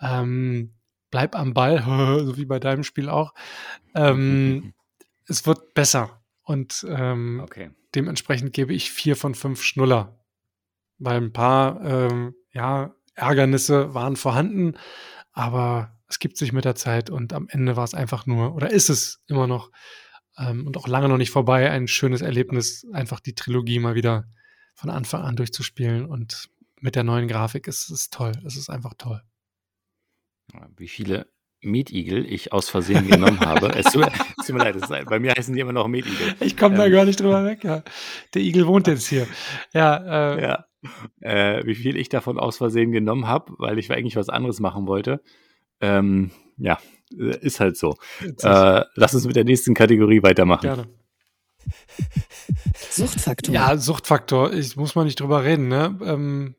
ähm, 0.00 0.74
bleib 1.10 1.36
am 1.36 1.54
Ball, 1.54 1.82
so 2.24 2.36
wie 2.36 2.46
bei 2.46 2.58
deinem 2.60 2.84
Spiel 2.84 3.08
auch. 3.08 3.34
Ähm, 3.94 4.72
es 5.26 5.46
wird 5.46 5.74
besser 5.74 6.22
und 6.42 6.86
ähm, 6.88 7.40
Okay. 7.44 7.70
dementsprechend 7.94 8.52
gebe 8.52 8.72
ich 8.74 8.90
vier 8.90 9.16
von 9.16 9.34
fünf 9.34 9.62
Schnuller. 9.62 10.14
Weil 10.98 11.18
ein 11.18 11.32
paar, 11.32 11.80
ähm, 11.84 12.34
ja, 12.52 12.94
Ärgernisse 13.18 13.94
waren 13.94 14.16
vorhanden, 14.16 14.76
aber 15.32 15.92
es 16.08 16.18
gibt 16.18 16.36
sich 16.38 16.52
mit 16.52 16.64
der 16.64 16.74
Zeit 16.74 17.10
und 17.10 17.32
am 17.32 17.48
Ende 17.50 17.76
war 17.76 17.84
es 17.84 17.94
einfach 17.94 18.26
nur, 18.26 18.54
oder 18.54 18.70
ist 18.70 18.88
es 18.88 19.20
immer 19.26 19.46
noch 19.46 19.70
ähm, 20.38 20.66
und 20.66 20.76
auch 20.76 20.88
lange 20.88 21.08
noch 21.08 21.18
nicht 21.18 21.30
vorbei, 21.30 21.70
ein 21.70 21.88
schönes 21.88 22.20
Erlebnis, 22.22 22.86
einfach 22.92 23.20
die 23.20 23.34
Trilogie 23.34 23.78
mal 23.78 23.94
wieder 23.94 24.24
von 24.74 24.90
Anfang 24.90 25.22
an 25.22 25.36
durchzuspielen 25.36 26.06
und 26.06 26.48
mit 26.80 26.94
der 26.94 27.02
neuen 27.04 27.28
Grafik 27.28 27.66
ist 27.66 27.90
es 27.90 28.08
toll. 28.08 28.32
Es 28.46 28.56
ist 28.56 28.70
einfach 28.70 28.94
toll. 28.96 29.20
Wie 30.76 30.88
viele 30.88 31.26
Meatigel 31.60 32.24
ich 32.24 32.52
aus 32.52 32.68
Versehen 32.68 33.08
genommen 33.08 33.40
habe. 33.40 33.68
Es 33.74 33.86
tut, 33.92 34.06
es 34.06 34.46
tut 34.46 34.56
mir 34.56 34.62
leid, 34.62 34.76
ist, 34.76 34.88
bei 34.88 35.18
mir 35.18 35.32
heißen 35.36 35.52
die 35.52 35.60
immer 35.60 35.72
noch 35.72 35.88
Meatigel. 35.88 36.36
Ich 36.40 36.56
komme 36.56 36.76
da 36.76 36.86
Ähm. 36.86 36.92
gar 36.92 37.04
nicht 37.04 37.18
drüber 37.20 37.44
weg. 37.44 37.64
Ja. 37.64 37.82
Der 38.32 38.42
Igel 38.42 38.66
wohnt 38.66 38.86
jetzt 38.86 39.08
hier. 39.08 39.26
Ja, 39.72 40.34
äh, 40.36 40.42
Ja. 40.42 40.64
Äh, 41.20 41.64
wie 41.64 41.74
viel 41.74 41.96
ich 41.96 42.08
davon 42.08 42.38
aus 42.38 42.58
Versehen 42.58 42.92
genommen 42.92 43.26
habe, 43.26 43.52
weil 43.58 43.78
ich 43.78 43.90
eigentlich 43.90 44.16
was 44.16 44.28
anderes 44.28 44.60
machen 44.60 44.86
wollte. 44.86 45.20
Ähm, 45.80 46.30
ja, 46.56 46.78
äh, 47.12 47.36
ist 47.40 47.60
halt 47.60 47.76
so. 47.76 47.96
Äh, 48.20 48.84
lass 48.94 49.14
uns 49.14 49.26
mit 49.26 49.36
der 49.36 49.44
nächsten 49.44 49.74
Kategorie 49.74 50.22
weitermachen. 50.22 50.62
gerne. 50.62 50.88
Suchtfaktor. 52.90 53.54
Ja, 53.54 53.76
Suchtfaktor, 53.76 54.52
ich 54.52 54.76
muss 54.76 54.94
mal 54.94 55.04
nicht 55.04 55.20
drüber 55.20 55.44
reden, 55.44 55.68
ne? 55.68 55.98
Ähm, 56.02 56.54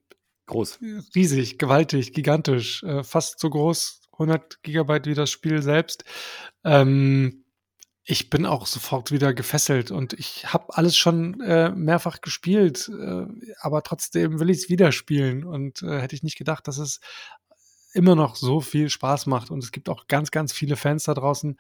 Groß. 0.46 0.80
riesig, 1.16 1.58
gewaltig, 1.60 2.14
gigantisch, 2.14 2.84
äh, 2.84 3.04
fast 3.04 3.40
so 3.40 3.50
groß, 3.50 4.02
100 4.14 4.64
Gigabyte 4.64 5.06
wie 5.06 5.14
das 5.14 5.30
Spiel 5.30 5.62
selbst. 5.62 6.04
Ähm, 6.64 7.46
ich 8.10 8.32
bin 8.32 8.48
auch 8.48 8.66
sofort 8.66 9.12
wieder 9.12 9.36
gefesselt 9.36 9.92
und 9.92 10.14
ich 10.14 10.52
habe 10.52 10.76
alles 10.76 10.98
schon 10.98 11.42
äh, 11.42 11.70
mehrfach 11.70 12.22
gespielt, 12.22 12.90
äh, 12.90 13.28
aber 13.60 13.84
trotzdem 13.84 14.40
will 14.40 14.50
ich 14.50 14.58
es 14.58 14.70
wieder 14.70 14.92
spielen 14.92 15.44
und 15.44 15.84
äh, 15.84 16.02
hätte 16.02 16.16
ich 16.16 16.24
nicht 16.24 16.38
gedacht, 16.38 16.68
dass 16.68 16.80
es 16.80 17.02
immer 17.94 18.16
noch 18.16 18.36
so 18.36 18.62
viel 18.62 18.90
Spaß 18.90 19.28
macht 19.28 19.52
und 19.52 19.64
es 19.64 19.72
gibt 19.72 19.90
auch 19.90 20.08
ganz, 20.08 20.32
ganz 20.32 20.54
viele 20.54 20.76
Fans 20.76 21.04
da 21.04 21.14
draußen. 21.14 21.60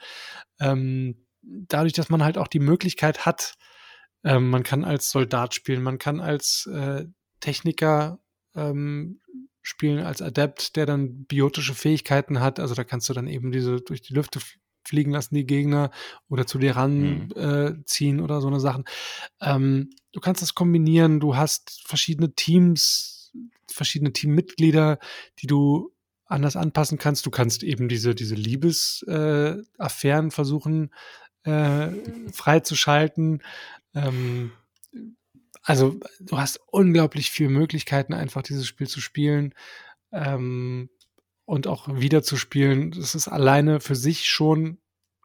Ähm, 0.59 1.27
dadurch, 1.43 1.93
dass 1.93 2.09
man 2.09 2.23
halt 2.23 2.39
auch 2.39 2.47
die 2.47 2.59
Möglichkeit 2.59 3.27
hat, 3.27 3.53
ähm, 4.23 4.49
man 4.49 4.63
kann 4.63 4.83
als 4.83 5.11
Soldat 5.11 5.53
spielen, 5.53 5.83
man 5.83 5.99
kann 5.99 6.19
als 6.19 6.65
äh, 6.65 7.05
Techniker 7.41 8.17
ähm, 8.55 9.21
spielen, 9.61 10.03
als 10.03 10.23
Adept, 10.23 10.77
der 10.77 10.87
dann 10.87 11.25
biotische 11.25 11.75
Fähigkeiten 11.75 12.39
hat. 12.39 12.59
Also 12.59 12.73
da 12.73 12.83
kannst 12.83 13.07
du 13.07 13.13
dann 13.13 13.27
eben 13.27 13.51
diese 13.51 13.81
durch 13.81 14.01
die 14.01 14.15
Lüfte 14.15 14.39
fliegen 14.89 15.11
lassen, 15.11 15.35
die 15.35 15.45
Gegner, 15.45 15.91
oder 16.27 16.45
zu 16.45 16.57
dir 16.59 16.75
ran 16.75 17.31
äh, 17.31 17.73
ziehen 17.85 18.19
oder 18.19 18.41
so 18.41 18.47
eine 18.47 18.59
Sachen. 18.59 18.83
Ähm, 19.39 19.91
du 20.11 20.19
kannst 20.19 20.41
das 20.41 20.55
kombinieren, 20.55 21.19
du 21.19 21.35
hast 21.35 21.81
verschiedene 21.85 22.33
Teams, 22.33 23.31
verschiedene 23.71 24.11
Teammitglieder, 24.11 24.99
die 25.39 25.47
du 25.47 25.93
anders 26.25 26.55
anpassen 26.55 26.97
kannst. 26.97 27.25
Du 27.25 27.31
kannst 27.31 27.63
eben 27.63 27.87
diese, 27.87 28.13
diese 28.15 28.35
Liebesaffären 28.35 30.27
äh, 30.27 30.31
versuchen 30.31 30.91
äh, 31.43 31.89
freizuschalten. 32.31 33.41
Ähm, 33.93 34.51
also 35.61 35.99
du 36.19 36.37
hast 36.37 36.59
unglaublich 36.67 37.31
viele 37.31 37.49
Möglichkeiten, 37.49 38.13
einfach 38.13 38.41
dieses 38.41 38.65
Spiel 38.65 38.87
zu 38.87 39.01
spielen 39.01 39.53
ähm, 40.11 40.89
und 41.49 41.65
auch 41.65 41.87
wieder 41.87 42.21
zu 42.21 42.37
spielen. 42.37 42.91
Das 42.91 43.15
ist 43.15 43.27
alleine 43.27 43.79
für 43.79 43.95
sich 43.95 44.27
schon 44.27 44.77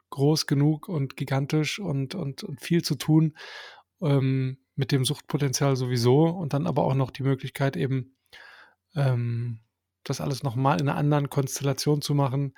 groß 0.09 0.47
genug 0.47 0.89
und 0.89 1.17
gigantisch 1.17 1.77
und, 1.77 2.15
und, 2.15 2.43
und 2.43 2.59
viel 2.61 2.81
zu 2.81 2.95
tun 2.95 3.37
ähm, 4.01 4.57
mit 4.75 4.91
dem 4.91 5.05
Suchtpotenzial 5.05 5.75
sowieso 5.75 6.25
und 6.25 6.53
dann 6.53 6.65
aber 6.65 6.83
auch 6.83 6.95
noch 6.95 7.11
die 7.11 7.21
Möglichkeit 7.21 7.77
eben 7.77 8.17
ähm, 8.95 9.59
das 10.03 10.19
alles 10.19 10.41
nochmal 10.41 10.81
in 10.81 10.89
einer 10.89 10.97
anderen 10.97 11.29
Konstellation 11.29 12.01
zu 12.01 12.15
machen. 12.15 12.55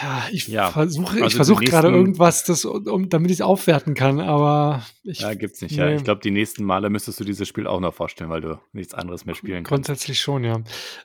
Ja, 0.00 0.26
ich 0.30 0.46
Ja, 0.46 0.70
versuche 0.70 1.14
also 1.16 1.28
die 1.28 1.34
versuche 1.34 1.64
gerade 1.64 1.88
irgendwas, 1.88 2.44
das, 2.44 2.64
um, 2.64 3.08
damit 3.08 3.30
ich 3.32 3.38
es 3.38 3.40
aufwerten 3.40 3.94
kann, 3.94 4.20
aber 4.20 4.86
ich 5.02 5.20
Ja, 5.20 5.34
gibt's 5.34 5.60
nicht. 5.60 5.74
Ja, 5.74 5.86
nee. 5.86 5.96
ich 5.96 6.04
glaube, 6.04 6.20
die 6.20 6.30
nächsten 6.30 6.64
Male 6.64 6.88
müsstest 6.88 7.18
du 7.18 7.24
dieses 7.24 7.48
Spiel 7.48 7.66
auch 7.66 7.80
noch 7.80 7.92
vorstellen, 7.92 8.30
weil 8.30 8.40
du 8.40 8.60
nichts 8.72 8.94
anderes 8.94 9.24
mehr 9.24 9.34
spielen 9.34 9.64
kannst. 9.64 9.68
grundsätzlich 9.68 10.20
schon, 10.20 10.44
ja. 10.44 10.60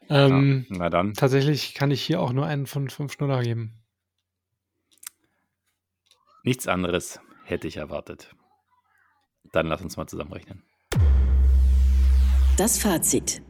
Ähm, 0.10 0.66
Ja. 0.70 0.78
Na 0.78 0.90
dann. 0.90 1.14
Tatsächlich 1.16 1.74
kann 1.74 1.90
ich 1.90 2.04
hier 2.04 2.22
auch 2.22 2.34
nur 2.34 2.46
einen 2.46 2.68
von 2.68 2.90
fünf 2.90 3.14
Schnuller 3.14 3.42
geben. 3.42 3.74
Nichts 6.44 6.68
anderes 6.68 7.20
hätte 7.46 7.68
ich 7.68 7.78
erwartet. 7.78 8.36
Dann 9.54 9.68
lass 9.68 9.82
uns 9.82 9.98
mal 9.98 10.08
zusammenrechnen. 10.08 10.64
Das 12.58 12.78
Fazit. 12.78 13.42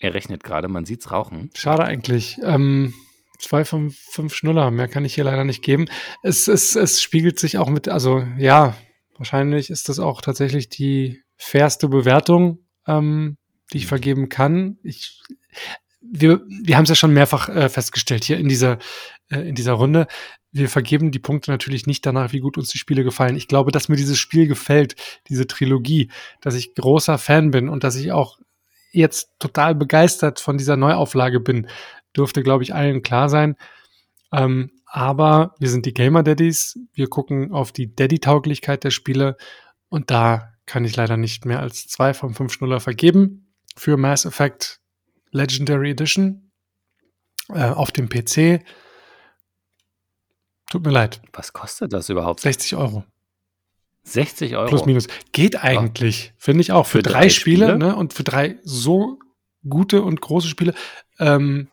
Er 0.00 0.14
rechnet 0.14 0.44
gerade, 0.44 0.68
man 0.68 0.84
sieht's 0.84 1.10
rauchen. 1.10 1.50
Schade 1.54 1.84
eigentlich. 1.84 2.38
Ähm, 2.42 2.94
zwei 3.38 3.64
von 3.64 3.90
fünf 3.90 4.34
Schnuller, 4.34 4.70
mehr 4.70 4.88
kann 4.88 5.04
ich 5.04 5.14
hier 5.14 5.24
leider 5.24 5.44
nicht 5.44 5.62
geben. 5.62 5.86
Es, 6.22 6.48
es, 6.48 6.76
es 6.76 7.02
spiegelt 7.02 7.38
sich 7.38 7.58
auch 7.58 7.68
mit, 7.68 7.88
also 7.88 8.26
ja, 8.38 8.76
wahrscheinlich 9.16 9.70
ist 9.70 9.88
das 9.88 9.98
auch 9.98 10.20
tatsächlich 10.20 10.68
die 10.68 11.22
fairste 11.36 11.88
Bewertung, 11.88 12.58
ähm, 12.86 13.36
die 13.72 13.78
ich 13.78 13.86
vergeben 13.86 14.28
kann. 14.28 14.78
Ich, 14.82 15.22
wir, 16.00 16.42
wir 16.46 16.76
haben 16.76 16.84
es 16.84 16.90
ja 16.90 16.94
schon 16.94 17.14
mehrfach 17.14 17.48
äh, 17.48 17.68
festgestellt 17.68 18.24
hier 18.24 18.38
in 18.38 18.48
dieser, 18.48 18.78
äh, 19.30 19.40
in 19.40 19.54
dieser 19.54 19.72
Runde. 19.72 20.06
Wir 20.52 20.68
vergeben 20.68 21.10
die 21.10 21.18
Punkte 21.18 21.50
natürlich 21.50 21.86
nicht 21.86 22.06
danach, 22.06 22.32
wie 22.32 22.40
gut 22.40 22.56
uns 22.56 22.68
die 22.68 22.78
Spiele 22.78 23.04
gefallen. 23.04 23.36
Ich 23.36 23.48
glaube, 23.48 23.72
dass 23.72 23.88
mir 23.88 23.96
dieses 23.96 24.18
Spiel 24.18 24.46
gefällt, 24.46 24.94
diese 25.28 25.46
Trilogie, 25.46 26.10
dass 26.40 26.54
ich 26.54 26.74
großer 26.74 27.18
Fan 27.18 27.50
bin 27.50 27.68
und 27.68 27.84
dass 27.84 27.96
ich 27.96 28.12
auch 28.12 28.38
jetzt 28.96 29.30
total 29.38 29.74
begeistert 29.74 30.40
von 30.40 30.58
dieser 30.58 30.76
Neuauflage 30.76 31.40
bin, 31.40 31.68
dürfte, 32.16 32.42
glaube 32.42 32.62
ich, 32.62 32.74
allen 32.74 33.02
klar 33.02 33.28
sein. 33.28 33.56
Ähm, 34.32 34.70
aber 34.86 35.54
wir 35.58 35.68
sind 35.68 35.86
die 35.86 35.94
Gamer 35.94 36.22
Daddies. 36.22 36.78
Wir 36.94 37.08
gucken 37.08 37.52
auf 37.52 37.72
die 37.72 37.94
Daddy-Tauglichkeit 37.94 38.84
der 38.84 38.90
Spiele. 38.90 39.36
Und 39.88 40.10
da 40.10 40.52
kann 40.64 40.84
ich 40.84 40.96
leider 40.96 41.16
nicht 41.16 41.44
mehr 41.44 41.60
als 41.60 41.86
zwei 41.86 42.14
von 42.14 42.34
fünf 42.34 42.52
Schnuller 42.52 42.80
vergeben. 42.80 43.52
Für 43.76 43.96
Mass 43.96 44.24
Effect 44.24 44.80
Legendary 45.30 45.90
Edition 45.90 46.50
äh, 47.50 47.68
auf 47.68 47.92
dem 47.92 48.08
PC. 48.08 48.64
Tut 50.70 50.84
mir 50.84 50.92
leid. 50.92 51.20
Was 51.32 51.52
kostet 51.52 51.92
das 51.92 52.08
überhaupt? 52.08 52.40
60 52.40 52.76
Euro. 52.76 53.04
60 54.06 54.56
Euro. 54.56 54.68
Plus 54.68 54.86
minus. 54.86 55.08
Geht 55.32 55.62
eigentlich, 55.62 56.32
finde 56.36 56.60
ich 56.62 56.72
auch. 56.72 56.86
Für, 56.86 56.98
Für 56.98 57.02
drei, 57.02 57.12
drei 57.20 57.28
Spiele, 57.28 57.66
Spiele? 57.68 57.78
ne? 57.78 57.96
Und 57.96 58.12
für 58.14 58.24
drei 58.24 58.56
so 58.62 59.18
gute 59.68 60.02
und 60.02 60.20
große 60.20 60.48
Spiele. 60.48 60.74
Ähm, 61.18 61.68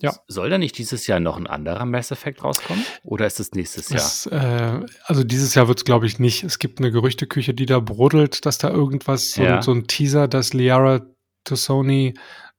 Ja. 0.00 0.14
Soll 0.28 0.48
da 0.50 0.58
nicht 0.58 0.78
dieses 0.78 1.08
Jahr 1.08 1.18
noch 1.18 1.36
ein 1.36 1.48
anderer 1.48 1.84
Mass 1.84 2.12
Effect 2.12 2.44
rauskommen? 2.44 2.84
Oder 3.02 3.26
ist 3.26 3.40
es 3.40 3.50
nächstes 3.52 3.88
Jahr? 3.88 3.98
es, 4.00 4.26
äh, 4.26 4.86
also 5.06 5.24
dieses 5.24 5.56
Jahr 5.56 5.66
wird 5.66 5.78
es, 5.78 5.84
glaube 5.84 6.06
ich, 6.06 6.20
nicht. 6.20 6.44
Es 6.44 6.60
gibt 6.60 6.78
eine 6.78 6.92
Gerüchteküche, 6.92 7.52
die 7.52 7.66
da 7.66 7.80
brodelt, 7.80 8.46
dass 8.46 8.58
da 8.58 8.70
irgendwas, 8.70 9.32
so, 9.32 9.42
Ja. 9.42 9.60
so 9.60 9.72
ein 9.72 9.88
Teaser, 9.88 10.28
dass 10.28 10.52
Liara 10.54 11.00
to 11.42 11.56
Sony 11.56 12.14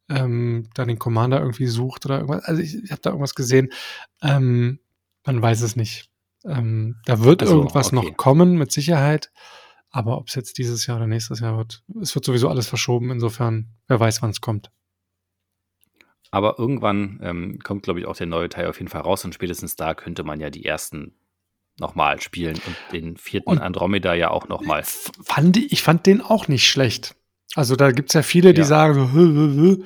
ähm, 0.10 0.68
da 0.74 0.84
den 0.84 1.00
Commander 1.00 1.40
irgendwie 1.40 1.68
sucht 1.68 2.06
oder 2.06 2.16
irgendwas. 2.20 2.44
Also 2.44 2.62
ich, 2.62 2.76
ich 2.84 2.92
habe 2.92 3.02
da 3.02 3.12
irgendwas 3.12 3.36
gesehen. 3.36 3.70
Ähm, 4.22 4.80
man 5.26 5.42
weiß 5.42 5.62
es 5.62 5.78
nicht. 5.78 6.10
Ähm, 6.46 6.98
da 7.06 7.24
wird 7.24 7.42
Also, 7.42 7.58
irgendwas 7.58 7.88
okay. 7.88 7.96
noch 7.96 8.18
kommen, 8.18 8.58
mit 8.58 8.72
Sicherheit. 8.72 9.32
Aber 9.92 10.18
ob 10.18 10.28
es 10.28 10.36
jetzt 10.36 10.58
dieses 10.58 10.86
Jahr 10.86 10.98
oder 10.98 11.08
nächstes 11.08 11.40
Jahr 11.40 11.58
wird, 11.58 11.84
es 12.02 12.14
wird 12.16 12.24
sowieso 12.24 12.48
alles 12.50 12.68
verschoben. 12.68 13.12
Insofern, 13.12 13.70
wer 13.88 14.00
weiß, 14.00 14.22
wann 14.22 14.30
es 14.30 14.40
kommt. 14.42 14.70
Aber 16.32 16.60
irgendwann 16.60 17.20
ähm, 17.24 17.60
kommt, 17.64 17.84
glaube 17.84 18.00
ich, 18.00 18.06
auch 18.06 18.16
der 18.16 18.28
neue 18.28 18.50
Teil 18.50 18.68
auf 18.68 18.78
jeden 18.80 18.90
Fall 18.90 19.02
raus 19.02 19.26
und 19.26 19.34
spätestens 19.34 19.76
da 19.76 19.96
könnte 19.96 20.24
man 20.24 20.40
ja 20.40 20.50
die 20.52 20.64
ersten 20.64 21.16
nochmal 21.80 22.22
spielen 22.22 22.56
und 22.68 22.76
den 22.92 23.18
vierten 23.18 23.50
Und- 23.50 23.60
Andromeda 23.62 24.14
ja 24.14 24.30
auch 24.30 24.48
nochmal. 24.48 24.84
Fand 24.84 25.58
ich, 25.58 25.72
ich 25.72 25.82
fand 25.82 26.06
den 26.06 26.22
auch 26.22 26.48
nicht 26.48 26.70
schlecht. 26.70 27.16
Also 27.56 27.76
da 27.76 27.92
gibt's 27.92 28.14
ja 28.14 28.22
viele, 28.22 28.54
die 28.54 28.62
Ja. 28.62 28.68
sagen 28.68 28.94
so, 28.94 29.12
hö, 29.12 29.34
hö, 29.34 29.54
hö, 29.56 29.84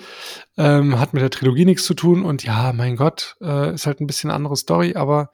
ähm, 0.58 1.00
hat 1.00 1.14
mit 1.14 1.22
der 1.24 1.30
Trilogie 1.30 1.64
nichts 1.64 1.86
zu 1.86 1.94
tun 1.94 2.26
und 2.26 2.44
ja, 2.44 2.74
mein 2.74 2.98
Gott, 2.98 3.38
äh, 3.42 3.74
ist 3.74 3.86
halt 3.88 4.02
ein 4.02 4.08
bisschen 4.08 4.32
andere 4.32 4.58
Story, 4.58 4.96
aber 4.96 5.32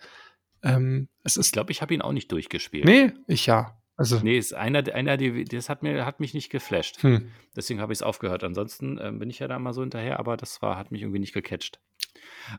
ähm, 0.63 1.07
es 1.23 1.35
Ich 1.35 1.39
ist. 1.41 1.53
glaube, 1.53 1.71
ich 1.71 1.81
habe 1.81 1.93
ihn 1.93 2.01
auch 2.01 2.11
nicht 2.11 2.31
durchgespielt. 2.31 2.85
Nee, 2.85 3.11
ich 3.27 3.45
ja. 3.45 3.75
Also, 3.97 4.19
Nee, 4.23 4.37
ist 4.37 4.53
einer, 4.53 4.81
einer, 4.93 5.17
die- 5.17 5.43
das 5.43 5.67
hat 5.67 5.83
mir, 5.83 6.05
hat 6.05 6.21
mich 6.21 6.33
nicht 6.33 6.49
geflasht. 6.49 7.03
hm. 7.03 7.31
Deswegen 7.55 7.81
habe 7.81 7.91
ich 7.91 7.99
es 7.99 8.03
aufgehört. 8.03 8.43
Ansonsten 8.45 8.97
ähm, 9.01 9.19
bin 9.19 9.29
ich 9.29 9.39
ja 9.39 9.47
da 9.49 9.59
mal 9.59 9.73
so 9.73 9.81
hinterher, 9.81 10.19
aber 10.19 10.37
das 10.37 10.61
war, 10.61 10.77
hat 10.77 10.91
mich 10.91 11.01
irgendwie 11.01 11.19
nicht 11.19 11.33
gecatcht. 11.33 11.79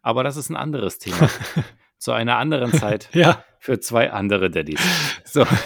Aber 0.03 0.23
das 0.23 0.37
ist 0.37 0.51
ein 0.51 0.57
anderes 0.57 0.99
Thema. 0.99 1.31
Zu 1.99 2.13
einer 2.13 2.37
anderen 2.37 2.73
Zeit 2.73 3.09
ja. 3.15 3.43
für 3.59 3.81
zwei 3.81 4.11
andere 4.11 4.51
Daddys. 4.51 4.81
So. 5.25 5.47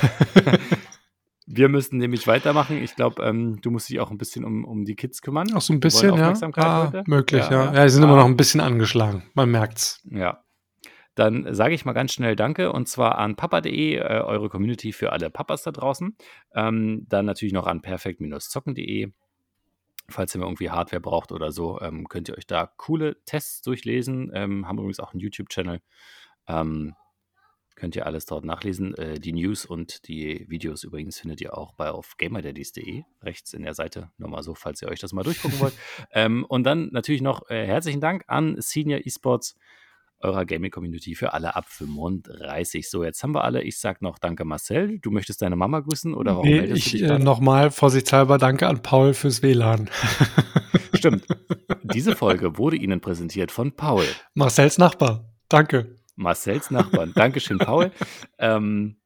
Wir 1.47 1.69
müssen 1.69 1.99
nämlich 1.99 2.27
weitermachen. 2.27 2.83
Ich 2.83 2.97
glaube, 2.97 3.23
ähm, 3.23 3.61
du 3.61 3.71
musst 3.71 3.91
dich 3.91 4.01
auch 4.01 4.11
ein 4.11 4.17
bisschen 4.19 4.45
um, 4.45 4.65
um 4.65 4.85
die 4.85 4.95
Kids 4.97 5.21
kümmern. 5.21 5.53
Auch 5.55 5.61
so 5.61 5.73
ein 5.75 5.81
bisschen, 5.81 6.15
ja. 6.17 6.33
Heute. 6.35 7.03
möglich, 7.07 7.45
Ja, 7.45 7.51
ja. 7.53 7.65
ja. 7.67 7.75
Ja, 7.75 7.85
die 7.85 7.91
sind 7.91 8.03
Ah. 8.03 8.07
immer 8.07 8.17
noch 8.17 8.25
ein 8.25 8.37
bisschen 8.37 8.61
angeschlagen. 8.61 9.25
Man 9.35 9.51
merkt's. 9.51 10.01
Ja. 10.11 10.44
Dann 11.15 11.55
sage 11.55 11.75
ich 11.75 11.85
mal 11.85 11.93
ganz 11.93 12.13
schnell 12.13 12.37
Danke 12.37 12.73
und 12.73 12.89
zwar 12.89 13.19
an 13.19 13.37
papa.de, 13.37 13.97
äh, 13.97 14.01
eure 14.01 14.49
Community 14.49 14.93
für 14.93 15.13
alle 15.13 15.31
Papas 15.31 15.63
da 15.63 15.71
draußen. 15.71 16.17
Ähm, 16.55 17.07
dann 17.09 17.27
natürlich 17.27 17.55
noch 17.55 17.67
an 17.67 17.83
perfekt-zocken.de. 17.83 19.13
Falls 20.09 20.35
ihr 20.35 20.41
mal 20.41 20.47
irgendwie 20.47 20.71
Hardware 20.71 21.01
braucht 21.01 21.33
oder 21.33 21.51
so, 21.51 21.81
ähm, 21.81 22.09
könnt 22.09 22.29
ihr 22.29 22.37
euch 22.37 22.47
da 22.47 22.67
coole 22.77 23.17
Tests 23.25 23.63
durchlesen. 23.63 24.31
Ähm, 24.35 24.69
haben 24.69 24.79
übrigens 24.79 25.01
auch 25.01 25.13
einen 25.13 25.21
YouTube-Channel. 25.21 25.81
Ähm, 26.47 26.95
könnt 27.75 27.97
ihr 27.97 28.07
alles 28.07 28.27
dort 28.27 28.45
nachlesen. 28.45 28.95
Äh, 28.97 29.19
die 29.19 29.33
News 29.33 29.65
und 29.65 30.07
die 30.09 30.45
Videos 30.49 30.85
übrigens 30.85 31.19
findet 31.21 31.41
ihr 31.41 31.57
auch 31.57 31.73
bei 31.73 31.91
auf 31.91 32.17
gamerdaddies.de, 32.19 33.05
rechts 33.23 33.53
in 33.53 33.63
der 33.63 33.75
Seite. 33.75 34.11
Nur 34.19 34.29
mal 34.29 34.43
so, 34.43 34.55
falls 34.55 34.83
ihr 34.83 34.89
euch 34.89 35.01
das 35.01 35.13
mal 35.13 35.23
durchgucken 35.23 35.59
wollt. 35.61 35.75
ähm, 36.13 36.45
und 36.45 36.65
dann 36.65 36.89
natürlich 36.93 37.23
noch 37.23 37.49
äh, 37.49 37.67
herzlichen 37.67 38.01
Dank 38.01 38.25
an 38.27 38.57
Senior 38.61 39.01
Esports, 39.05 39.57
eurer 40.21 40.45
Gaming-Community 40.45 41.15
für 41.15 41.33
alle 41.33 41.55
ab 41.55 41.67
35. 41.69 42.89
So, 42.89 43.05
jetzt 43.05 43.23
haben 43.23 43.35
wir 43.35 43.45
alle. 43.45 43.63
Ich 43.63 43.79
sag 43.79 44.03
noch 44.03 44.19
Danke, 44.19 44.45
Marcel. 44.45 44.99
Du 45.01 45.11
möchtest 45.11 45.43
deine 45.43 45.57
Mama 45.57 45.81
grüßen 45.81 46.15
oder 46.15 46.37
warum 46.37 46.49
Nee, 46.49 46.61
meldest 46.61 46.87
ich 46.87 46.93
du 46.93 46.99
dich 46.99 47.11
äh, 47.11 47.19
nochmal 47.19 47.71
vorsichtshalber 47.71 48.39
danke 48.39 48.67
an 48.69 48.83
Paul 48.83 49.15
fürs 49.15 49.43
WLAN. 49.43 49.91
Stimmt. 50.95 51.27
Diese 51.83 52.17
Folge 52.17 52.57
wurde 52.57 52.77
Ihnen 52.77 53.01
präsentiert 53.01 53.53
von 53.53 53.73
Paul. 53.73 54.05
Marcells 54.35 54.79
Nachbar. 54.79 55.31
Danke. 55.49 55.97
Marcells 56.17 56.71
Nachbarn. 56.71 57.13
Dankeschön, 57.15 57.59
Paul. 57.59 57.93
ähm, 58.39 58.97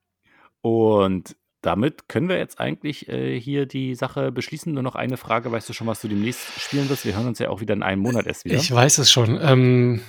und 0.61 1.37
damit 1.61 2.09
können 2.09 2.29
wir 2.29 2.39
jetzt 2.39 2.61
eigentlich 2.61 3.09
äh, 3.09 3.39
hier 3.39 3.67
die 3.67 3.95
Sache 3.95 4.31
beschließen. 4.31 4.73
Nur 4.73 4.83
noch 4.83 4.95
eine 4.95 5.17
Frage. 5.17 5.51
Weißt 5.51 5.69
du 5.69 5.73
schon, 5.73 5.87
was 5.87 6.01
du 6.01 6.09
demnächst 6.09 6.61
spielen 6.61 6.89
wirst? 6.89 7.05
Wir 7.05 7.17
hören 7.17 7.27
uns 7.27 7.41
ja 7.41 7.49
auch 7.49 7.61
wieder 7.61 7.75
in 7.75 7.83
einem 7.83 8.03
Monat 8.03 8.27
erst 8.27 8.45
wieder. 8.45 8.57
Ich 8.57 8.71
weiß 8.71 8.99
es 8.99 9.11
schon. 9.11 9.39
Ähm, 9.43 10.01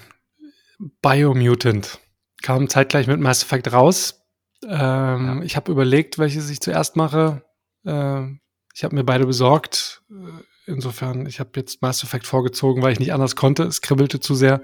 Biomutant 1.02 2.00
kam 2.42 2.70
zeitgleich 2.70 3.08
mit 3.08 3.20
Mass 3.20 3.44
Effect 3.44 3.72
raus. 3.74 4.22
Ähm, 4.68 5.42
Ich 5.44 5.56
habe 5.56 5.72
überlegt, 5.72 6.18
welches 6.18 6.50
ich 6.50 6.60
zuerst 6.62 6.96
mache. 6.96 7.44
Ähm, 7.86 8.40
ich 8.74 8.84
habe 8.84 8.96
mir 8.96 9.04
beide 9.04 9.26
besorgt. 9.26 10.04
Äh, 10.10 10.44
Insofern, 10.72 11.26
ich 11.26 11.40
habe 11.40 11.50
jetzt 11.56 11.82
Mass 11.82 12.04
Effect 12.04 12.28
vorgezogen, 12.28 12.84
weil 12.84 12.94
ich 12.94 13.00
nicht 13.00 13.12
anders 13.12 13.36
konnte. 13.36 13.64
Es 13.64 13.82
kribbelte 13.82 14.20
zu 14.20 14.36
sehr. 14.36 14.62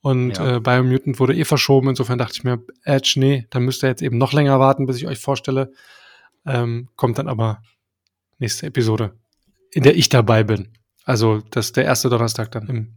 Und 0.00 0.36
Ja. 0.38 0.56
äh, 0.56 0.60
Biomutant 0.60 1.18
wurde 1.18 1.34
eh 1.34 1.44
verschoben. 1.44 1.88
Insofern 1.88 2.16
dachte 2.18 2.34
ich 2.36 2.44
mir, 2.44 2.62
Edge, 2.84 3.14
nee, 3.16 3.46
dann 3.50 3.64
müsst 3.64 3.82
ihr 3.82 3.88
jetzt 3.88 4.02
eben 4.02 4.18
noch 4.18 4.32
länger 4.32 4.60
warten, 4.60 4.86
bis 4.86 4.96
ich 4.98 5.06
euch 5.08 5.18
vorstelle. 5.18 5.72
Ähm, 6.46 6.88
kommt 6.94 7.18
dann 7.18 7.26
aber 7.26 7.60
nächste 8.38 8.66
Episode, 8.66 9.18
in 9.72 9.82
der 9.82 9.96
ich 9.96 10.08
dabei 10.08 10.44
bin. 10.44 10.78
Also 11.04 11.40
das 11.50 11.66
ist 11.66 11.76
der 11.76 11.84
erste 11.86 12.08
Donnerstag 12.08 12.52
dann 12.52 12.68
im 12.68 12.94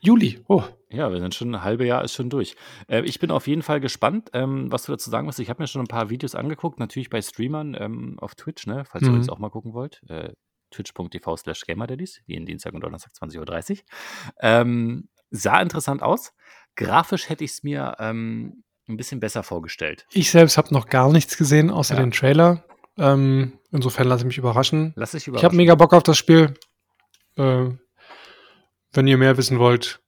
Juli. 0.00 0.40
Oh, 0.48 0.62
Ja, 0.90 1.10
wir 1.10 1.18
sind 1.20 1.34
schon 1.34 1.54
ein 1.54 1.64
halbes 1.64 1.86
Jahr 1.86 2.04
ist 2.04 2.12
schon 2.14 2.30
durch. 2.30 2.54
Äh, 2.88 3.02
ich 3.02 3.18
bin 3.18 3.30
auf 3.30 3.46
jeden 3.48 3.62
Fall 3.62 3.80
gespannt, 3.80 4.30
ähm, 4.32 4.70
was 4.70 4.84
du 4.84 4.92
dazu 4.92 5.10
sagen 5.10 5.26
wirst. 5.26 5.38
Ich 5.40 5.48
habe 5.50 5.62
mir 5.62 5.66
schon 5.66 5.80
ein 5.80 5.88
paar 5.88 6.10
Videos 6.10 6.34
angeguckt, 6.34 6.78
natürlich 6.78 7.10
bei 7.10 7.20
Streamern 7.22 7.76
ähm, 7.78 8.16
auf 8.20 8.34
Twitch, 8.34 8.66
ne, 8.66 8.84
falls 8.84 9.04
ihr 9.04 9.10
Mhm. 9.10 9.16
uns 9.16 9.28
auch 9.28 9.38
mal 9.38 9.50
gucken 9.50 9.72
wollt. 9.72 10.00
Äh, 10.08 10.32
twitch.tv 10.70 11.36
slash 11.36 11.62
gamerdaddies, 11.66 12.20
jeden 12.26 12.46
Dienstag 12.46 12.74
und 12.74 12.82
Donnerstag 12.82 13.12
20.30 13.14 13.78
Uhr. 13.78 13.84
Ähm, 14.40 15.08
sah 15.30 15.60
interessant 15.60 16.02
aus. 16.02 16.32
Grafisch 16.76 17.28
hätte 17.28 17.44
ich 17.44 17.52
es 17.52 17.62
mir 17.62 17.96
ähm, 17.98 18.62
ein 18.88 18.96
bisschen 18.96 19.18
besser 19.20 19.42
vorgestellt. 19.42 20.06
ich 20.12 20.30
selbst 20.30 20.58
habe 20.58 20.74
noch 20.74 20.86
gar 20.86 21.10
nichts 21.10 21.36
gesehen, 21.36 21.70
außer 21.70 21.94
Ja. 21.94 22.00
den 22.02 22.10
Trailer. 22.12 22.64
Ähm, 22.98 23.58
insofern 23.72 24.06
lasse 24.06 24.22
ich 24.22 24.26
mich 24.26 24.38
überraschen. 24.38 24.92
Lass 24.96 25.12
dich 25.12 25.22
Ich 25.22 25.28
habe 25.28 25.38
überraschen. 25.38 25.56
mega 25.56 25.74
Bock 25.74 25.94
auf 25.94 26.02
das 26.04 26.18
Spiel. 26.18 26.54
Äh, 27.36 27.70
wenn 28.96 29.06
ihr 29.06 29.18
mehr 29.18 29.36
wissen 29.36 29.58
wollt, 29.58 30.00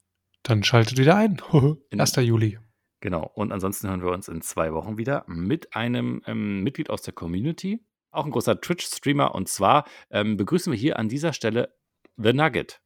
dann 0.43 0.62
schaltet 0.64 0.99
wieder 0.99 1.16
ein. 1.16 1.41
In- 1.91 2.01
1. 2.01 2.16
Juli. 2.16 2.59
Genau. 3.01 3.30
Und 3.34 3.53
ansonsten 3.53 3.89
hören 3.89 4.03
wir 4.03 4.11
uns 4.12 4.26
in 4.28 4.41
zwei 4.41 4.72
Wochen 4.72 4.97
wieder 4.99 5.24
mit 5.26 5.74
einem 5.76 6.22
ähm, 6.26 6.62
Mitglied 6.62 6.89
aus 6.91 7.03
der 7.03 7.12
Community, 7.14 7.84
auch 8.11 8.24
ein 8.24 8.30
großer 8.30 8.61
Twitch-Streamer. 8.61 9.34
Und 9.34 9.49
zwar 9.49 9.84
ähm, 10.11 10.37
begrüßen 10.37 10.72
wir 10.72 10.78
hier 10.78 10.99
an 10.99 11.09
dieser 11.09 11.32
Stelle 11.32 11.74
The 12.16 12.32
Nugget. 12.32 12.80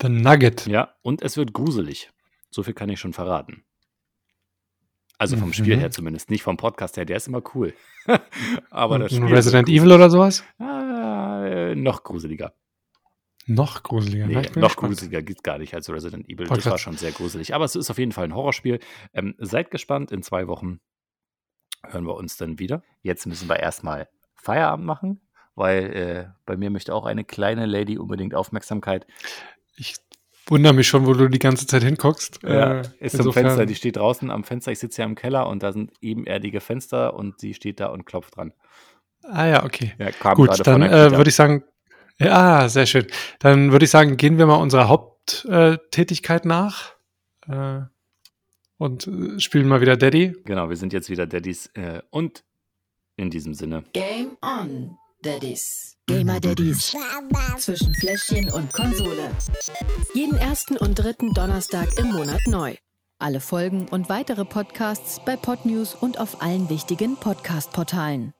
The 0.00 0.08
Nugget. 0.08 0.66
Ja, 0.66 0.94
und 1.02 1.20
es 1.22 1.36
wird 1.36 1.52
gruselig. 1.52 2.10
So 2.50 2.62
viel 2.62 2.74
kann 2.74 2.88
ich 2.88 3.00
schon 3.00 3.12
verraten. 3.12 3.64
Also 5.18 5.36
vom 5.38 5.52
Spiel 5.52 5.76
Mhm. 5.76 5.80
her 5.80 5.90
zumindest, 5.90 6.30
nicht 6.30 6.42
vom 6.42 6.56
Podcast 6.58 6.96
her. 6.96 7.06
Der 7.06 7.16
ist 7.16 7.26
immer 7.26 7.42
cool. 7.54 7.74
Aber 8.70 8.98
das 8.98 9.12
Spiel 9.14 9.26
Resident 9.26 9.68
Evil 9.68 9.92
oder 9.92 10.10
sowas? 10.10 10.44
Ah, 10.58 11.44
äh, 11.46 11.74
noch 11.74 12.04
gruseliger. 12.04 12.54
Noch 13.46 13.82
gruseliger. 13.82 14.26
Nee, 14.26 14.40
ich 14.40 14.52
bin 14.52 14.60
noch 14.60 14.70
gespannt. 14.70 14.92
gruseliger 14.94 15.22
geht 15.22 15.42
gar 15.44 15.58
nicht 15.58 15.72
als 15.74 15.88
Resident 15.88 16.26
Evil. 16.28 16.48
Wollte 16.48 16.54
Das 16.56 16.64
war 16.66 16.72
grad- 16.72 16.80
schon 16.80 16.96
sehr 16.96 17.12
gruselig. 17.12 17.54
Aber 17.54 17.64
es 17.64 17.76
ist 17.76 17.90
auf 17.90 17.98
jeden 17.98 18.12
Fall 18.12 18.24
ein 18.24 18.34
Horrorspiel. 18.34 18.80
Ähm, 19.14 19.34
seid 19.38 19.70
gespannt, 19.70 20.10
in 20.10 20.22
zwei 20.22 20.48
Wochen 20.48 20.80
hören 21.86 22.04
wir 22.06 22.14
uns 22.16 22.36
dann 22.36 22.58
wieder. 22.58 22.82
Jetzt 23.02 23.26
müssen 23.26 23.48
wir 23.48 23.60
erstmal 23.60 24.08
Feierabend 24.34 24.84
machen, 24.86 25.20
weil 25.54 25.84
äh, 25.94 26.26
bei 26.44 26.56
mir 26.56 26.70
möchte 26.70 26.94
auch 26.94 27.06
eine 27.06 27.24
kleine 27.24 27.66
Lady 27.66 27.98
unbedingt 27.98 28.34
Aufmerksamkeit. 28.34 29.06
Ich 29.76 29.94
wundere 30.48 30.72
mich 30.74 30.88
schon, 30.88 31.06
wo 31.06 31.12
du 31.12 31.28
die 31.28 31.38
ganze 31.38 31.66
Zeit 31.66 31.82
hinguckst. 31.84 32.40
Ja, 32.42 32.80
Äh, 32.80 32.80
ist 32.98 33.12
zum 33.12 33.20
insofern- 33.20 33.44
Fenster, 33.46 33.66
die 33.66 33.74
steht 33.76 33.96
draußen 33.96 34.30
am 34.30 34.42
Fenster. 34.44 34.72
Ich 34.72 34.78
sitze 34.80 35.02
ja 35.02 35.06
im 35.06 35.14
Keller 35.14 35.46
und 35.48 35.62
da 35.62 35.72
sind 35.72 35.92
ebenerdige 36.00 36.60
Fenster 36.60 37.14
und 37.14 37.38
sie 37.40 37.54
steht 37.54 37.78
da 37.78 37.86
und 37.86 38.04
klopft 38.06 38.36
dran. 38.36 38.52
Ah 39.22 39.46
ja, 39.46 39.64
okay. 39.64 39.92
Ja, 39.98 40.10
Gut, 40.34 40.66
dann 40.66 40.82
äh, 40.82 41.10
würde 41.12 41.28
ich 41.30 41.34
sagen, 41.36 41.64
ja, 42.18 42.68
sehr 42.68 42.86
schön. 42.86 43.06
Dann 43.38 43.72
würde 43.72 43.84
ich 43.84 43.90
sagen, 43.90 44.16
gehen 44.16 44.38
wir 44.38 44.46
mal 44.46 44.56
unserer 44.56 44.88
Haupttätigkeit 44.88 45.74
äh, 45.74 45.78
Tätigkeit 45.90 46.44
nach 46.44 46.94
äh, 47.48 47.80
und 48.78 49.06
äh, 49.06 49.40
spielen 49.40 49.68
mal 49.68 49.80
wieder 49.80 49.96
Daddy. 49.96 50.36
Genau, 50.44 50.68
wir 50.68 50.76
sind 50.76 50.92
jetzt 50.92 51.10
wieder 51.10 51.26
Daddys 51.26 51.66
äh, 51.74 52.00
und 52.10 52.44
in 53.16 53.30
diesem 53.30 53.54
Sinne. 53.54 53.84
Game 53.92 54.36
on, 54.42 54.96
Daddies. 55.22 55.96
Gamer 56.06 56.38
Daddies. 56.38 56.94
Zwischen 57.58 57.94
Fläschchen 57.94 58.52
und 58.52 58.72
Konsole. 58.72 59.30
Jeden 60.14 60.36
ersten 60.36 60.76
und 60.76 60.94
dritten 60.94 61.34
Donnerstag 61.34 61.98
im 61.98 62.12
Monat 62.12 62.40
neu. 62.46 62.76
Alle 63.18 63.40
Folgen 63.40 63.88
und 63.88 64.08
weitere 64.08 64.44
Podcasts 64.44 65.20
bei 65.24 65.36
Podnews 65.36 65.94
und 65.94 66.20
auf 66.20 66.42
allen 66.42 66.68
wichtigen 66.68 67.16
Podcast-Portalen. 67.16 68.34